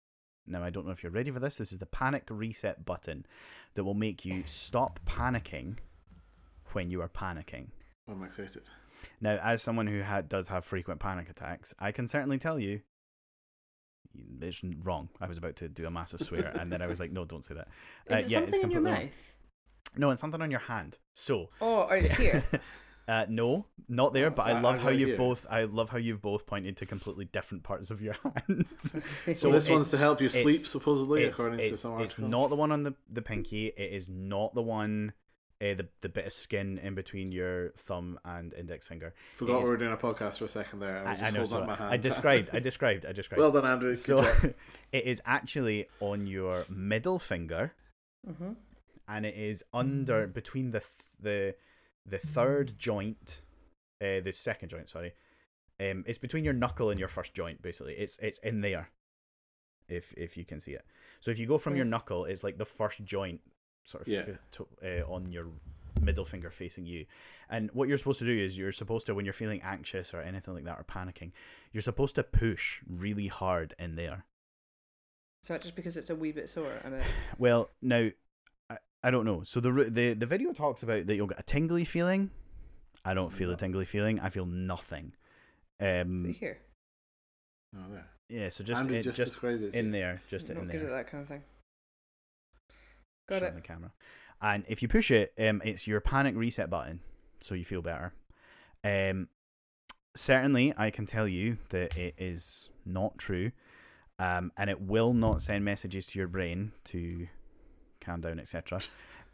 Now, 0.47 0.63
I 0.63 0.69
don't 0.69 0.85
know 0.85 0.93
if 0.93 1.03
you're 1.03 1.11
ready 1.11 1.31
for 1.31 1.41
this. 1.41 1.57
This 1.57 1.73
is 1.73 1.79
the 1.79 1.87
panic 1.87 2.25
reset 2.29 2.85
button 2.85 3.25
that 3.77 3.85
will 3.85 3.95
make 3.95 4.27
you 4.27 4.45
stop 4.45 5.01
panicking 5.07 5.77
when 6.75 6.91
you 6.91 7.01
are 7.01 7.09
panicking. 7.09 7.69
I'm 8.07 8.23
excited. 8.25 8.69
Now, 9.23 9.41
as 9.43 9.63
someone 9.63 9.87
who 9.87 10.03
ha- 10.03 10.21
does 10.21 10.49
have 10.49 10.67
frequent 10.67 11.01
panic 11.01 11.31
attacks, 11.31 11.73
I 11.79 11.93
can 11.93 12.09
certainly 12.09 12.39
tell 12.39 12.59
you 12.59 12.83
it's 14.41 14.63
wrong. 14.83 15.09
I 15.21 15.27
was 15.27 15.39
about 15.39 15.57
to 15.57 15.69
do 15.69 15.87
a 15.87 15.91
massive 15.91 16.21
swear, 16.23 16.47
and 16.59 16.71
then 16.71 16.83
I 16.83 16.87
was 16.87 17.01
like, 17.01 17.13
"No, 17.13 17.25
don't 17.25 17.45
say 17.45 17.55
that." 17.55 17.69
Is 18.07 18.13
Uh, 18.13 18.17
it 18.19 18.29
yeah, 18.29 18.39
something 18.41 18.55
it's 18.55 18.65
in 18.65 18.71
your 18.71 18.81
completely 18.81 18.91
wrong. 18.93 19.05
mouth? 19.07 19.37
No, 19.97 20.11
it's 20.11 20.21
something 20.21 20.43
on 20.43 20.51
your 20.51 20.61
hand. 20.61 20.99
So, 21.13 21.51
Oh, 21.61 21.83
or 21.85 21.97
it's 21.97 22.13
here. 22.23 22.45
uh, 23.09 23.27
no, 23.29 23.67
not 23.89 24.13
there. 24.13 24.31
But 24.31 24.47
I 24.47 24.51
I- 24.53 24.61
love 24.61 24.75
I 24.77 24.79
how 24.79 24.89
you've 24.91 25.09
here. 25.11 25.17
both. 25.19 25.47
I 25.49 25.65
love 25.65 25.89
how 25.91 25.99
you've 25.99 26.23
both 26.23 26.47
pointed 26.47 26.77
to 26.79 26.87
completely 26.87 27.27
different 27.27 27.63
parts 27.63 27.91
of 27.91 28.03
your 28.03 28.15
hand. 28.49 28.67
So 29.27 29.33
so 29.35 29.53
this 29.53 29.69
one's 29.69 29.91
to 29.91 29.99
help 29.99 30.21
you 30.21 30.29
sleep, 30.29 30.67
supposedly, 30.67 31.25
it's, 31.25 31.39
according 31.39 31.59
to 31.59 31.65
it's, 31.65 31.83
some 31.83 32.01
it's 32.01 32.19
not 32.19 32.51
the 32.51 32.57
one 32.57 32.73
on 32.73 32.83
the 32.83 32.95
the 33.13 33.23
pinky. 33.23 33.69
It 33.69 33.93
is 33.93 34.09
not 34.09 34.55
the 34.55 34.63
one. 34.63 35.13
Uh, 35.65 35.73
the 35.75 35.87
the 36.03 36.09
bit 36.11 36.27
of 36.27 36.33
skin 36.35 36.77
in 36.79 36.95
between 36.95 37.33
your 37.33 37.71
thumb 37.79 38.19
and 38.25 38.53
index 38.53 38.87
finger. 38.87 39.15
Forgot 39.39 39.55
It 39.55 39.59
is- 39.61 39.65
we 39.65 39.71
were 39.71 39.77
doing 39.79 39.93
a 39.93 39.97
podcast 39.97 40.39
for 40.39 40.45
a 40.45 40.49
second 40.49 40.81
there. 40.81 40.99
I, 40.99 41.01
was 41.01 41.09
I, 41.09 41.13
I 41.13 41.17
just 41.31 41.35
know. 41.35 41.41
holding 41.41 41.49
So 41.49 41.59
up 41.63 41.67
my 41.69 41.75
hand. 41.77 41.95
I 41.95 41.97
described. 41.97 42.51
I 42.53 42.59
described. 42.71 43.07
I 43.07 43.13
described. 43.13 43.41
well 43.41 43.51
done, 43.53 43.65
Andrew. 43.65 43.97
So 43.97 44.23
job. 44.23 44.55
it 44.93 45.05
is 45.07 45.23
actually 45.25 45.87
on 46.01 46.27
your 46.27 46.65
middle 46.69 47.19
finger, 47.19 47.73
hmm 48.27 48.53
and 49.09 49.25
it 49.27 49.37
is 49.37 49.63
under 49.73 50.27
between 50.27 50.71
the 50.73 50.83
the 51.21 51.55
the 52.05 52.19
third 52.19 52.79
joint, 52.79 53.41
uh, 54.03 54.21
the 54.23 54.33
second 54.33 54.69
joint. 54.71 54.91
Sorry, 54.91 55.13
um, 55.81 56.05
it's 56.07 56.19
between 56.19 56.45
your 56.45 56.53
knuckle 56.55 56.91
and 56.91 56.99
your 57.01 57.09
first 57.09 57.33
joint. 57.33 57.63
Basically, 57.63 57.95
it's 57.95 58.19
it's 58.21 58.39
in 58.43 58.61
there. 58.61 58.91
If 59.89 60.13
if 60.17 60.37
you 60.37 60.45
can 60.45 60.61
see 60.61 60.73
it, 60.73 60.85
so 61.21 61.31
if 61.31 61.39
you 61.39 61.47
go 61.47 61.59
from 61.59 61.77
your 61.77 61.87
Mm. 61.87 61.91
knuckle, 61.91 62.25
it's 62.25 62.43
like 62.43 62.57
the 62.59 62.65
first 62.65 63.05
joint, 63.05 63.41
sort 63.85 64.03
of 64.03 64.09
Yeah. 64.09 64.23
fi- 64.25 64.39
to, 64.53 64.69
uh, 64.83 65.13
on 65.13 65.31
your 65.33 65.47
middle 66.01 66.25
finger 66.25 66.51
facing 66.51 66.87
you. 66.87 67.07
And 67.49 67.71
what 67.73 67.89
you're 67.89 67.99
supposed 67.99 68.19
to 68.19 68.25
do 68.27 68.37
is 68.37 68.59
you're 68.59 68.73
supposed 68.73 69.07
to 69.07 69.15
when 69.15 69.25
you're 69.25 69.33
feeling 69.35 69.61
anxious 69.63 70.13
or 70.13 70.21
anything 70.21 70.55
like 70.55 70.65
that 70.65 70.79
or 70.79 70.85
panicking, 70.85 71.31
you're 71.73 71.83
supposed 71.83 72.15
to 72.17 72.23
push 72.23 72.81
really 72.89 73.29
hard 73.29 73.75
in 73.79 73.95
there. 73.97 74.25
So 75.43 75.57
just 75.59 75.77
because 75.77 75.97
it's 75.97 76.11
a 76.11 76.15
wee 76.15 76.33
bit 76.33 76.49
sore 76.49 76.73
and 76.85 76.95
it, 76.95 77.05
Well, 77.39 77.71
now 77.83 78.09
I, 78.71 78.79
I 79.03 79.11
don't 79.11 79.27
know. 79.27 79.43
So 79.45 79.61
the 79.61 79.71
the 79.91 80.15
the 80.15 80.27
video 80.27 80.53
talks 80.53 80.83
about 80.83 81.07
that 81.07 81.15
you'll 81.15 81.27
get 81.27 81.39
a 81.39 81.43
tingly 81.45 81.85
feeling. 81.85 82.31
I 83.05 83.13
don't 83.13 83.31
feel 83.33 83.51
a 83.51 83.57
tingly 83.57 83.85
feeling. 83.85 84.19
I 84.19 84.31
feel 84.31 84.47
nothing. 84.47 85.13
Um, 85.81 86.35
here. 86.41 86.59
Oh, 87.77 87.81
there. 87.91 88.07
yeah. 88.31 88.49
So 88.49 88.65
just 88.65 88.81
Andrew 88.81 88.97
it- 88.97 89.03
just, 89.03 89.17
just 89.19 89.33
described 89.33 89.63
it. 89.63 89.75
in 89.75 89.91
there, 89.91 90.23
just 90.31 90.49
Not 90.49 90.57
in 90.57 90.69
good 90.69 90.81
there. 90.81 90.89
at 90.89 91.05
that 91.05 91.11
kind 91.11 91.23
of 91.23 91.29
thing. 91.29 91.43
Got 93.27 93.43
it. 93.43 93.49
on 93.51 93.55
the 93.57 93.61
camera. 93.61 93.93
And 94.43 94.65
if 94.69 94.83
you 94.83 94.89
push 94.89 95.11
it, 95.11 95.33
um, 95.39 95.63
it's 95.65 95.87
your 95.87 96.01
panic 96.01 96.35
reset 96.37 96.69
button, 96.69 97.01
so 97.41 97.55
you 97.55 97.65
feel 97.65 97.83
better. 97.83 98.13
Um, 98.83 99.29
certainly, 100.17 100.75
I 100.77 100.91
can 100.91 101.07
tell 101.07 101.27
you 101.27 101.59
that 101.71 101.97
it 101.97 102.15
is 102.19 102.69
not 102.85 103.17
true, 103.19 103.53
um, 104.19 104.53
and 104.57 104.69
it 104.69 104.81
will 104.81 105.15
not 105.15 105.43
send 105.43 105.65
messages 105.65 106.07
to 106.07 106.19
your 106.19 106.29
brain 106.29 106.73
to 106.87 107.27
calm 108.01 108.21
down, 108.21 108.39
etc. 108.39 108.81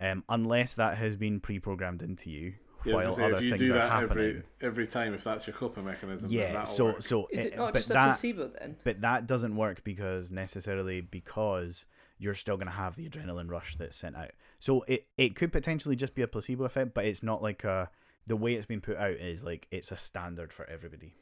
Um, 0.00 0.24
unless 0.28 0.74
that 0.74 0.96
has 0.98 1.16
been 1.16 1.40
pre-programmed 1.40 2.02
into 2.02 2.30
you 2.30 2.54
Yeah, 2.84 2.94
while 2.94 3.08
was 3.08 3.18
gonna 3.18 3.28
say, 3.30 3.34
other 3.34 3.36
if 3.36 3.42
you 3.42 3.50
things 3.50 3.60
do 3.60 3.74
are 3.74 3.78
that 3.78 3.90
happening. 3.90 4.08
every 4.28 4.42
every 4.62 4.86
time, 4.86 5.12
if 5.14 5.24
that's 5.24 5.46
your 5.46 5.54
coping 5.56 5.84
mechanism, 5.84 6.30
yeah, 6.30 6.52
that'll 6.52 6.74
so 6.74 6.84
work. 6.84 7.02
so 7.02 7.26
Is 7.32 7.46
it 7.46 7.52
uh, 7.54 7.56
not 7.56 7.72
but 7.72 7.78
just 7.80 7.90
a 7.90 7.92
that 7.94 8.06
placebo 8.12 8.48
then? 8.58 8.76
but 8.84 9.00
that 9.00 9.26
doesn't 9.26 9.56
work 9.56 9.82
because 9.84 10.30
necessarily 10.30 11.00
because 11.00 11.84
you're 12.20 12.34
still 12.34 12.56
going 12.56 12.66
to 12.68 12.72
have 12.72 12.94
the 12.96 13.08
adrenaline 13.08 13.50
rush 13.50 13.76
that's 13.76 13.96
sent 13.96 14.14
out. 14.14 14.30
So 14.58 14.84
it 14.86 15.06
it 15.16 15.34
could 15.34 15.50
potentially 15.50 15.96
just 15.96 16.14
be 16.14 16.22
a 16.22 16.28
placebo 16.28 16.64
effect, 16.64 16.94
but 16.94 17.06
it's 17.06 17.22
not 17.22 17.42
like 17.42 17.64
a 17.64 17.90
the 18.26 18.36
way 18.36 18.54
it's 18.54 18.66
been 18.66 18.80
put 18.82 18.96
out 18.96 19.12
is 19.12 19.42
like 19.42 19.66
it's 19.70 19.90
a 19.90 19.96
standard 19.96 20.52
for 20.52 20.68
everybody. 20.68 21.14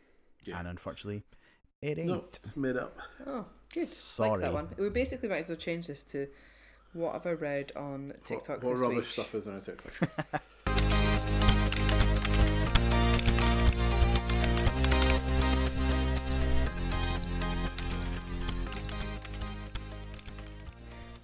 Yeah. 0.45 0.59
And 0.59 0.69
unfortunately, 0.69 1.23
it 1.81 1.99
ain't. 1.99 2.09
no, 2.09 2.25
it's 2.43 2.57
made 2.57 2.77
up. 2.77 2.99
Oh, 3.27 3.47
good. 3.73 3.89
Like 3.89 3.89
Sorry. 3.89 4.43
that 4.43 4.53
one. 4.53 4.69
We 4.77 4.91
basically 4.91 5.29
might 5.29 5.43
as 5.45 5.49
well 5.49 5.57
change 5.57 5.87
this 5.87 6.03
to 6.05 6.27
what 6.95 7.13
have 7.13 7.27
I 7.27 7.33
read 7.33 7.73
on 7.77 8.13
TikTok 8.25 8.63
What, 8.63 8.65
what 8.65 8.73
this 8.73 8.81
rubbish 8.81 8.97
week? 8.97 9.07
stuff 9.13 9.35
is 9.35 9.47
on 9.47 9.61
TikTok? 9.61 10.43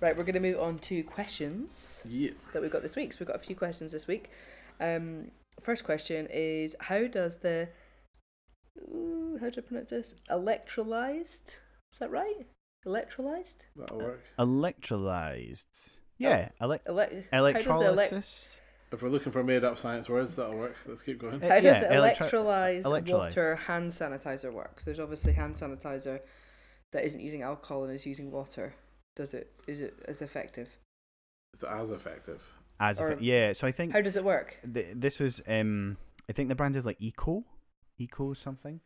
Right, 0.05 0.15
we're 0.15 0.25
going 0.25 0.35
to 0.35 0.41
move 0.41 0.61
on 0.61 0.79
to 0.81 1.03
questions 1.03 2.03
yeah. 2.05 2.33
that 2.53 2.61
we've 2.61 2.71
got 2.71 2.83
this 2.83 2.95
week. 2.95 3.15
So 3.15 3.21
we've 3.21 3.27
got 3.27 3.37
a 3.37 3.43
few 3.43 3.57
questions 3.57 3.91
this 3.91 4.07
week. 4.07 4.29
Um, 4.79 5.31
first 5.63 5.83
question 5.83 6.29
is 6.31 6.77
how 6.79 7.07
does 7.07 7.37
the 7.37 7.71
ooh, 8.79 9.39
how 9.41 9.49
do 9.49 9.63
I 9.63 9.67
pronounce 9.67 9.89
this? 9.89 10.15
Electrolyzed? 10.31 11.47
Is 11.47 11.99
that 12.01 12.11
right? 12.11 12.47
Electrolyzed? 12.87 13.55
That'll 13.77 13.97
work. 13.97 14.21
Electrolyzed. 14.39 15.65
Yeah, 16.19 16.51
ele- 16.61 16.81
Ele- 16.85 17.23
how 17.33 17.39
elec- 17.39 17.65
electrolysis. 17.65 18.59
If 18.93 19.01
we're 19.01 19.09
looking 19.09 19.33
for 19.33 19.43
made 19.43 19.65
up 19.65 19.79
science 19.79 20.11
words, 20.11 20.37
that'll 20.37 20.59
work. 20.59 20.77
Let's 20.87 21.01
keep 21.01 21.19
going. 21.19 21.41
How 21.41 21.61
does 21.61 21.65
yeah, 21.65 21.81
the 21.81 21.95
electrolyzed, 21.95 22.83
electrolyzed. 22.83 23.11
water 23.11 23.57
hand 23.57 23.91
sanitizer 23.91 24.53
work? 24.53 24.81
So 24.81 24.85
there's 24.85 25.01
obviously 25.01 25.33
hand 25.33 25.57
sanitizer 25.57 26.21
that 26.93 27.07
isn't 27.07 27.21
using 27.21 27.41
alcohol 27.41 27.85
and 27.85 27.95
is 27.95 28.05
using 28.05 28.31
water. 28.31 28.75
Does 29.17 29.35
it 29.35 29.53
is 29.67 29.81
it 29.81 29.95
as 30.09 30.23
effective? 30.23 30.69
It's 31.53 31.63
as 31.63 31.91
effective. 31.91 32.43
As 32.81 33.01
Or- 33.01 33.13
if, 33.13 33.21
yeah, 33.21 33.53
so 33.53 33.67
I 33.67 33.73
think 33.73 33.93
How 33.93 34.01
does 34.01 34.17
it 34.17 34.25
work? 34.25 34.59
th- 34.73 34.89
this 34.97 35.21
was 35.21 35.41
um 35.47 35.97
I 36.29 36.33
think 36.33 36.49
the 36.49 36.55
brand 36.55 36.75
is 36.77 36.85
like 36.87 37.01
Eco, 37.01 37.45
Eco 37.99 38.35
something, 38.35 38.81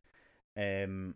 um 0.57 1.15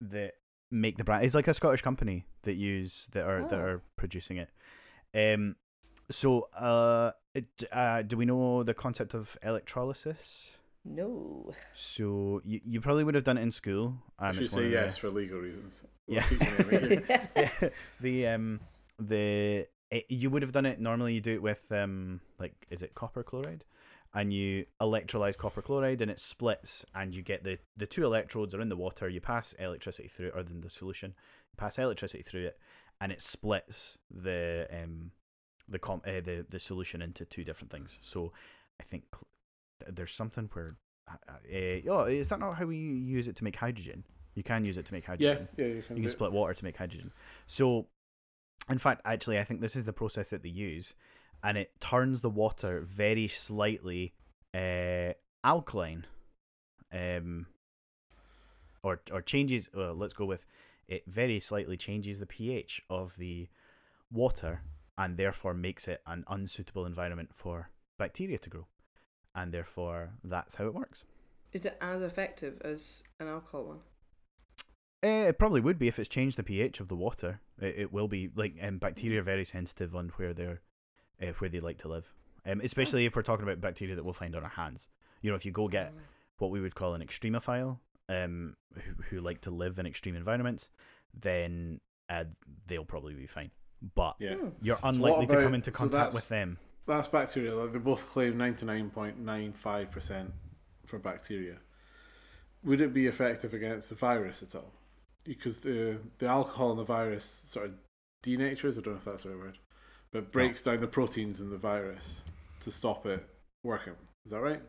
that 0.00 0.34
make 0.70 0.96
the 0.96 1.04
brand. 1.04 1.24
It's 1.24 1.34
like 1.34 1.48
a 1.48 1.54
Scottish 1.54 1.82
company 1.82 2.24
that 2.42 2.54
use 2.54 3.06
that 3.12 3.24
are 3.24 3.42
that 3.48 3.58
Oh. 3.58 3.62
are 3.64 3.82
producing 3.96 4.38
it. 4.38 4.48
Um, 5.14 5.56
so 6.10 6.42
uh, 6.56 7.12
it, 7.34 7.46
uh, 7.72 8.02
do 8.02 8.16
we 8.16 8.24
know 8.24 8.62
the 8.62 8.74
concept 8.74 9.12
of 9.14 9.36
electrolysis? 9.42 10.52
No. 10.84 11.52
So 11.74 12.40
you 12.44 12.60
you 12.64 12.80
probably 12.80 13.04
would 13.04 13.14
have 13.14 13.24
done 13.24 13.38
it 13.38 13.42
in 13.42 13.52
school. 13.52 13.94
I 14.18 14.32
should 14.32 14.50
say 14.50 14.56
of 14.58 14.64
the- 14.64 14.70
yes 14.70 14.96
for 14.96 15.10
legal 15.10 15.38
reasons. 15.38 15.84
We're 16.06 16.16
Yeah. 16.16 16.26
teaching 16.26 17.04
yeah, 17.36 17.68
the 18.00 18.26
um 18.28 18.60
the 18.98 19.66
it, 19.90 20.06
you 20.08 20.30
would 20.30 20.42
have 20.42 20.52
done 20.52 20.66
it 20.66 20.80
normally 20.80 21.14
you 21.14 21.20
do 21.20 21.34
it 21.34 21.42
with 21.42 21.70
um 21.72 22.20
like 22.38 22.54
is 22.70 22.82
it 22.82 22.94
copper 22.94 23.22
chloride 23.22 23.64
and 24.14 24.32
you 24.32 24.66
electrolyze 24.80 25.36
copper 25.36 25.62
chloride 25.62 26.00
and 26.02 26.10
it 26.10 26.18
splits 26.20 26.84
and 26.94 27.14
you 27.14 27.22
get 27.22 27.44
the 27.44 27.58
the 27.76 27.86
two 27.86 28.04
electrodes 28.04 28.54
are 28.54 28.60
in 28.60 28.68
the 28.68 28.76
water 28.76 29.08
you 29.08 29.20
pass 29.20 29.54
electricity 29.58 30.08
through 30.08 30.28
it 30.28 30.32
or 30.34 30.40
in 30.40 30.60
the 30.62 30.70
solution 30.70 31.10
you 31.52 31.56
pass 31.56 31.78
electricity 31.78 32.22
through 32.22 32.46
it 32.46 32.58
and 33.00 33.12
it 33.12 33.20
splits 33.22 33.98
the 34.10 34.66
um 34.72 35.10
the 35.68 35.78
com- 35.78 36.02
uh, 36.06 36.20
the 36.24 36.44
the 36.48 36.58
solution 36.60 37.00
into 37.02 37.24
two 37.24 37.44
different 37.44 37.70
things 37.70 37.98
so 38.00 38.32
i 38.80 38.84
think 38.84 39.04
cl- 39.12 39.20
th- 39.20 39.30
there's 39.88 40.12
something 40.12 40.48
where. 40.52 40.76
Uh, 41.08 41.32
uh, 41.32 41.90
oh, 41.90 42.04
is 42.04 42.28
that 42.28 42.38
not 42.38 42.54
how 42.54 42.66
we 42.66 42.76
use 42.76 43.26
it 43.26 43.36
to 43.36 43.44
make 43.44 43.56
hydrogen? 43.56 44.04
You 44.34 44.42
can 44.42 44.64
use 44.64 44.76
it 44.76 44.86
to 44.86 44.94
make 44.94 45.04
hydrogen. 45.04 45.48
yeah, 45.56 45.64
yeah 45.64 45.74
you 45.74 45.82
can. 45.82 45.96
you 45.96 46.02
can 46.02 46.10
it. 46.10 46.12
split 46.12 46.32
water 46.32 46.54
to 46.54 46.64
make 46.64 46.76
hydrogen. 46.76 47.12
So, 47.46 47.88
in 48.68 48.78
fact, 48.78 49.02
actually, 49.04 49.38
I 49.38 49.44
think 49.44 49.60
this 49.60 49.76
is 49.76 49.84
the 49.84 49.92
process 49.92 50.30
that 50.30 50.42
they 50.42 50.48
use, 50.48 50.94
and 51.42 51.58
it 51.58 51.72
turns 51.80 52.20
the 52.20 52.30
water 52.30 52.82
very 52.86 53.26
slightly 53.26 54.14
uh, 54.54 55.14
alkaline, 55.42 56.06
um, 56.92 57.46
or 58.82 59.00
or 59.12 59.20
changes. 59.20 59.68
Well, 59.74 59.94
let's 59.94 60.14
go 60.14 60.26
with 60.26 60.44
it. 60.86 61.02
Very 61.06 61.40
slightly 61.40 61.76
changes 61.76 62.18
the 62.18 62.26
pH 62.26 62.82
of 62.88 63.16
the 63.18 63.48
water, 64.12 64.62
and 64.96 65.16
therefore 65.16 65.54
makes 65.54 65.88
it 65.88 66.02
an 66.06 66.24
unsuitable 66.28 66.86
environment 66.86 67.30
for 67.34 67.70
bacteria 67.98 68.38
to 68.38 68.50
grow, 68.50 68.66
and 69.34 69.52
therefore 69.52 70.10
that's 70.24 70.54
how 70.56 70.66
it 70.66 70.74
works. 70.74 71.04
Is 71.52 71.64
it 71.64 71.76
as 71.80 72.02
effective 72.02 72.60
as 72.64 73.02
an 73.18 73.28
alcohol 73.28 73.64
one? 73.64 73.78
Eh, 75.02 75.28
it 75.28 75.38
probably 75.38 75.60
would 75.60 75.78
be 75.78 75.88
if 75.88 75.98
it's 75.98 76.08
changed 76.08 76.36
the 76.36 76.42
pH 76.42 76.78
of 76.80 76.88
the 76.88 76.96
water. 76.96 77.40
It, 77.60 77.74
it 77.78 77.92
will 77.92 78.08
be 78.08 78.30
like 78.34 78.54
um, 78.62 78.78
bacteria 78.78 79.20
are 79.20 79.24
very 79.24 79.44
sensitive 79.44 79.96
on 79.96 80.10
where 80.16 80.34
they're 80.34 80.60
uh, 81.22 81.32
where 81.38 81.50
they 81.50 81.60
like 81.60 81.78
to 81.78 81.88
live, 81.88 82.12
um, 82.46 82.60
especially 82.62 83.06
if 83.06 83.16
we're 83.16 83.22
talking 83.22 83.44
about 83.44 83.60
bacteria 83.60 83.94
that 83.94 84.04
we'll 84.04 84.12
find 84.14 84.36
on 84.36 84.42
our 84.42 84.50
hands. 84.50 84.88
You 85.22 85.30
know, 85.30 85.36
if 85.36 85.44
you 85.44 85.52
go 85.52 85.68
get 85.68 85.92
what 86.38 86.50
we 86.50 86.60
would 86.60 86.74
call 86.74 86.94
an 86.94 87.02
extremophile, 87.02 87.78
um, 88.08 88.56
who, 88.74 89.02
who 89.10 89.20
like 89.20 89.40
to 89.42 89.50
live 89.50 89.78
in 89.78 89.86
extreme 89.86 90.16
environments, 90.16 90.68
then 91.18 91.80
uh, 92.08 92.24
they'll 92.66 92.84
probably 92.84 93.14
be 93.14 93.26
fine. 93.26 93.50
But 93.94 94.16
Yeah. 94.18 94.34
Hmm. 94.34 94.48
you're 94.62 94.76
what 94.76 94.94
unlikely 94.94 95.26
to 95.26 95.36
come 95.42 95.54
into 95.54 95.70
contact 95.70 95.92
that's- 95.92 96.14
with 96.14 96.28
them. 96.28 96.58
That's 96.90 97.06
bacteria. 97.06 97.54
Like 97.54 97.72
they 97.72 97.78
both 97.78 98.04
claim 98.08 98.36
ninety 98.36 98.66
nine 98.66 98.90
point 98.90 99.16
nine 99.16 99.52
five 99.52 99.92
percent 99.92 100.32
for 100.86 100.98
bacteria. 100.98 101.54
Would 102.64 102.80
it 102.80 102.92
be 102.92 103.06
effective 103.06 103.54
against 103.54 103.90
the 103.90 103.94
virus 103.94 104.42
at 104.42 104.56
all? 104.56 104.72
Because 105.24 105.58
the 105.58 105.98
the 106.18 106.26
alcohol 106.26 106.72
in 106.72 106.78
the 106.78 106.82
virus 106.82 107.24
sort 107.24 107.66
of 107.66 107.72
denatures. 108.24 108.76
I 108.76 108.80
don't 108.82 108.94
know 108.94 108.98
if 108.98 109.04
that's 109.04 109.22
the 109.22 109.28
right 109.28 109.38
word, 109.38 109.58
but 110.10 110.32
breaks 110.32 110.62
down 110.62 110.80
the 110.80 110.88
proteins 110.88 111.38
in 111.38 111.48
the 111.48 111.56
virus 111.56 112.04
to 112.64 112.72
stop 112.72 113.06
it 113.06 113.24
working. 113.62 113.94
Is 114.26 114.32
that 114.32 114.40
right? 114.40 114.60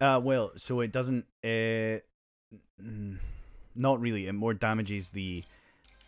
Uh, 0.00 0.20
well, 0.20 0.50
so 0.56 0.80
it 0.80 0.90
doesn't. 0.90 1.26
Uh, 1.44 2.00
not 3.76 4.00
really. 4.00 4.26
It 4.26 4.32
more 4.32 4.52
damages 4.52 5.10
the. 5.10 5.44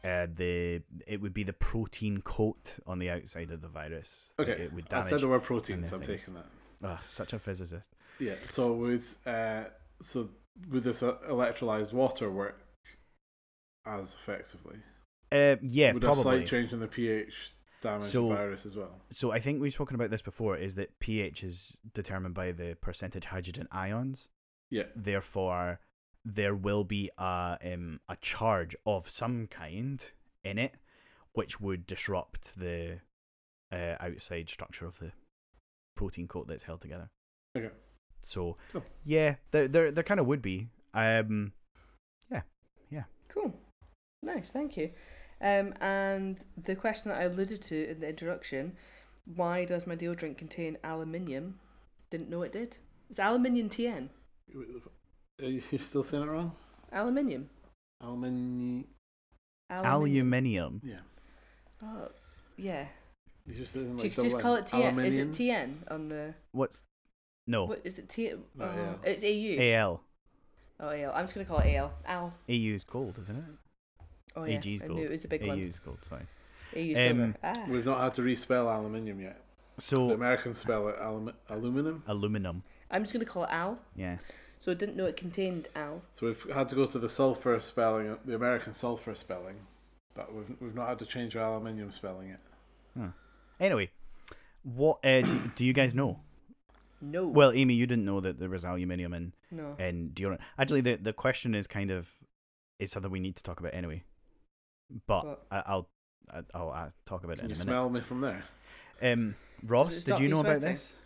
Uh, 0.04 0.26
the 0.36 0.82
it 1.06 1.20
would 1.20 1.32
be 1.32 1.44
the 1.44 1.52
protein 1.54 2.20
coat 2.22 2.74
on 2.86 2.98
the 2.98 3.08
outside 3.08 3.50
of 3.50 3.62
the 3.62 3.68
virus. 3.68 4.28
Okay. 4.38 4.52
it 4.52 4.72
would 4.72 4.84
I 4.90 4.96
damage. 4.98 5.10
said 5.10 5.20
the 5.20 5.28
word 5.28 5.42
proteins. 5.42 5.88
the 5.90 5.96
I'm 5.96 6.02
things. 6.02 6.20
taking 6.20 6.34
that. 6.34 6.46
Ugh, 6.82 6.98
such 7.06 7.32
a 7.32 7.38
physicist. 7.38 7.88
Yeah. 8.18 8.34
So 8.48 8.72
would 8.74 9.02
uh, 9.26 9.64
so 10.02 10.28
would 10.70 10.84
this 10.84 11.02
uh, 11.02 11.16
electrolyzed 11.30 11.92
water 11.94 12.30
work 12.30 12.60
as 13.86 14.14
effectively? 14.14 14.76
Uh, 15.32 15.56
yeah, 15.62 15.92
would 15.92 16.04
a 16.04 16.14
slight 16.14 16.46
change 16.46 16.72
in 16.72 16.80
the 16.80 16.86
pH 16.86 17.52
damage 17.82 18.08
So- 18.10 18.28
the 18.28 18.34
virus 18.34 18.66
as 18.66 18.76
well? 18.76 19.00
So 19.12 19.30
I 19.32 19.40
think 19.40 19.60
we've 19.60 19.72
spoken 19.72 19.94
about 19.94 20.10
this 20.10 20.22
before. 20.22 20.56
Is 20.56 20.74
that 20.76 20.98
pH 21.00 21.42
is 21.42 21.76
determined 21.94 22.34
by 22.34 22.52
the 22.52 22.76
percentage 22.80 23.24
hydrogen 23.26 23.68
ions. 23.72 24.28
Yeah. 24.70 24.84
Therefore, 24.94 25.80
there 26.24 26.54
will 26.54 26.84
be 26.84 27.10
a 27.18 27.56
um, 27.64 28.00
a 28.08 28.16
charge 28.16 28.74
of 28.86 29.08
some 29.08 29.46
kind 29.46 30.02
in 30.42 30.58
it, 30.58 30.74
which 31.32 31.60
would 31.60 31.86
disrupt 31.86 32.58
the 32.58 33.00
uh, 33.72 33.96
outside 34.00 34.48
structure 34.48 34.86
of 34.86 34.98
the 34.98 35.12
protein 35.96 36.26
coat 36.28 36.46
that's 36.48 36.64
held 36.64 36.80
together. 36.80 37.10
Okay. 37.56 37.70
So, 38.24 38.56
Cool. 38.72 38.84
yeah, 39.04 39.36
there 39.50 39.68
there 39.68 39.90
there 39.90 40.04
kind 40.04 40.20
of 40.20 40.26
would 40.26 40.42
be. 40.42 40.68
Um, 40.94 41.52
yeah, 42.30 42.42
yeah. 42.90 43.04
Cool. 43.28 43.52
Nice, 44.22 44.50
thank 44.50 44.76
you. 44.76 44.90
Um, 45.40 45.74
and 45.80 46.38
the 46.64 46.74
question 46.74 47.10
that 47.10 47.20
I 47.20 47.24
alluded 47.24 47.60
to 47.62 47.90
in 47.90 48.00
the 48.00 48.08
introduction, 48.08 48.76
why 49.26 49.66
does 49.66 49.86
my 49.86 49.96
deodorant 49.96 50.38
contain 50.38 50.78
aluminium? 50.82 51.58
Didn't 52.10 52.30
know 52.30 52.42
it 52.42 52.52
did. 52.52 52.78
It's 53.10 53.18
aluminium 53.18 53.68
TN. 53.68 54.08
Are 55.42 55.46
you 55.46 55.62
you're 55.70 55.80
still 55.80 56.02
saying 56.02 56.22
it 56.22 56.26
wrong? 56.26 56.52
Aluminium. 56.92 57.48
Aluminium. 58.02 58.86
aluminium. 59.70 60.80
Yeah. 60.84 61.00
Oh, 61.82 62.08
yeah. 62.56 62.86
You 63.46 63.54
just 63.54 63.72
saying 63.72 63.96
like 63.96 64.16
you 64.16 64.24
just 64.24 64.38
call 64.38 64.54
it 64.54 64.66
TN? 64.66 65.04
Is 65.04 65.16
it 65.16 65.32
TN 65.32 65.74
on 65.90 66.08
the? 66.08 66.34
What's 66.52 66.78
no 67.46 67.64
What 67.64 67.80
is 67.84 67.98
it? 67.98 68.08
T. 68.08 68.32
No, 68.54 68.64
oh, 68.64 68.98
It's 69.04 69.22
AU. 69.22 69.62
AL? 69.62 70.00
Oh, 70.80 70.88
AL. 70.88 71.12
I'm 71.12 71.24
just 71.24 71.34
gonna 71.34 71.44
call 71.44 71.58
it 71.58 71.74
AL. 71.74 71.92
Al. 72.06 72.32
AU's 72.48 72.84
gold, 72.84 73.16
isn't 73.20 73.36
it? 73.36 73.44
Oh 74.36 74.44
yeah. 74.44 74.58
AG's 74.58 74.82
I 74.82 74.86
gold. 74.86 74.98
knew 74.98 75.06
it 75.06 75.10
was 75.10 75.24
a 75.24 75.28
big 75.28 75.46
one. 75.46 75.60
AU's 75.60 75.78
gold. 75.78 75.98
Sorry. 76.08 76.22
AU 76.76 76.94
silver. 76.94 77.22
Um, 77.22 77.34
ah. 77.42 77.64
We've 77.68 77.84
not 77.84 78.00
had 78.00 78.14
to 78.14 78.22
respell 78.22 78.72
aluminium 78.72 79.20
yet. 79.20 79.40
So 79.78 80.08
the 80.08 80.14
Americans 80.14 80.58
spell 80.58 80.88
it 80.88 80.96
alum- 81.00 81.34
aluminum. 81.50 82.02
aluminum. 82.06 82.62
I'm 82.90 83.02
just 83.02 83.12
gonna 83.12 83.24
call 83.24 83.44
it 83.44 83.50
Al. 83.50 83.78
Yeah. 83.96 84.16
So 84.64 84.72
I 84.72 84.74
didn't 84.74 84.96
know 84.96 85.04
it 85.04 85.18
contained 85.18 85.68
Al. 85.76 86.00
So 86.14 86.24
we've 86.26 86.42
had 86.54 86.70
to 86.70 86.74
go 86.74 86.86
to 86.86 86.98
the 86.98 87.08
sulfur 87.08 87.60
spelling, 87.60 88.16
the 88.24 88.34
American 88.34 88.72
sulfur 88.72 89.14
spelling, 89.14 89.56
but 90.14 90.34
we've 90.34 90.56
we've 90.58 90.74
not 90.74 90.88
had 90.88 90.98
to 91.00 91.04
change 91.06 91.36
our 91.36 91.46
aluminium 91.50 91.92
spelling 91.92 92.30
it. 92.30 92.40
Anyway, 93.60 93.90
what 94.62 95.04
uh, 95.04 95.20
do, 95.20 95.50
do 95.54 95.66
you 95.66 95.74
guys 95.74 95.94
know? 95.94 96.18
No. 97.02 97.26
Well, 97.28 97.52
Amy, 97.52 97.74
you 97.74 97.86
didn't 97.86 98.06
know 98.06 98.22
that 98.22 98.38
there 98.38 98.48
was 98.48 98.64
aluminium 98.64 99.12
in 99.12 99.32
no. 99.50 99.76
in 99.78 100.12
deodorant. 100.14 100.38
Actually, 100.58 100.80
the 100.80 100.96
the 100.96 101.12
question 101.12 101.54
is 101.54 101.66
kind 101.66 101.90
of 101.90 102.08
is 102.78 102.90
something 102.90 103.10
we 103.10 103.20
need 103.20 103.36
to 103.36 103.42
talk 103.42 103.60
about 103.60 103.74
anyway. 103.74 104.02
But 105.06 105.26
What? 105.26 105.46
I, 105.50 105.62
I'll 105.66 105.88
I- 106.32 106.42
I'll 106.54 106.70
uh, 106.70 106.88
talk 107.04 107.22
about 107.24 107.36
Can 107.36 107.46
it 107.46 107.48
you 107.50 107.54
in 107.56 107.60
a 107.60 107.64
minute. 107.66 107.70
smell 107.70 107.90
me 107.90 108.00
from 108.00 108.22
there? 108.22 108.44
Um, 109.02 109.34
Ross, 109.62 110.04
did 110.04 110.18
you 110.20 110.24
you 110.24 110.28
know 110.30 110.40
about 110.40 110.60
sweating? 110.60 110.76
this? 110.76 110.96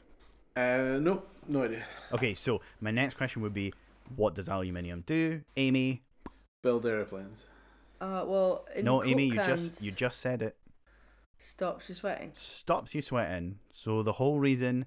Uh, 0.59 0.99
no, 1.01 1.23
no 1.47 1.63
idea. 1.63 1.85
Okay, 2.13 2.35
so 2.35 2.61
my 2.81 2.91
next 2.91 3.15
question 3.15 3.43
would 3.43 3.55
be, 3.55 3.73
what 4.17 4.35
does 4.35 4.49
aluminium 4.49 5.05
do? 5.07 5.43
Amy, 5.57 6.03
Build 6.63 6.85
airplanes. 6.85 7.45
Uh, 8.01 8.25
well, 8.27 8.65
in 8.75 8.85
no, 8.85 8.99
Coke 8.99 9.09
Amy, 9.09 9.27
you 9.27 9.37
just 9.37 9.83
you 9.83 9.93
just 9.93 10.21
said 10.21 10.43
it. 10.43 10.57
stops 11.39 11.89
you 11.89 11.95
sweating. 11.95 12.31
Stops 12.33 12.95
you 12.95 13.03
sweating. 13.03 13.59
So 13.73 14.03
the 14.03 14.13
whole 14.13 14.41
reason 14.41 14.87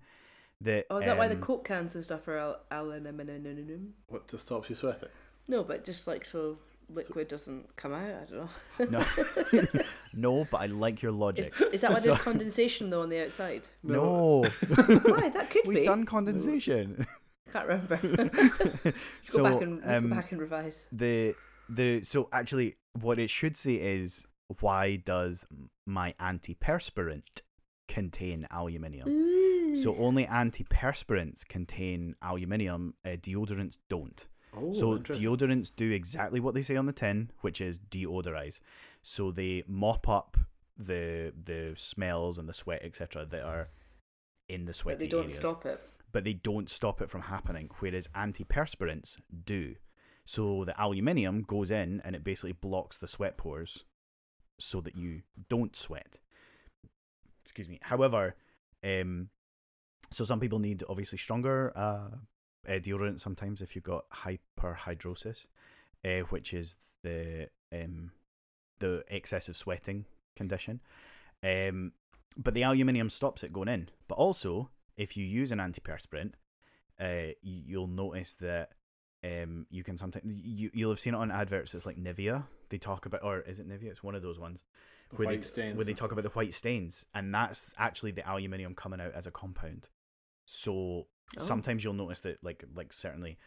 that 0.61 0.85
Oh, 0.89 0.97
is 0.97 1.05
that 1.05 1.17
why 1.17 1.27
the 1.27 1.35
um, 1.35 1.41
Coke 1.41 1.65
cans 1.65 1.95
and 1.95 2.03
stuff 2.03 2.27
are 2.27 2.37
al- 2.37 2.59
aluminium? 2.71 3.93
What 4.09 4.27
to 4.29 4.37
stop 4.37 4.69
you 4.69 4.75
sweating? 4.75 5.09
No, 5.47 5.63
but 5.63 5.85
just 5.85 6.07
like 6.07 6.25
so 6.25 6.57
liquid 6.93 7.27
doesn't 7.27 7.75
come 7.75 7.93
out. 7.93 7.99
I 7.99 8.25
don't 8.25 8.91
know. 8.91 9.05
No, 9.53 9.65
no, 10.13 10.47
but 10.49 10.57
I 10.57 10.65
like 10.67 11.01
your 11.01 11.11
logic. 11.11 11.53
is 11.71 11.81
that 11.81 11.91
why 11.91 11.99
there's 11.99 12.17
condensation 12.17 12.89
though 12.89 13.01
on 13.01 13.09
the 13.09 13.25
outside? 13.25 13.63
No, 13.83 14.43
Why? 14.67 15.29
That 15.29 15.49
could 15.49 15.63
be 15.63 15.69
we've 15.69 15.85
done 15.85 16.05
condensation. 16.05 17.05
Can't 17.51 17.67
remember. 17.67 17.97
go 18.83 18.93
so 19.25 19.43
back 19.43 19.61
and 19.61 19.81
um, 19.85 20.09
go 20.09 20.15
back 20.15 20.31
and 20.31 20.41
revise. 20.41 20.77
the 20.91 21.35
the 21.69 22.03
so 22.03 22.29
actually 22.31 22.77
what 22.99 23.19
it 23.19 23.29
should 23.29 23.57
say 23.57 23.73
is 23.75 24.23
why 24.59 24.97
does 24.97 25.45
my 25.85 26.13
antiperspirant 26.19 27.41
contain 27.87 28.47
aluminium? 28.51 29.75
So 29.75 29.95
only 29.97 30.25
antiperspirants 30.25 31.45
contain 31.47 32.15
aluminium. 32.21 32.95
Uh, 33.05 33.09
deodorants 33.09 33.77
don't. 33.89 34.25
Oh, 34.55 34.73
so 34.73 34.97
deodorants 34.97 35.71
do 35.75 35.91
exactly 35.91 36.39
what 36.39 36.53
they 36.53 36.61
say 36.61 36.75
on 36.75 36.85
the 36.85 36.91
tin, 36.93 37.31
which 37.41 37.61
is 37.61 37.79
deodorize. 37.79 38.59
So 39.01 39.31
they 39.31 39.63
mop 39.67 40.09
up 40.09 40.37
the 40.77 41.33
the 41.45 41.73
smells 41.77 42.37
and 42.37 42.49
the 42.49 42.53
sweat, 42.53 42.81
etc., 42.83 43.25
that 43.25 43.41
are 43.43 43.69
in 44.49 44.65
the 44.65 44.75
But 44.83 44.99
they 44.99 45.07
don't 45.07 45.23
areas. 45.23 45.39
stop 45.39 45.65
it. 45.65 45.79
But 46.11 46.25
they 46.25 46.33
don't 46.33 46.69
stop 46.69 47.01
it 47.01 47.09
from 47.09 47.21
happening, 47.21 47.69
whereas 47.79 48.07
antiperspirants 48.13 49.15
do. 49.45 49.75
So 50.25 50.65
the 50.65 50.79
aluminium 50.81 51.43
goes 51.43 51.71
in 51.71 52.01
and 52.03 52.15
it 52.15 52.23
basically 52.23 52.51
blocks 52.51 52.97
the 52.97 53.07
sweat 53.07 53.37
pores, 53.37 53.85
so 54.59 54.81
that 54.81 54.95
you 54.95 55.21
don't 55.49 55.75
sweat. 55.75 56.17
Excuse 57.45 57.69
me. 57.69 57.79
However, 57.81 58.35
um, 58.83 59.29
so 60.11 60.25
some 60.25 60.39
people 60.41 60.59
need 60.59 60.83
obviously 60.89 61.17
stronger 61.17 61.71
uh, 61.75 62.17
uh, 62.67 62.73
deodorant 62.73 63.21
sometimes 63.21 63.61
if 63.61 63.75
you've 63.75 63.83
got 63.83 64.05
hyperhidrosis, 64.09 65.45
uh, 66.05 66.25
which 66.29 66.53
is 66.53 66.77
the 67.03 67.49
um, 67.73 68.11
the 68.79 69.03
excessive 69.07 69.57
sweating 69.57 70.05
condition. 70.35 70.79
Um, 71.43 71.93
but 72.37 72.53
the 72.53 72.63
aluminium 72.63 73.09
stops 73.09 73.43
it 73.43 73.53
going 73.53 73.67
in. 73.67 73.89
But 74.07 74.15
also, 74.15 74.69
if 74.97 75.17
you 75.17 75.25
use 75.25 75.51
an 75.51 75.59
antiperspirant, 75.59 76.33
uh, 76.99 77.33
you'll 77.41 77.87
notice 77.87 78.35
that 78.39 78.69
um, 79.23 79.65
you 79.69 79.83
can 79.83 79.97
sometimes 79.97 80.25
you 80.25 80.69
you'll 80.73 80.91
have 80.91 80.99
seen 80.99 81.13
it 81.13 81.17
on 81.17 81.31
adverts. 81.31 81.73
It's 81.73 81.85
like 81.85 81.97
Nivea. 81.97 82.43
They 82.69 82.77
talk 82.77 83.05
about, 83.05 83.23
or 83.23 83.41
is 83.41 83.59
it 83.59 83.67
Nivea? 83.67 83.91
It's 83.91 84.03
one 84.03 84.15
of 84.15 84.21
those 84.21 84.39
ones 84.39 84.63
where 85.15 85.27
white 85.27 85.41
they, 85.41 85.47
stains 85.47 85.75
where 85.75 85.85
they 85.85 85.93
talk 85.93 86.11
about 86.11 86.23
the 86.23 86.29
white 86.29 86.53
stains, 86.53 87.05
and 87.13 87.33
that's 87.33 87.73
actually 87.77 88.11
the 88.11 88.27
aluminium 88.27 88.75
coming 88.75 89.01
out 89.01 89.13
as 89.13 89.27
a 89.27 89.31
compound. 89.31 89.87
So 90.45 91.07
Oh. 91.39 91.45
Sometimes 91.45 91.83
you'll 91.83 91.93
notice 91.93 92.19
that 92.21 92.43
like 92.43 92.63
like 92.75 92.93
certainly 92.93 93.37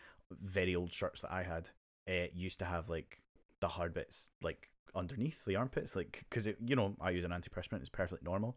very 0.43 0.75
old 0.75 0.93
shirts 0.93 1.21
that 1.21 1.33
I 1.33 1.43
had 1.43 1.69
uh, 2.09 2.29
used 2.33 2.59
to 2.61 2.65
have 2.65 2.89
like 2.89 3.21
the 3.61 3.69
hard 3.69 3.93
bits 3.95 4.17
like 4.43 4.71
underneath 4.95 5.37
the 5.47 5.57
armpits, 5.57 5.95
like 5.97 6.25
because 6.29 6.47
it, 6.47 6.57
you 6.65 6.77
know 6.77 6.97
I 7.01 7.11
use 7.11 7.25
an 7.25 7.31
antiperspirant, 7.31 7.81
it's 7.81 7.89
perfectly 7.89 8.25
normal, 8.25 8.57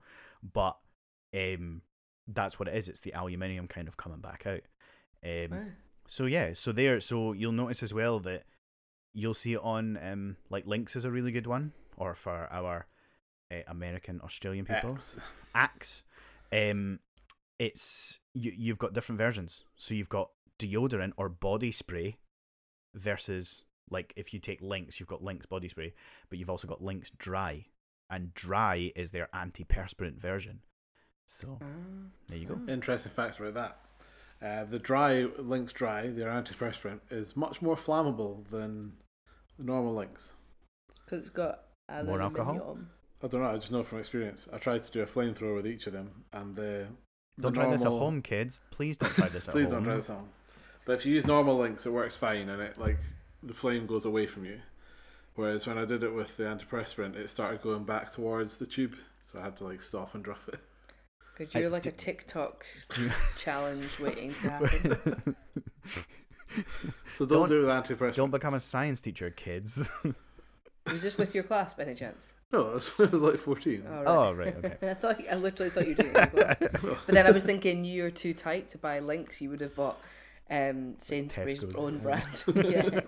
but 0.54 0.78
um 1.36 1.82
that's 2.28 2.60
what 2.60 2.68
it 2.68 2.76
is. 2.76 2.88
It's 2.88 3.00
the 3.00 3.14
aluminium 3.14 3.68
kind 3.68 3.88
of 3.88 3.98
coming 3.98 4.20
back 4.20 4.46
out. 4.46 4.62
Um, 5.26 5.52
Wow. 5.58 5.66
so 6.08 6.26
yeah, 6.26 6.54
so 6.54 6.72
there, 6.72 7.00
so 7.02 7.34
you'll 7.34 7.52
notice 7.54 7.82
as 7.84 7.94
well 7.94 8.20
that 8.22 8.44
you'll 9.14 9.34
see 9.34 9.54
it 9.54 9.62
on 9.64 9.98
um 9.98 10.38
like 10.50 10.66
Lynx 10.68 10.96
is 10.96 11.06
a 11.06 11.12
really 11.12 11.32
good 11.32 11.48
one, 11.48 11.74
or 11.98 12.14
for 12.14 12.48
our 12.52 12.88
uh, 13.52 13.62
American 13.68 14.20
Australian 14.24 14.66
people, 14.66 14.96
X. 14.96 15.16
Axe. 15.56 16.04
Um, 16.52 17.00
it's 17.60 18.20
you. 18.44 18.54
You've 18.56 18.78
got 18.80 18.94
different 18.94 19.18
versions. 19.20 19.64
So 19.76 19.94
you've 19.94 20.10
got 20.10 20.30
deodorant 20.60 21.12
or 21.18 21.30
body 21.30 21.72
spray 21.72 22.18
versus 22.96 23.64
like 23.90 24.14
if 24.16 24.34
you 24.34 24.40
take 24.40 24.62
Lynx, 24.62 25.00
you've 25.00 25.08
got 25.10 25.24
Lynx 25.24 25.46
body 25.46 25.70
spray, 25.70 25.94
but 26.30 26.38
you've 26.40 26.50
also 26.50 26.68
got 26.68 26.84
Lynx 26.84 27.10
dry, 27.18 27.66
and 28.10 28.34
dry 28.34 28.92
is 28.96 29.12
their 29.12 29.30
antiperspirant 29.34 30.18
version. 30.20 30.60
So 31.28 31.58
Ah. 31.62 31.66
there 32.28 32.38
you 32.38 32.48
go. 32.48 32.60
Interesting 32.72 33.12
fact 33.14 33.40
about 33.40 33.54
that. 33.54 34.46
Uh, 34.46 34.66
the 34.66 34.78
dry 34.80 35.24
Lynx 35.40 35.74
Dry, 35.74 36.10
their 36.10 36.30
antiperspirant, 36.30 37.00
is 37.10 37.36
much 37.36 37.62
more 37.62 37.76
flammable 37.76 38.48
than 38.50 38.94
the 39.58 39.64
normal 39.64 39.96
Lynx. 39.96 40.32
Because 41.06 41.22
it's 41.22 41.30
got 41.32 41.64
More 42.06 42.22
alcohol? 42.22 42.56
aluminium. 42.56 42.90
I 43.24 43.28
don't 43.28 43.42
know. 43.42 43.50
I 43.50 43.58
just 43.58 43.72
know 43.72 43.84
from 43.84 43.98
experience. 44.00 44.48
I 44.54 44.58
tried 44.60 44.84
to 44.84 44.92
do 44.92 45.02
a 45.02 45.08
flamethrower 45.08 45.56
with 45.56 45.66
each 45.66 45.88
of 45.88 45.94
them, 45.94 46.26
and 46.34 46.56
the 46.56 46.88
the 46.88 46.88
Don't 47.40 47.54
try 47.54 47.70
this 47.72 47.82
at 47.82 47.88
home, 47.88 48.22
kids. 48.22 48.62
Please 48.72 48.98
don't 48.98 49.14
try 49.14 49.28
this 49.30 49.48
at 49.48 49.54
Please 49.54 49.72
home. 49.72 49.84
Please 49.84 49.84
don't 49.84 49.84
try 49.84 49.96
this 49.96 50.10
at 50.10 50.16
home. 50.16 50.30
But 50.86 50.94
if 50.94 51.06
you 51.06 51.14
use 51.14 51.26
normal 51.28 51.58
Lynx, 51.58 51.86
it 51.86 51.92
works 51.92 52.16
fine, 52.16 52.50
and 52.50 52.62
it 52.62 52.78
like 52.80 52.98
the 53.44 53.54
flame 53.54 53.86
goes 53.86 54.06
away 54.06 54.26
from 54.26 54.46
you. 54.46 54.60
Whereas 55.36 55.68
when 55.68 55.78
I 55.78 55.86
did 55.86 56.02
it 56.04 56.14
with 56.14 56.36
the 56.38 56.44
antiperspirant, 56.44 57.16
it 57.16 57.30
started 57.30 57.62
going 57.62 57.84
back 57.84 58.12
towards 58.12 58.58
the 58.58 58.66
tube, 58.66 58.96
so 59.32 59.40
I 59.40 59.44
had 59.44 59.56
to 59.58 59.66
like 59.66 59.82
stop 59.82 60.16
and 60.16 60.24
drop 60.24 60.40
it. 60.48 60.60
Because 61.38 61.56
I 61.56 61.60
you're 61.60 61.70
like 61.70 61.84
d- 61.84 61.90
a 61.90 61.92
TikTok 61.92 62.66
challenge 63.38 63.92
waiting 64.00 64.34
to 64.42 64.50
happen. 64.50 65.36
So 67.18 67.26
don't, 67.26 67.30
Don't- 67.30 67.50
do 67.50 67.58
it 67.58 67.68
with 67.68 67.70
antiperspirant. 67.70 68.16
Don't 68.16 68.32
become 68.32 68.54
a 68.56 68.60
science 68.60 69.02
teacher, 69.02 69.30
kids. 69.30 69.88
Was 70.92 71.02
this 71.02 71.18
with 71.18 71.34
your 71.36 71.44
class 71.44 71.74
by 71.74 71.84
any 71.84 71.96
chance? 71.96 72.28
No, 72.52 72.60
it 72.72 72.74
was, 73.00 73.12
like 73.14 73.40
fourteen. 73.40 73.84
Oh, 73.90 74.04
Oh, 74.06 74.32
right, 74.34 74.56
okay. 74.64 74.78
I 74.92 74.94
thought 74.94 75.22
I 75.30 75.36
literally 75.36 75.70
thought 75.70 75.88
you 75.88 75.96
were 75.98 76.04
doing 76.04 76.16
it 76.16 76.34
in 76.34 76.38
your 76.38 76.46
class. 76.46 76.60
But 77.06 77.16
then 77.16 77.28
I 77.28 77.32
was 77.32 77.44
thinking 77.44 77.84
you're 77.84 78.12
too 78.12 78.34
tight 78.34 78.70
to 78.72 78.78
buy 78.78 79.00
Lynx. 79.00 79.42
You 79.42 79.50
would 79.50 79.60
have 79.62 79.76
bought 79.76 80.00
um, 80.50 80.96
Sainsbury's 81.00 81.62
Tesco's. 81.64 81.76
own 81.76 81.98
brand. 81.98 82.44
yeah. 82.56 83.02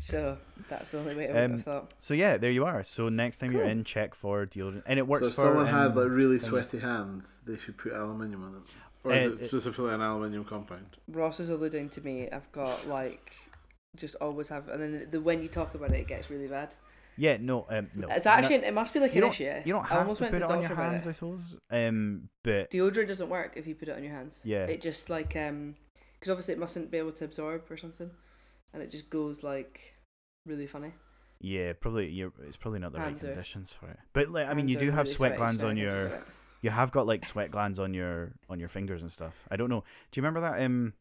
So 0.00 0.36
that's 0.68 0.90
the 0.90 0.98
only 0.98 1.14
way 1.16 1.30
I 1.30 1.32
would 1.32 1.44
Um, 1.44 1.50
have 1.52 1.64
thought. 1.64 1.92
so 1.98 2.12
yeah, 2.12 2.36
there 2.36 2.50
you 2.50 2.66
are. 2.66 2.84
So 2.84 3.08
next 3.08 3.38
time 3.38 3.52
you're 3.52 3.64
in, 3.64 3.84
check 3.84 4.14
for 4.14 4.44
deodorant, 4.44 4.82
and 4.86 4.98
it 4.98 5.06
works 5.06 5.22
So 5.24 5.28
if 5.28 5.34
for. 5.34 5.40
someone 5.42 5.66
had 5.66 5.92
um, 5.92 5.94
like 5.94 6.08
really 6.10 6.38
things. 6.38 6.50
sweaty 6.50 6.78
hands, 6.78 7.40
they 7.46 7.56
should 7.56 7.78
put 7.78 7.92
aluminium 7.94 8.44
on 8.44 8.52
them. 8.52 8.64
Or 9.02 9.12
Uh, 9.12 9.16
is 9.16 9.40
it- 9.40 9.44
it 9.44 9.48
specifically 9.48 9.94
an 9.94 10.02
aluminium 10.02 10.44
compound? 10.44 10.98
Ross 11.08 11.40
is 11.40 11.48
alluding 11.48 11.88
to 11.90 12.02
me. 12.02 12.28
I've 12.30 12.50
got 12.52 12.86
like 12.86 13.32
just 13.96 14.16
always 14.20 14.48
have, 14.48 14.68
and 14.68 14.82
then 14.82 15.08
the 15.10 15.20
when 15.22 15.40
you 15.42 15.48
talk 15.48 15.74
about 15.74 15.90
it, 15.92 16.00
it 16.00 16.06
gets 16.08 16.28
really 16.28 16.48
bad. 16.48 16.68
Yeah, 17.16 17.36
no, 17.40 17.66
um, 17.70 17.88
no. 17.94 18.08
It's 18.10 18.24
no- 18.24 18.30
actually 18.32 18.56
it 18.56 18.74
must 18.74 18.92
be 18.92 19.00
like 19.00 19.14
you 19.14 19.24
an 19.24 19.30
issue. 19.30 19.44
you 19.64 19.72
don't 19.72 19.84
I 19.84 19.88
have 19.88 19.98
almost 20.00 20.18
to 20.18 20.24
went 20.24 20.32
put 20.32 20.38
to 20.40 20.44
it 20.44 20.48
the 20.48 20.54
on 20.54 20.62
your 20.62 20.74
hands, 20.76 21.06
it. 21.06 21.08
I 21.08 21.12
suppose. 21.12 21.40
Um, 21.70 22.28
but 22.42 22.70
Deodorant 22.70 23.08
doesn't 23.08 23.28
work 23.28 23.52
if 23.56 23.66
you 23.66 23.74
put 23.74 23.88
it 23.88 23.96
on 23.96 24.02
your 24.02 24.12
hands. 24.12 24.38
Yeah. 24.44 24.64
It 24.66 24.80
just 24.82 25.10
like 25.10 25.36
um, 25.36 25.76
because 26.18 26.30
obviously 26.30 26.54
it 26.54 26.58
mustn't 26.60 26.90
be 26.90 26.98
able 26.98 27.12
to 27.12 27.24
absorb 27.24 27.62
or 27.70 27.76
something, 27.76 28.10
and 28.72 28.82
it 28.82 28.90
just 28.90 29.08
goes 29.10 29.42
like 29.42 29.80
really 30.46 30.66
funny. 30.66 30.92
yeah, 31.40 31.72
probably 31.80 32.08
you're. 32.08 32.32
It's 32.46 32.56
probably 32.56 32.80
not 32.80 32.92
the 32.92 32.98
right 32.98 33.08
Hands 33.08 33.22
are- 33.24 33.28
conditions 33.28 33.72
for 33.78 33.88
it. 33.90 33.98
But 34.12 34.30
like, 34.30 34.48
I 34.48 34.54
mean, 34.54 34.68
you 34.68 34.78
do 34.78 34.90
have 34.90 35.04
really 35.06 35.14
sweat 35.16 35.36
glands 35.36 35.62
on 35.62 35.76
your. 35.76 36.22
You 36.62 36.70
have 36.70 36.92
got 36.92 37.06
like 37.06 37.26
sweat 37.26 37.50
glands 37.50 37.78
on 37.78 37.92
your 37.92 38.32
on 38.48 38.58
your 38.58 38.68
fingers 38.70 39.02
and 39.02 39.12
stuff. 39.12 39.34
I 39.50 39.56
don't 39.56 39.68
know. 39.68 39.84
Do 40.10 40.18
you 40.20 40.22
remember 40.26 40.40
that? 40.40 40.62
Um, 40.64 40.94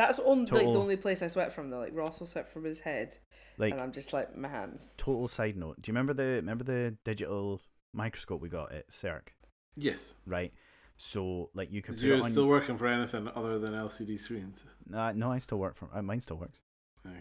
That's 0.00 0.18
on, 0.18 0.46
like 0.46 0.64
the 0.64 0.78
only 0.78 0.96
place 0.96 1.20
I 1.20 1.28
sweat 1.28 1.52
from 1.52 1.68
though. 1.68 1.78
Like 1.78 1.94
Ross 1.94 2.20
will 2.20 2.26
sweat 2.26 2.50
from 2.50 2.64
his 2.64 2.80
head, 2.80 3.18
like 3.58 3.72
and 3.72 3.80
I'm 3.82 3.92
just 3.92 4.14
like 4.14 4.34
my 4.34 4.48
hands. 4.48 4.88
total 4.96 5.28
side 5.28 5.58
note. 5.58 5.82
Do 5.82 5.90
you 5.90 5.92
remember 5.92 6.14
the 6.14 6.36
remember 6.36 6.64
the 6.64 6.96
digital 7.04 7.60
microscope 7.92 8.40
we 8.40 8.48
got 8.48 8.72
at 8.72 8.90
CERC? 8.90 9.28
Yes. 9.76 10.14
Right. 10.24 10.54
So 10.96 11.50
like 11.54 11.70
you 11.70 11.82
can 11.82 11.96
put 11.96 12.02
You're 12.02 12.16
it 12.16 12.22
on. 12.22 12.30
still 12.30 12.46
working 12.46 12.78
for 12.78 12.86
anything 12.86 13.28
other 13.34 13.58
than 13.58 13.74
LCD 13.74 14.18
screens. 14.18 14.64
Nah, 14.88 15.12
no, 15.12 15.32
I 15.32 15.38
still 15.38 15.58
work 15.58 15.76
from. 15.76 15.90
Uh, 15.94 16.00
mine 16.00 16.22
still 16.22 16.38
works. 16.38 16.60
Okay. 17.06 17.18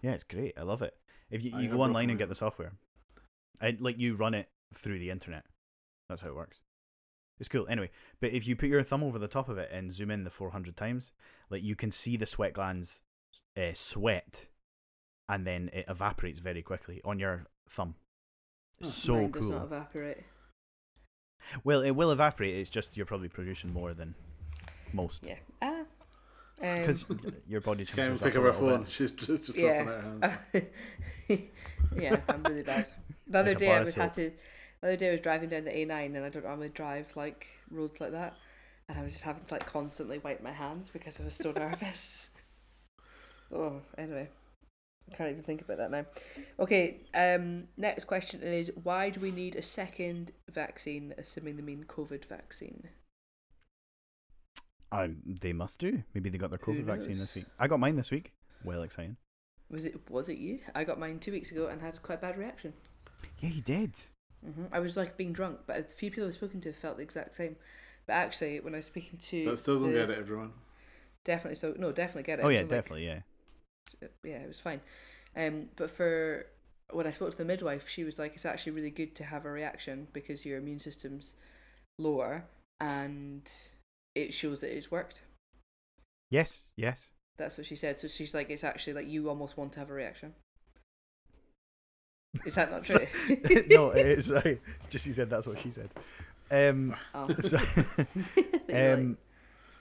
Yeah, 0.00 0.12
it's 0.12 0.22
great. 0.22 0.54
I 0.56 0.62
love 0.62 0.82
it. 0.82 0.94
If 1.32 1.42
you, 1.42 1.50
you 1.58 1.66
got 1.66 1.76
go 1.78 1.82
online 1.82 2.10
and 2.10 2.18
get 2.18 2.28
the 2.28 2.36
software, 2.36 2.74
I 3.60 3.76
like 3.80 3.98
you 3.98 4.14
run 4.14 4.34
it 4.34 4.48
through 4.72 5.00
the 5.00 5.10
internet. 5.10 5.42
That's 6.08 6.22
how 6.22 6.28
it 6.28 6.36
works. 6.36 6.60
It's 7.40 7.48
cool. 7.48 7.66
Anyway, 7.68 7.90
but 8.20 8.30
if 8.32 8.46
you 8.46 8.54
put 8.54 8.68
your 8.68 8.84
thumb 8.84 9.02
over 9.02 9.18
the 9.18 9.26
top 9.26 9.48
of 9.48 9.56
it 9.58 9.70
and 9.72 9.92
zoom 9.92 10.10
in 10.10 10.24
the 10.24 10.30
400 10.30 10.76
times, 10.76 11.10
like 11.48 11.62
you 11.62 11.74
can 11.74 11.90
see 11.90 12.16
the 12.16 12.26
sweat 12.26 12.52
glands 12.52 13.00
uh, 13.56 13.72
sweat, 13.74 14.42
and 15.28 15.46
then 15.46 15.70
it 15.72 15.86
evaporates 15.88 16.38
very 16.38 16.62
quickly 16.62 17.00
on 17.04 17.18
your 17.18 17.46
thumb. 17.68 17.94
It's 18.78 18.94
so 18.94 19.14
Mine 19.14 19.30
does 19.30 19.42
not 19.48 19.64
evaporate. 19.64 20.18
Well, 21.64 21.80
it 21.80 21.92
will 21.92 22.10
evaporate. 22.12 22.56
It's 22.56 22.70
just 22.70 22.96
you're 22.96 23.06
probably 23.06 23.28
producing 23.28 23.72
more 23.72 23.94
than 23.94 24.14
most 24.92 25.22
Yeah. 25.24 25.36
Ah. 25.62 25.80
Um, 26.62 26.80
because 26.80 27.06
your 27.48 27.62
body's 27.62 27.88
She 27.88 27.94
can't 27.94 28.14
even 28.14 28.18
pick 28.18 28.36
up 28.36 28.44
up 28.44 28.50
a 28.50 28.52
her 28.52 28.60
little 28.60 28.68
phone. 28.76 28.82
bit. 28.82 28.92
She's 28.92 29.10
just 29.12 29.46
dropping 29.46 29.64
yeah. 29.64 29.84
her 29.84 30.40
hands. 30.52 30.66
yeah, 31.96 32.16
I'm 32.28 32.42
really 32.42 32.62
bad. 32.62 32.86
The 33.26 33.38
other 33.38 33.50
Like 33.52 33.58
day 33.58 33.72
I 33.72 33.78
of 33.78 33.86
was 33.86 33.94
had 33.94 34.12
to. 34.14 34.30
The 34.82 34.88
other 34.88 34.96
day 34.96 35.08
I 35.08 35.12
was 35.12 35.20
driving 35.20 35.50
down 35.50 35.64
the 35.64 35.70
A9 35.70 36.16
and 36.16 36.24
I 36.24 36.30
don't 36.30 36.44
normally 36.44 36.70
drive 36.70 37.06
like 37.14 37.46
roads 37.70 38.00
like 38.00 38.12
that, 38.12 38.34
and 38.88 38.98
I 38.98 39.02
was 39.02 39.12
just 39.12 39.24
having 39.24 39.44
to 39.44 39.54
like 39.54 39.66
constantly 39.66 40.18
wipe 40.18 40.42
my 40.42 40.52
hands 40.52 40.90
because 40.90 41.20
I 41.20 41.24
was 41.24 41.34
so 41.34 41.52
nervous. 41.56 42.30
Oh, 43.52 43.82
anyway, 43.98 44.28
I 45.10 45.16
can't 45.16 45.30
even 45.30 45.42
think 45.42 45.60
about 45.60 45.78
that 45.78 45.90
now. 45.90 46.06
Okay, 46.58 47.00
um, 47.12 47.64
next 47.76 48.04
question 48.04 48.42
is 48.42 48.70
why 48.82 49.10
do 49.10 49.20
we 49.20 49.30
need 49.30 49.56
a 49.56 49.62
second 49.62 50.32
vaccine, 50.50 51.12
assuming 51.18 51.56
they 51.56 51.62
mean 51.62 51.84
COVID 51.86 52.24
vaccine? 52.24 52.88
Um, 54.92 55.18
they 55.42 55.52
must 55.52 55.78
do. 55.78 56.02
Maybe 56.14 56.30
they 56.30 56.38
got 56.38 56.50
their 56.50 56.58
COVID 56.58 56.84
vaccine 56.84 57.18
this 57.18 57.34
week. 57.34 57.44
I 57.58 57.68
got 57.68 57.80
mine 57.80 57.96
this 57.96 58.10
week. 58.10 58.32
Well 58.64 58.82
exciting. 58.82 59.16
Was 59.70 59.84
it 59.84 60.00
was 60.10 60.30
it 60.30 60.38
you? 60.38 60.60
I 60.74 60.84
got 60.84 60.98
mine 60.98 61.18
two 61.18 61.32
weeks 61.32 61.50
ago 61.52 61.66
and 61.66 61.80
had 61.82 62.02
quite 62.02 62.18
a 62.18 62.22
bad 62.22 62.38
reaction. 62.38 62.72
Yeah, 63.40 63.50
you 63.50 63.62
did. 63.62 63.94
Hmm 64.44 64.64
I 64.72 64.78
was 64.80 64.96
like 64.96 65.16
being 65.16 65.32
drunk, 65.32 65.58
but 65.66 65.78
a 65.78 65.82
few 65.82 66.10
people 66.10 66.26
I've 66.26 66.34
spoken 66.34 66.60
to 66.62 66.72
felt 66.72 66.96
the 66.96 67.02
exact 67.02 67.34
same. 67.34 67.56
But 68.06 68.14
actually, 68.14 68.60
when 68.60 68.74
I 68.74 68.78
was 68.78 68.86
speaking 68.86 69.18
to, 69.30 69.44
But 69.46 69.58
still 69.58 69.80
don't 69.80 69.92
the- 69.92 69.98
get 69.98 70.10
it, 70.10 70.18
everyone. 70.18 70.52
Definitely 71.24 71.56
so. 71.56 71.74
No, 71.78 71.92
definitely 71.92 72.22
get 72.24 72.38
it. 72.38 72.44
Oh 72.44 72.48
It 72.48 72.54
yeah, 72.54 72.58
wasn't 72.62 72.70
like- 72.72 72.82
definitely. 72.82 73.06
Yeah. 73.06 73.20
yeah, 74.24 74.38
it 74.38 74.48
was 74.48 74.60
fine. 74.60 74.80
Um, 75.36 75.68
but 75.76 75.90
for 75.90 76.46
when 76.92 77.06
I 77.06 77.10
spoke 77.10 77.30
to 77.30 77.36
the 77.36 77.44
midwife, 77.44 77.84
she 77.88 78.02
was 78.04 78.18
like, 78.18 78.34
it's 78.34 78.46
actually 78.46 78.72
really 78.72 78.90
good 78.90 79.14
to 79.16 79.24
have 79.24 79.44
a 79.44 79.50
reaction 79.50 80.08
because 80.12 80.44
your 80.44 80.58
immune 80.58 80.80
system's 80.80 81.34
lower 81.98 82.44
and 82.80 83.48
it 84.14 84.32
shows 84.34 84.60
that 84.60 84.74
it's 84.76 84.90
worked. 84.90 85.22
Yes. 86.30 86.58
Yes. 86.76 87.10
That's 87.36 87.58
what 87.58 87.66
she 87.66 87.76
said. 87.76 87.98
So 87.98 88.08
she's 88.08 88.34
like, 88.34 88.50
it's 88.50 88.64
actually 88.64 88.94
like 88.94 89.08
you 89.08 89.28
almost 89.28 89.56
want 89.56 89.72
to 89.74 89.80
have 89.80 89.90
a 89.90 89.94
reaction. 89.94 90.34
Is 92.44 92.54
that 92.54 92.70
not 92.70 92.84
true? 92.84 93.06
no, 93.70 93.90
it 93.90 94.06
is. 94.06 94.26
Sorry. 94.26 94.60
Just 94.88 95.04
she 95.04 95.12
said 95.12 95.30
that's 95.30 95.46
what 95.46 95.60
she 95.60 95.70
said. 95.70 95.90
Um. 96.50 96.96
Oh. 97.14 97.28
So, 97.40 97.58
um. 98.72 99.18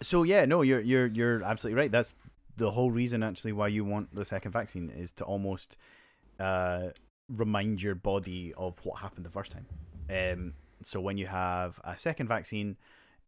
So 0.02 0.24
yeah, 0.24 0.46
no, 0.46 0.62
you're 0.62 0.80
you're 0.82 1.08
you're 1.08 1.44
absolutely 1.44 1.80
right. 1.80 1.92
That's 1.92 2.14
the 2.58 2.72
whole 2.72 2.92
reason 2.92 3.24
actually 3.24 3.54
why 3.54 3.68
you 3.70 3.86
want 3.86 4.14
the 4.14 4.26
second 4.26 4.52
vaccine 4.52 4.90
is 4.90 5.12
to 5.14 5.24
almost 5.24 5.78
uh 6.40 6.90
remind 7.30 7.82
your 7.82 7.96
body 7.96 8.54
of 8.58 8.78
what 8.84 9.00
happened 9.00 9.26
the 9.26 9.32
first 9.32 9.52
time. 9.52 9.66
Um. 10.10 10.54
So 10.86 11.02
when 11.02 11.18
you 11.18 11.28
have 11.28 11.80
a 11.84 11.98
second 11.98 12.28
vaccine, 12.28 12.78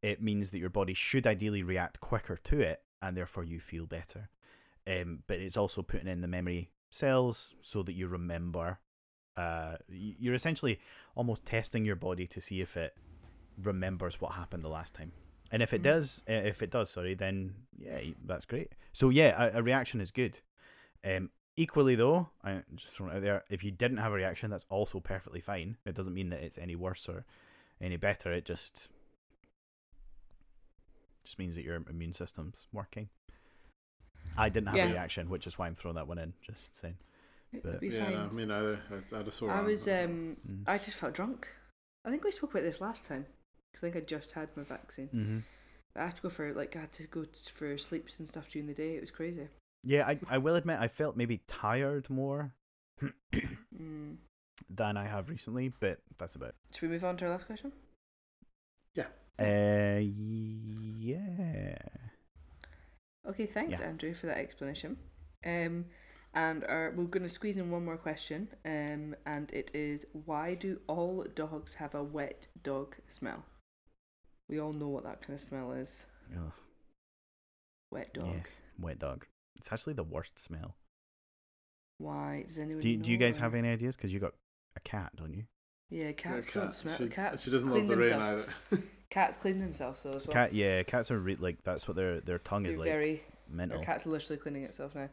it 0.01 0.21
means 0.21 0.51
that 0.51 0.59
your 0.59 0.69
body 0.69 0.93
should 0.93 1.27
ideally 1.27 1.63
react 1.63 1.99
quicker 1.99 2.37
to 2.45 2.61
it, 2.61 2.81
and 3.01 3.15
therefore 3.17 3.43
you 3.43 3.59
feel 3.59 3.85
better. 3.85 4.29
Um. 4.87 5.19
But 5.27 5.37
it's 5.39 5.57
also 5.57 5.81
putting 5.81 6.07
in 6.07 6.21
the 6.21 6.27
memory 6.27 6.71
cells 6.89 7.55
so 7.61 7.83
that 7.83 7.93
you 7.93 8.07
remember. 8.07 8.79
Uh, 9.37 9.77
you're 9.89 10.33
essentially 10.33 10.79
almost 11.15 11.45
testing 11.45 11.85
your 11.85 11.95
body 11.95 12.27
to 12.27 12.41
see 12.41 12.61
if 12.61 12.75
it 12.75 12.95
remembers 13.61 14.19
what 14.19 14.33
happened 14.33 14.63
the 14.63 14.69
last 14.69 14.93
time. 14.93 15.11
And 15.51 15.61
if 15.61 15.73
it 15.73 15.81
Mhm. 15.81 15.85
does, 15.85 16.21
uh, 16.29 16.33
if 16.33 16.61
it 16.61 16.69
does, 16.69 16.89
sorry, 16.89 17.13
then 17.13 17.55
yeah, 17.77 18.01
that's 18.25 18.45
great. 18.45 18.73
So 18.93 19.09
yeah, 19.09 19.51
a, 19.53 19.59
a 19.59 19.63
reaction 19.63 19.99
is 20.01 20.11
good. 20.11 20.39
Um, 21.03 21.29
equally 21.55 21.95
though, 21.95 22.29
I 22.43 22.63
just 22.75 22.93
throwing 22.93 23.13
it 23.13 23.17
out 23.17 23.21
there, 23.21 23.43
if 23.49 23.63
you 23.63 23.71
didn't 23.71 23.97
have 23.97 24.11
a 24.11 24.15
reaction, 24.15 24.49
that's 24.51 24.65
also 24.69 24.99
perfectly 24.99 25.41
fine. 25.41 25.77
It 25.85 25.95
doesn't 25.95 26.13
mean 26.13 26.29
that 26.29 26.41
it's 26.43 26.57
any 26.57 26.75
worse 26.75 27.07
or 27.09 27.25
any 27.81 27.97
better. 27.97 28.31
It 28.31 28.45
just 28.45 28.87
just 31.23 31.37
means 31.39 31.55
that 31.55 31.63
your 31.63 31.75
immune 31.89 32.13
system's 32.13 32.67
working. 32.73 33.09
I 34.37 34.49
didn't 34.49 34.67
have 34.67 34.77
Yeah. 34.77 34.87
a 34.87 34.91
reaction, 34.93 35.29
which 35.29 35.45
is 35.47 35.57
why 35.57 35.67
I'm 35.67 35.75
throwing 35.75 35.95
that 35.95 36.07
one 36.07 36.17
in. 36.17 36.33
Just 36.41 36.79
saying. 36.81 36.97
It'd 37.53 37.63
But- 37.63 37.79
be 37.81 37.89
Yeah, 37.89 38.05
fine. 38.05 38.13
no, 38.13 38.29
me 38.29 38.45
neither. 38.45 38.79
I, 38.89 39.15
I 39.15 39.17
had 39.17 39.27
a 39.27 39.31
sore 39.31 39.51
I 39.51 39.61
was. 39.61 39.87
Um, 39.87 40.37
mm. 40.47 40.63
I 40.67 40.77
just 40.77 40.97
felt 40.97 41.13
drunk. 41.13 41.47
I 42.05 42.09
think 42.09 42.23
we 42.23 42.31
spoke 42.31 42.51
about 42.51 42.63
this 42.63 42.81
last 42.81 43.05
time. 43.05 43.25
'cause 43.73 43.83
I 43.83 43.91
think 43.91 43.95
I 43.95 44.05
just 44.05 44.31
had 44.33 44.49
my 44.57 44.63
vaccine. 44.63 45.07
hmm 45.07 45.39
I 45.95 46.05
had 46.05 46.15
to 46.15 46.21
go 46.21 46.29
for 46.29 46.53
like 46.53 46.75
I 46.75 46.81
had 46.81 46.91
to 46.93 47.07
go 47.07 47.25
for 47.53 47.77
sleeps 47.77 48.19
and 48.19 48.27
stuff 48.27 48.49
during 48.49 48.67
the 48.67 48.73
day. 48.73 48.95
It 48.95 49.01
was 49.01 49.11
crazy. 49.11 49.47
Yeah, 49.83 50.07
I 50.07 50.19
I 50.29 50.37
will 50.37 50.55
admit 50.55 50.79
I 50.79 50.87
felt 50.87 51.15
maybe 51.17 51.41
tired 51.47 52.09
more 52.09 52.53
Mm. 53.77 54.17
than 54.69 54.95
I 54.97 55.05
have 55.07 55.27
recently, 55.29 55.69
but 55.79 55.99
that's 56.17 56.35
about. 56.35 56.49
It. 56.49 56.55
Should 56.75 56.83
we 56.83 56.87
move 56.89 57.03
on 57.03 57.17
to 57.17 57.25
our 57.25 57.31
last 57.31 57.45
question? 57.45 57.71
yeah. 58.95 59.07
Uh, 59.39 59.99
yeah. 59.99 61.77
Okay, 63.27 63.45
thanks 63.47 63.71
Yeah. 63.71 63.81
Andrew 63.87 64.13
for 64.13 64.27
that 64.27 64.37
explanation. 64.37 64.97
Um, 65.45 65.85
and 66.33 66.63
our, 66.65 66.93
we're 66.95 67.05
going 67.05 67.23
to 67.27 67.29
squeeze 67.33 67.57
in 67.57 67.69
one 67.71 67.83
more 67.85 67.97
question. 67.97 68.47
Um, 68.65 69.15
and 69.25 69.51
it 69.51 69.71
is 69.73 70.05
why 70.25 70.55
do 70.55 70.79
all 70.87 71.25
dogs 71.35 71.73
have 71.75 71.95
a 71.95 72.03
wet 72.03 72.47
dog 72.63 72.95
smell? 73.07 73.43
We 74.49 74.59
all 74.59 74.73
know 74.73 74.87
what 74.89 75.03
that 75.03 75.21
kind 75.25 75.37
of 75.39 75.45
smell 75.45 75.71
is. 75.71 76.03
Ugh, 76.35 76.51
Wet 77.91 78.13
dog. 78.13 78.27
yes, 78.35 78.47
wet 78.79 78.99
dog. 78.99 79.25
It's 79.59 79.71
actually 79.71 79.93
the 79.93 80.03
worst 80.03 80.39
smell. 80.43 80.75
Why 81.97 82.45
does 82.47 82.57
anyone? 82.57 82.81
Do 82.81 82.89
you, 82.89 82.97
do 82.97 83.11
you 83.11 83.17
guys 83.17 83.35
know? 83.37 83.43
have 83.43 83.55
any 83.55 83.69
ideas? 83.69 83.95
Because 83.95 84.11
you 84.11 84.19
got 84.19 84.33
a 84.75 84.79
cat, 84.81 85.11
don't 85.15 85.33
you? 85.33 85.43
Yeah, 85.89 86.11
cats 86.13 86.47
Yeah, 86.47 86.53
don't 86.61 86.69
cat. 86.69 86.73
smell. 86.73 86.97
She, 86.97 87.07
cats 87.07 87.43
she 87.43 87.51
doesn't 87.51 87.69
clean 87.69 87.87
love 87.87 87.97
the 87.97 88.01
rain 88.03 88.11
themselves. 88.11 88.45
either. 88.71 88.83
Cats 89.11 89.35
clean 89.35 89.59
themselves 89.59 90.03
though 90.03 90.13
as 90.13 90.25
well. 90.25 90.33
Cat, 90.33 90.53
yeah, 90.55 90.83
cats 90.83 91.11
are 91.11 91.19
re- 91.19 91.35
like 91.37 91.57
that's 91.65 91.85
what 91.85 91.97
their 91.97 92.21
their 92.21 92.39
tongue 92.39 92.63
They're 92.63 92.71
is 92.71 92.77
like 92.77 92.87
very. 92.87 93.21
mental. 93.49 93.79
Our 93.79 93.83
cat's 93.83 94.05
literally 94.05 94.37
cleaning 94.37 94.63
itself 94.63 94.95
now. 94.95 95.09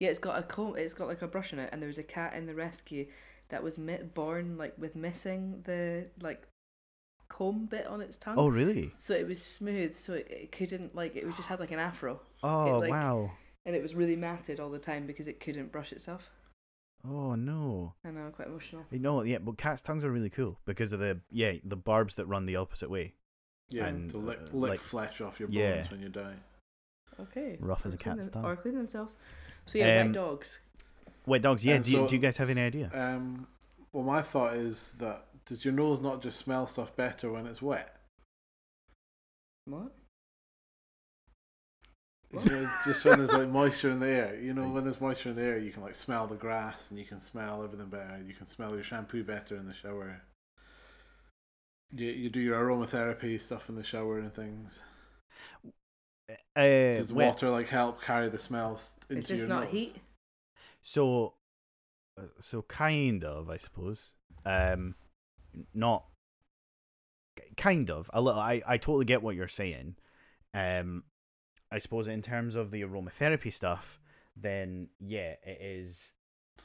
Yeah, 0.00 0.08
it's 0.08 0.18
got 0.18 0.38
a 0.38 0.42
comb. 0.42 0.76
It's 0.76 0.94
got 0.94 1.08
like 1.08 1.22
a 1.22 1.28
brush 1.28 1.52
in 1.52 1.58
it, 1.58 1.68
and 1.72 1.80
there 1.80 1.86
was 1.86 1.98
a 1.98 2.02
cat 2.02 2.34
in 2.34 2.46
the 2.46 2.54
rescue 2.54 3.06
that 3.50 3.62
was 3.62 3.78
mi- 3.78 3.98
born 4.14 4.56
like 4.56 4.74
with 4.78 4.96
missing 4.96 5.60
the 5.64 6.06
like 6.20 6.42
comb 7.28 7.66
bit 7.66 7.86
on 7.86 8.00
its 8.00 8.16
tongue. 8.16 8.36
Oh 8.38 8.48
really? 8.48 8.92
So 8.96 9.14
it 9.14 9.26
was 9.26 9.40
smooth, 9.42 9.96
so 9.96 10.14
it, 10.14 10.26
it 10.30 10.52
couldn't 10.52 10.94
like 10.94 11.14
it 11.16 11.26
was 11.26 11.36
just 11.36 11.48
had 11.48 11.60
like 11.60 11.70
an 11.70 11.78
afro, 11.78 12.18
Oh 12.42 12.78
like- 12.78 12.90
wow. 12.90 13.30
and 13.66 13.76
it 13.76 13.82
was 13.82 13.94
really 13.94 14.16
matted 14.16 14.58
all 14.58 14.70
the 14.70 14.78
time 14.78 15.06
because 15.06 15.28
it 15.28 15.38
couldn't 15.38 15.70
brush 15.70 15.92
itself. 15.92 16.30
Oh 17.06 17.34
no. 17.34 17.94
I 18.04 18.10
know, 18.10 18.30
quite 18.34 18.48
emotional. 18.48 18.84
You 18.90 18.98
know, 18.98 19.22
yeah, 19.22 19.38
but 19.38 19.56
cats' 19.58 19.80
tongues 19.82 20.04
are 20.04 20.10
really 20.10 20.28
cool 20.30 20.58
because 20.64 20.92
of 20.92 21.00
the 21.00 21.20
yeah 21.30 21.52
the 21.64 21.76
barbs 21.76 22.14
that 22.14 22.24
run 22.26 22.46
the 22.46 22.56
opposite 22.56 22.88
way. 22.90 23.12
yeah, 23.68 23.86
And, 23.86 24.10
to 24.10 24.16
lick, 24.18 24.38
uh, 24.52 24.56
lick 24.56 24.70
like- 24.70 24.80
flesh 24.80 25.20
off 25.20 25.38
your 25.38 25.48
bones 25.48 25.58
yeah. 25.58 25.84
when 25.90 26.00
you 26.00 26.08
die. 26.08 26.34
Okay. 27.18 27.58
Rough 27.60 27.84
as 27.84 27.92
a 27.92 27.96
clean 27.98 28.16
cat's 28.16 28.28
them- 28.30 28.42
tongue. 28.42 28.50
Or 28.50 28.56
clean 28.56 28.74
themselves. 28.76 29.16
So 29.66 29.78
yeah, 29.78 30.00
Um, 30.00 30.06
wet 30.06 30.12
dogs. 30.12 30.58
Wet 31.26 31.42
dogs, 31.42 31.64
yeah. 31.64 31.74
And 31.76 31.84
Do 31.84 31.90
you, 31.90 32.08
do 32.08 32.14
you 32.14 32.20
guys 32.20 32.36
have 32.36 32.50
any 32.50 32.60
idea? 32.62 32.90
Um, 32.92 33.46
well, 33.92 34.04
my 34.04 34.22
thought 34.22 34.56
is 34.56 34.92
that 34.98 35.26
does 35.46 35.64
your 35.64 35.74
nose 35.74 36.00
not 36.00 36.22
just 36.22 36.38
smell 36.38 36.66
stuff 36.66 36.94
better 36.96 37.30
when 37.32 37.46
it's 37.46 37.62
wet? 37.62 37.96
What? 39.66 39.92
You 42.32 42.44
know, 42.44 42.70
just 42.86 43.04
when 43.04 43.18
there's 43.18 43.32
like 43.32 43.48
moisture 43.48 43.90
in 43.90 43.98
the 43.98 44.06
air. 44.06 44.40
You 44.40 44.54
know, 44.54 44.68
when 44.68 44.84
there's 44.84 45.00
moisture 45.00 45.30
in 45.30 45.36
the 45.36 45.42
air, 45.42 45.58
you 45.58 45.72
can 45.72 45.82
like 45.82 45.96
smell 45.96 46.28
the 46.28 46.36
grass 46.36 46.90
and 46.90 46.98
you 46.98 47.04
can 47.04 47.20
smell 47.20 47.64
everything 47.64 47.88
better. 47.88 48.22
You 48.24 48.34
can 48.34 48.46
smell 48.46 48.74
your 48.74 48.84
shampoo 48.84 49.24
better 49.24 49.56
in 49.56 49.66
the 49.66 49.74
shower. 49.74 50.22
You 51.92 52.06
you 52.06 52.30
do 52.30 52.38
your 52.38 52.60
aromatherapy 52.60 53.40
stuff 53.40 53.68
in 53.68 53.74
the 53.74 53.82
shower 53.82 54.20
and 54.20 54.32
things. 54.32 54.78
Uh, 56.56 56.96
Does 56.98 57.12
wet- 57.12 57.26
water 57.34 57.50
like 57.50 57.68
help 57.68 58.02
carry 58.02 58.28
the 58.28 58.38
smells 58.38 58.92
into 59.08 59.22
Is 59.22 59.28
this 59.28 59.38
your 59.40 59.48
not 59.48 59.64
nose? 59.64 59.72
heat? 59.72 59.96
So, 60.82 61.34
uh, 62.18 62.22
so 62.40 62.62
kind 62.62 63.24
of, 63.24 63.48
I 63.50 63.56
suppose. 63.58 64.12
Um, 64.44 64.94
not 65.74 66.04
kind 67.56 67.90
of 67.90 68.10
a 68.12 68.20
little. 68.20 68.40
I 68.40 68.62
I 68.66 68.76
totally 68.78 69.04
get 69.04 69.22
what 69.22 69.34
you're 69.34 69.48
saying. 69.48 69.96
Um, 70.54 71.04
I 71.72 71.78
suppose 71.78 72.08
in 72.08 72.22
terms 72.22 72.54
of 72.56 72.70
the 72.70 72.82
aromatherapy 72.82 73.52
stuff, 73.52 74.00
then 74.36 74.88
yeah, 74.98 75.34
it 75.44 75.58
is. 75.60 75.96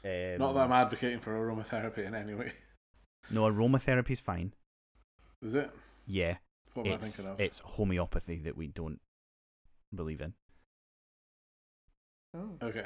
Um, 0.04 0.38
Not 0.40 0.54
that 0.54 0.62
I'm 0.62 0.72
advocating 0.72 1.20
for 1.20 1.32
aromatherapy 1.34 2.06
in 2.06 2.14
any 2.16 2.34
way. 2.34 2.52
No, 3.32 3.42
aromatherapy 3.44 4.12
is 4.12 4.20
fine. 4.20 4.54
Is 5.42 5.56
it? 5.56 5.72
Yeah, 6.06 6.36
What 6.76 6.86
am 6.86 6.94
I 6.94 6.98
thinking 6.98 7.26
of? 7.26 7.40
it's 7.42 7.58
homeopathy 7.58 8.38
that 8.44 8.56
we 8.56 8.68
don't 8.68 9.00
believe 9.94 10.22
in. 10.22 10.34
Oh. 12.34 12.50
Okay. 12.62 12.86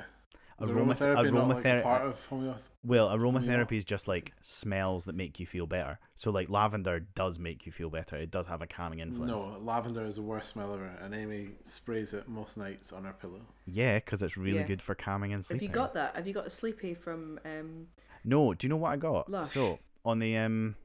Is 0.61 0.67
Aromath- 0.67 0.97
aromatherapy 0.97 1.33
not 1.33 1.47
like 1.47 1.65
a 1.65 1.81
part 1.81 2.01
of 2.05 2.19
homeopathy? 2.25 2.63
Well, 2.83 3.07
aromatherapy 3.09 3.77
is 3.77 3.85
just 3.85 4.07
like 4.09 4.33
smells 4.41 5.05
that 5.05 5.15
make 5.15 5.39
you 5.39 5.45
feel 5.45 5.65
better. 5.67 5.99
So 6.15 6.31
like 6.31 6.49
lavender 6.49 6.99
does 6.99 7.39
make 7.39 7.65
you 7.65 7.71
feel 7.71 7.89
better. 7.89 8.17
It 8.17 8.29
does 8.29 8.45
have 8.47 8.61
a 8.61 8.67
calming 8.67 8.99
influence. 8.99 9.31
No, 9.31 9.57
lavender 9.61 10.05
is 10.05 10.15
the 10.17 10.21
worst 10.21 10.49
smell 10.49 10.73
ever, 10.73 10.87
and 11.01 11.15
Amy 11.15 11.51
sprays 11.63 12.13
it 12.13 12.27
most 12.27 12.57
nights 12.57 12.91
on 12.91 13.05
her 13.05 13.13
pillow. 13.13 13.41
Yeah, 13.65 13.99
because 13.99 14.21
it's 14.21 14.35
really 14.37 14.59
Yeah. 14.59 14.67
good 14.67 14.81
for 14.81 14.95
calming 14.95 15.31
and 15.33 15.45
sleeping. 15.45 15.67
Have 15.67 15.75
you 15.75 15.81
got 15.81 15.93
that? 15.93 16.15
Have 16.15 16.27
you 16.27 16.33
got 16.33 16.47
a 16.47 16.49
sleepy 16.49 16.93
from 16.93 17.39
um 17.45 17.87
No, 18.25 18.53
do 18.53 18.65
you 18.67 18.69
know 18.69 18.77
what 18.77 18.91
I 18.91 18.97
got? 18.97 19.29
Lush. 19.29 19.53
So 19.53 19.79
on 20.03 20.19
the 20.19 20.35
um, 20.37 20.75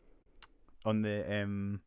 on 0.85 1.03
the 1.03 1.43
um, 1.43 1.81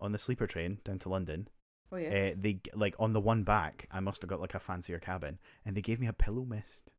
on 0.00 0.12
the 0.12 0.18
sleeper 0.18 0.46
train 0.46 0.78
down 0.84 0.98
to 1.00 1.08
London, 1.10 1.48
Oh 1.90 1.96
yeah. 1.96 2.08
uh, 2.32 2.34
they 2.38 2.60
like 2.74 2.94
on 2.98 3.12
the 3.12 3.20
one 3.20 3.42
back, 3.44 3.88
I 3.90 4.00
must 4.00 4.20
have 4.22 4.28
got 4.30 4.40
like 4.40 4.54
a 4.54 4.60
fancier 4.60 4.98
cabin, 4.98 5.38
and 5.64 5.76
they 5.76 5.80
gave 5.80 6.00
me 6.00 6.06
a 6.06 6.12
pillow 6.12 6.44
mist. 6.44 6.90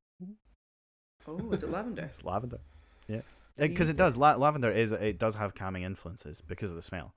oh, 1.28 1.52
is 1.52 1.64
it 1.64 1.70
lavender? 1.72 2.04
It's 2.14 2.24
lavender. 2.24 2.60
Yeah, 3.08 3.22
because 3.58 3.90
it 3.90 3.94
used 3.94 3.98
does. 4.00 4.18
La- 4.18 4.36
lavender 4.36 4.72
is 4.72 4.92
it 4.92 5.20
does 5.20 5.36
have 5.36 5.56
calming 5.56 5.84
influences 5.84 6.42
because 6.48 6.70
of 6.72 6.76
the 6.76 6.82
smell. 6.82 7.14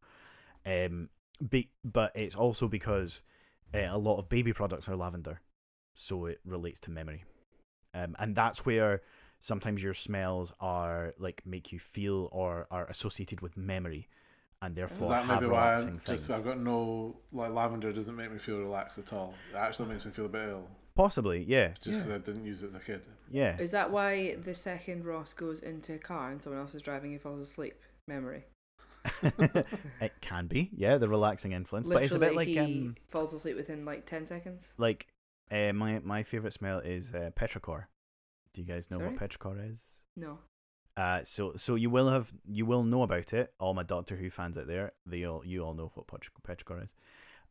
Um, 0.67 1.09
be- 1.51 1.71
but 1.85 2.13
it's 2.15 2.35
also 2.35 2.69
because 2.69 3.23
uh, 3.75 3.89
a 3.91 3.99
lot 3.99 4.19
of 4.19 4.29
baby 4.29 4.53
products 4.53 4.89
are 4.89 4.97
lavender, 4.97 5.41
so 5.95 6.27
it 6.27 6.41
relates 6.45 6.81
to 6.81 6.91
memory. 6.91 7.25
Um, 7.95 8.17
and 8.19 8.35
that's 8.35 8.65
where 8.65 9.03
sometimes 9.41 9.83
your 9.83 9.95
smells 9.95 10.53
are 10.61 11.15
like 11.19 11.43
make 11.45 11.73
you 11.73 11.79
feel 11.79 12.29
or 12.33 12.67
are 12.71 12.87
associated 12.87 13.41
with 13.41 13.57
memory, 13.57 14.09
and 14.63 14.73
Is 14.73 14.77
therefore 14.77 15.09
that 15.11 15.27
have 15.27 15.41
maybe 15.43 15.51
why 15.51 15.67
relaxing 15.73 15.89
I'm 15.91 15.99
things. 15.99 16.21
just 16.21 16.31
I've 16.31 16.45
got 16.45 16.59
no 16.59 17.17
like 17.33 17.51
lavender 17.53 17.93
doesn't 17.93 18.17
make 18.17 18.33
me 18.33 18.39
feel 18.39 18.59
relaxed 18.59 18.99
at 18.99 19.13
all. 19.13 19.35
It 19.53 19.57
actually 19.57 19.89
makes 19.91 20.05
me 20.07 20.13
feel 20.13 20.27
a 20.27 20.31
bit 20.31 20.49
ill, 20.49 20.67
Possibly, 20.95 21.43
yeah, 21.49 21.69
just 21.81 21.89
yeah, 21.89 21.97
because 22.05 22.11
I 22.13 22.19
didn't 22.19 22.45
use 22.47 22.63
it 22.63 22.69
as 22.69 22.75
a 22.75 22.81
kid. 22.81 23.03
yeah. 23.31 23.59
Is 23.59 23.71
that 23.73 23.91
why 23.91 24.37
the 24.45 24.55
second 24.55 25.05
Ross 25.05 25.33
goes 25.33 25.61
into 25.61 25.95
a 25.95 25.99
car 25.99 26.31
and 26.31 26.43
someone 26.43 26.61
else 26.61 26.75
is 26.75 26.83
driving, 26.83 27.13
he 27.13 27.19
falls 27.19 27.41
asleep? 27.41 27.75
Memory. 28.09 28.45
it 29.23 30.13
can 30.21 30.47
be, 30.47 30.71
yeah, 30.77 30.97
the 30.99 31.09
relaxing 31.09 31.53
influence, 31.53 31.89
but 31.89 32.03
it's 32.03 32.13
a 32.13 32.19
bit 32.19 32.37
like 32.37 32.47
he 32.49 32.59
um, 32.59 32.95
falls 33.11 33.33
asleep 33.35 33.57
within 33.57 33.85
like 33.85 34.07
ten 34.07 34.27
seconds. 34.27 34.73
like 34.79 35.07
uh, 35.51 35.73
my 35.73 35.99
my 36.01 36.23
favorite 36.23 36.53
smell 36.53 36.79
is 36.79 37.07
uh, 37.15 37.31
petrichor. 37.39 37.85
Do 38.55 38.61
you 38.61 38.67
guys 38.67 38.85
know 38.91 38.99
Sorry? 38.99 39.11
what 39.11 39.19
petrichor 39.19 39.75
is? 39.75 39.81
No. 40.17 40.39
Uh, 40.97 41.21
so 41.25 41.55
so 41.57 41.75
you 41.75 41.89
will 41.89 42.11
have 42.11 42.33
you 42.47 42.67
will 42.67 42.83
know 42.85 43.03
about 43.03 43.33
it. 43.33 43.53
All 43.59 43.73
my 43.75 43.83
Doctor 43.83 44.17
Who 44.17 44.31
fans 44.31 44.59
out 44.59 44.67
there, 44.67 44.93
they 45.07 45.25
all 45.25 45.43
you 45.45 45.65
all 45.65 45.75
know 45.75 45.91
what 45.95 46.07
petri- 46.07 46.31
petrichor 46.47 46.83
is. 46.85 46.91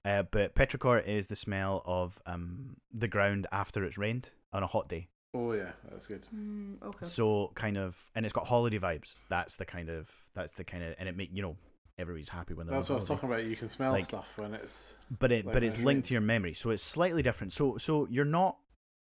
Uh, 0.06 0.24
but 0.32 0.56
petrichor 0.56 1.06
is 1.08 1.28
the 1.28 1.36
smell 1.36 1.82
of 1.86 2.22
um 2.26 2.78
the 2.94 3.08
ground 3.08 3.48
after 3.52 3.84
it's 3.84 3.98
rained 3.98 4.30
on 4.54 4.62
a 4.64 4.68
hot 4.68 4.88
day. 4.90 5.08
Oh 5.34 5.54
yeah, 5.54 5.72
that's 5.90 6.08
good. 6.08 6.28
Mm, 6.36 6.82
okay. 6.84 7.06
So 7.08 7.52
kind 7.56 7.78
of, 7.78 7.98
and 8.16 8.26
it's 8.26 8.34
got 8.34 8.48
holiday 8.48 8.78
vibes. 8.80 9.14
That's 9.30 9.56
the 9.56 9.66
kind 9.66 9.90
of 9.90 10.10
that's 10.36 10.54
the 10.56 10.64
kind 10.64 10.84
of, 10.84 10.94
and 11.00 11.08
it 11.10 11.16
make 11.18 11.30
you 11.34 11.42
know 11.42 11.56
everybody's 11.98 12.30
happy 12.30 12.54
when 12.54 12.68
they're 12.68 12.76
That's 12.76 12.90
on 12.90 12.96
what 12.96 13.00
I 13.00 13.02
was 13.02 13.08
talking 13.08 13.30
about. 13.30 13.44
You 13.46 13.56
can 13.56 13.70
smell 13.70 13.92
Like- 13.94 14.06
stuff 14.06 14.26
when 14.36 14.54
it's 14.54 14.86
but 15.20 15.32
it 15.32 15.46
like 15.46 15.54
but 15.54 15.64
it's 15.64 15.76
it's 15.76 15.84
linked 15.84 15.98
rained. 15.98 16.06
to 16.06 16.14
your 16.14 16.22
memory 16.22 16.54
so 16.54 16.70
it's 16.70 16.82
slightly 16.84 17.22
different 17.22 17.54
so 17.54 17.78
so 17.78 18.08
you're 18.10 18.24
not 18.26 18.58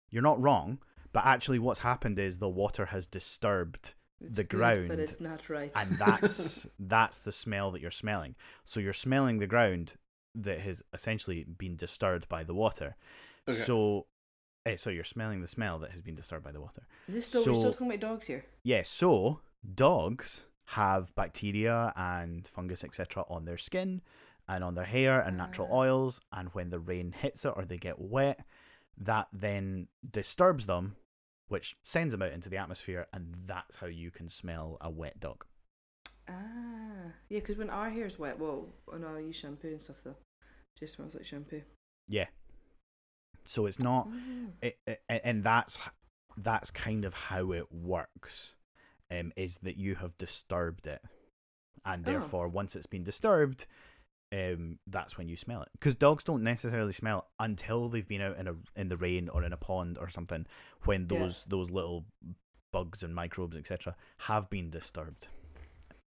you're 0.09 0.23
not 0.23 0.41
wrong 0.41 0.79
but 1.13 1.23
actually 1.25 1.59
what's 1.59 1.81
happened 1.81 2.17
is 2.17 2.39
the 2.39 2.49
water 2.49 2.87
has 2.87 3.05
disturbed 3.05 3.93
It's 4.23 4.35
the 4.37 4.43
good, 4.43 4.57
ground 4.57 4.87
but 4.89 4.99
it's 4.99 5.19
not 5.19 5.49
right. 5.49 5.71
and 5.75 5.97
that's 5.97 6.65
that's 6.79 7.17
the 7.19 7.31
smell 7.31 7.71
that 7.71 7.81
you're 7.81 7.91
smelling 7.91 8.35
so 8.65 8.79
you're 8.79 8.93
smelling 8.93 9.39
the 9.39 9.47
ground 9.47 9.93
that 10.35 10.59
has 10.61 10.81
essentially 10.93 11.43
been 11.43 11.75
disturbed 11.75 12.27
by 12.29 12.43
the 12.43 12.53
water 12.53 12.95
Okay. 13.49 13.65
so 13.65 14.05
eh, 14.65 14.75
so 14.77 14.89
you're 14.89 15.03
smelling 15.03 15.41
the 15.41 15.47
smell 15.47 15.79
that 15.79 15.91
has 15.91 16.01
been 16.01 16.15
disturbed 16.15 16.43
by 16.43 16.51
the 16.51 16.61
water 16.61 16.83
is 17.07 17.15
this 17.15 17.25
still 17.25 17.45
we're 17.45 17.59
still 17.59 17.71
talking 17.73 17.87
about 17.87 17.99
dogs 17.99 18.27
here? 18.27 18.45
yeah 18.63 18.83
so 18.85 19.39
dogs 19.75 20.43
have 20.65 21.13
bacteria 21.15 21.91
and 21.95 22.47
fungus 22.47 22.83
etc 22.83 23.23
on 23.29 23.45
their 23.45 23.57
skin 23.57 24.01
and 24.47 24.63
on 24.63 24.75
their 24.75 24.85
hair 24.85 25.19
and 25.19 25.37
natural 25.37 25.67
Ah. 25.71 25.75
oils 25.75 26.19
and 26.31 26.49
when 26.53 26.69
the 26.69 26.79
rain 26.79 27.13
hits 27.19 27.43
it 27.45 27.53
or 27.55 27.65
they 27.65 27.77
get 27.77 27.99
wet 27.99 28.39
that 28.97 29.27
then 29.33 29.87
disturbs 30.11 30.65
them 30.67 30.95
which 31.51 31.75
sends 31.83 32.11
them 32.11 32.21
out 32.21 32.31
into 32.31 32.49
the 32.49 32.57
atmosphere 32.57 33.07
and 33.13 33.35
that's 33.45 33.75
how 33.77 33.87
you 33.87 34.09
can 34.09 34.29
smell 34.29 34.77
a 34.81 34.89
wet 34.89 35.19
dog 35.19 35.45
Ah, 36.29 37.11
yeah, 37.29 37.39
because 37.39 37.57
when 37.57 37.69
our 37.69 37.89
hair's 37.89 38.17
wet, 38.17 38.39
well, 38.39 38.67
when 38.85 39.03
I 39.03 39.19
use 39.19 39.35
shampoo 39.35 39.67
and 39.69 39.81
stuff 39.81 39.97
though, 40.03 40.11
it 40.11 40.79
just 40.79 40.93
smells 40.95 41.13
like 41.15 41.25
shampoo. 41.25 41.61
yeah 42.07 42.27
So 43.45 43.65
it's 43.65 43.79
not, 43.79 44.07
it, 44.61 44.77
it, 44.87 45.01
and 45.09 45.43
that's 45.43 45.77
that's 46.37 46.71
kind 46.71 47.03
of 47.03 47.13
how 47.13 47.51
it 47.51 47.71
works. 47.71 48.53
Um, 49.11 49.33
is 49.35 49.57
that 49.63 49.75
you 49.75 49.95
have 49.95 50.17
disturbed 50.17 50.87
it, 50.87 51.01
and 51.83 52.05
Oh. 52.05 52.11
therefore 52.11 52.47
once 52.47 52.75
it's 52.77 52.85
been 52.87 53.03
disturbed, 53.03 53.65
um, 54.31 54.79
that's 54.87 55.17
when 55.17 55.27
you 55.27 55.35
smell 55.37 55.61
it. 55.61 55.69
Because 55.73 55.95
dogs 55.95 56.23
don't 56.23 56.43
necessarily 56.43 56.93
smell 56.93 57.27
until 57.39 57.89
they've 57.89 58.07
been 58.07 58.21
out 58.21 58.37
in 58.37 58.47
a 58.47 58.55
in 58.75 58.87
the 58.89 58.97
rain 58.97 59.29
or 59.29 59.43
in 59.43 59.53
a 59.53 59.57
pond 59.57 59.97
or 59.99 60.09
something. 60.09 60.45
When 60.85 61.07
Yeah. 61.09 61.19
those 61.19 61.43
those 61.47 61.69
little 61.69 62.05
bugs 62.71 63.03
and 63.03 63.13
microbes 63.13 63.57
etc. 63.57 63.95
have 64.19 64.49
been 64.49 64.69
disturbed. 64.69 65.27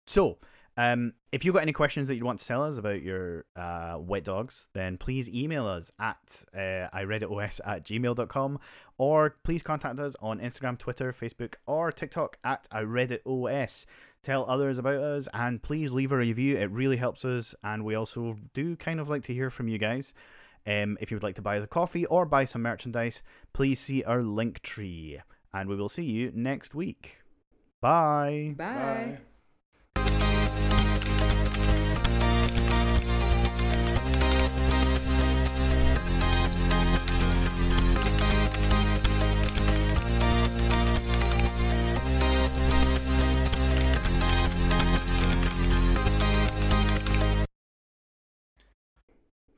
So, 0.05 0.37
um, 0.77 1.13
if 1.31 1.43
you've 1.43 1.53
got 1.53 1.63
any 1.63 1.73
questions 1.73 2.07
that 2.07 2.15
you 2.15 2.25
want 2.25 2.39
to 2.39 2.45
tell 2.45 2.63
us 2.63 2.77
about 2.77 3.01
your 3.01 3.45
uh, 3.55 3.97
wet 3.99 4.23
dogs, 4.23 4.67
then 4.73 4.97
please 4.97 5.27
email 5.29 5.65
us 5.67 5.91
at 5.99 6.43
uh, 6.53 6.87
iRedditOS 6.95 7.59
at 7.65 7.85
gmail.com 7.85 8.59
or 8.97 9.35
please 9.43 9.63
contact 9.63 9.99
us 9.99 10.15
on 10.19 10.39
Instagram, 10.39 10.77
Twitter, 10.77 11.11
Facebook, 11.11 11.55
or 11.65 11.91
TikTok 11.91 12.37
at 12.43 12.67
iRedditOS. 12.71 13.85
Tell 14.23 14.45
others 14.47 14.77
about 14.77 15.01
us 15.01 15.27
and 15.33 15.61
please 15.61 15.91
leave 15.91 16.11
a 16.11 16.17
review. 16.17 16.57
It 16.57 16.69
really 16.69 16.97
helps 16.97 17.25
us, 17.25 17.55
and 17.63 17.83
we 17.83 17.95
also 17.95 18.37
do 18.53 18.75
kind 18.75 18.99
of 18.99 19.09
like 19.09 19.23
to 19.23 19.33
hear 19.33 19.49
from 19.49 19.67
you 19.67 19.79
guys. 19.79 20.13
Um, 20.67 20.97
if 21.01 21.09
you 21.09 21.15
would 21.15 21.23
like 21.23 21.35
to 21.35 21.41
buy 21.41 21.57
us 21.57 21.63
a 21.63 21.67
coffee 21.67 22.05
or 22.05 22.25
buy 22.25 22.45
some 22.45 22.61
merchandise, 22.61 23.23
please 23.51 23.79
see 23.79 24.03
our 24.03 24.21
link 24.21 24.61
tree. 24.61 25.19
And 25.53 25.67
we 25.67 25.75
will 25.75 25.89
see 25.89 26.03
you 26.03 26.31
next 26.35 26.75
week. 26.75 27.17
Bye. 27.81 28.53
Bye. 28.55 29.17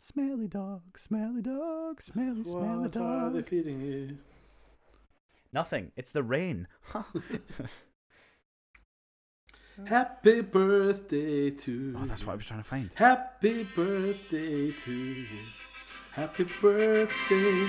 Smelly 0.05 0.49
dog, 0.49 0.81
smelly 0.97 1.41
dog, 1.41 2.01
smelly, 2.01 2.43
smelly 2.43 2.89
What 2.89 2.97
are 2.97 3.29
they 3.29 3.39
dog. 3.39 3.47
feeding 3.47 3.79
you? 3.79 4.17
Nothing. 5.53 5.93
It's 5.95 6.11
the 6.11 6.23
rain. 6.23 6.67
Happy 9.87 10.41
birthday 10.41 11.51
to 11.51 11.71
you. 11.71 11.97
oh, 11.97 12.05
that's 12.05 12.25
what 12.25 12.33
I 12.33 12.35
was 12.35 12.45
trying 12.45 12.61
to 12.61 12.67
find. 12.67 12.89
Happy 12.95 13.63
birthday 13.63 14.71
to 14.71 14.91
you. 14.91 15.25
Happy 16.11 16.43
birthday. 16.61 17.67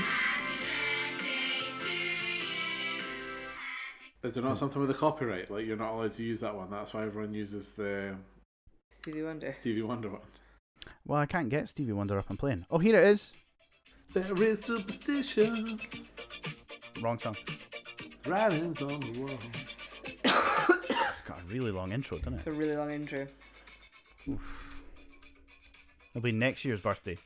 Is 4.24 4.34
there 4.34 4.42
not 4.42 4.54
hmm. 4.54 4.54
something 4.56 4.80
with 4.80 4.88
the 4.88 4.94
copyright? 4.94 5.52
Like 5.52 5.66
you're 5.66 5.76
not 5.76 5.92
allowed 5.92 6.16
to 6.16 6.24
use 6.24 6.40
that 6.40 6.56
one. 6.56 6.68
That's 6.68 6.92
why 6.92 7.04
everyone 7.04 7.32
uses 7.32 7.70
the 7.70 8.16
Stevie 9.02 9.22
Wonder. 9.22 9.52
Stevie 9.52 9.82
Wonder 9.82 10.10
one. 10.10 10.20
Well, 11.06 11.18
I 11.20 11.26
can't 11.26 11.48
get 11.48 11.68
Stevie 11.68 11.92
Wonder 11.92 12.18
up 12.18 12.30
and 12.30 12.38
playing. 12.38 12.64
Oh, 12.70 12.78
here 12.78 12.98
it 13.00 13.06
is. 13.08 13.30
There 14.12 14.42
is 14.42 14.64
superstition 14.64 15.78
Wrong 17.02 17.18
song. 17.18 17.34
writings 18.26 18.80
on 18.80 19.00
the 19.00 19.20
wall. 19.20 19.38
It's 21.10 21.20
got 21.22 21.40
a 21.42 21.44
really 21.52 21.72
long 21.72 21.92
intro, 21.92 22.18
doesn't 22.18 22.34
it? 22.34 22.36
It's 22.38 22.46
it? 22.46 22.50
a 22.50 22.52
really 22.54 22.76
long 22.76 22.92
intro. 22.92 23.26
It'll 24.26 26.22
be 26.22 26.32
next 26.32 26.64
year's 26.64 26.80
birthday. 26.80 27.16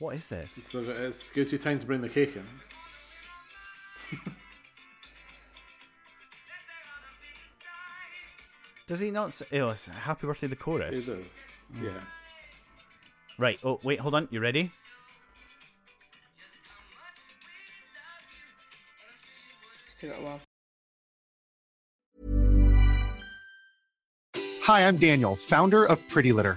What 0.00 0.14
is 0.16 0.26
this? 0.26 0.50
So 0.70 0.80
it 0.80 1.30
gives 1.34 1.52
you 1.52 1.58
time 1.58 1.78
to 1.78 1.86
bring 1.86 2.00
the 2.00 2.08
cake 2.08 2.36
in. 2.36 2.42
Does 8.88 9.00
he 9.00 9.10
not 9.10 9.34
say, 9.34 9.60
oh, 9.60 9.70
it's 9.70 9.84
Happy 9.86 10.26
Birthday, 10.26 10.46
the 10.46 10.56
chorus? 10.56 10.98
It 10.98 11.06
does. 11.06 11.24
Mm. 11.74 11.84
Yeah. 11.84 12.00
Right, 13.36 13.58
oh, 13.62 13.78
wait, 13.82 14.00
hold 14.00 14.14
on. 14.14 14.28
You 14.30 14.40
ready? 14.40 14.70
Took 20.00 20.10
a 20.10 20.14
while. 20.14 20.40
Hi, 24.62 24.86
I'm 24.86 24.96
Daniel, 24.96 25.36
founder 25.36 25.84
of 25.84 26.06
Pretty 26.08 26.32
Litter. 26.32 26.56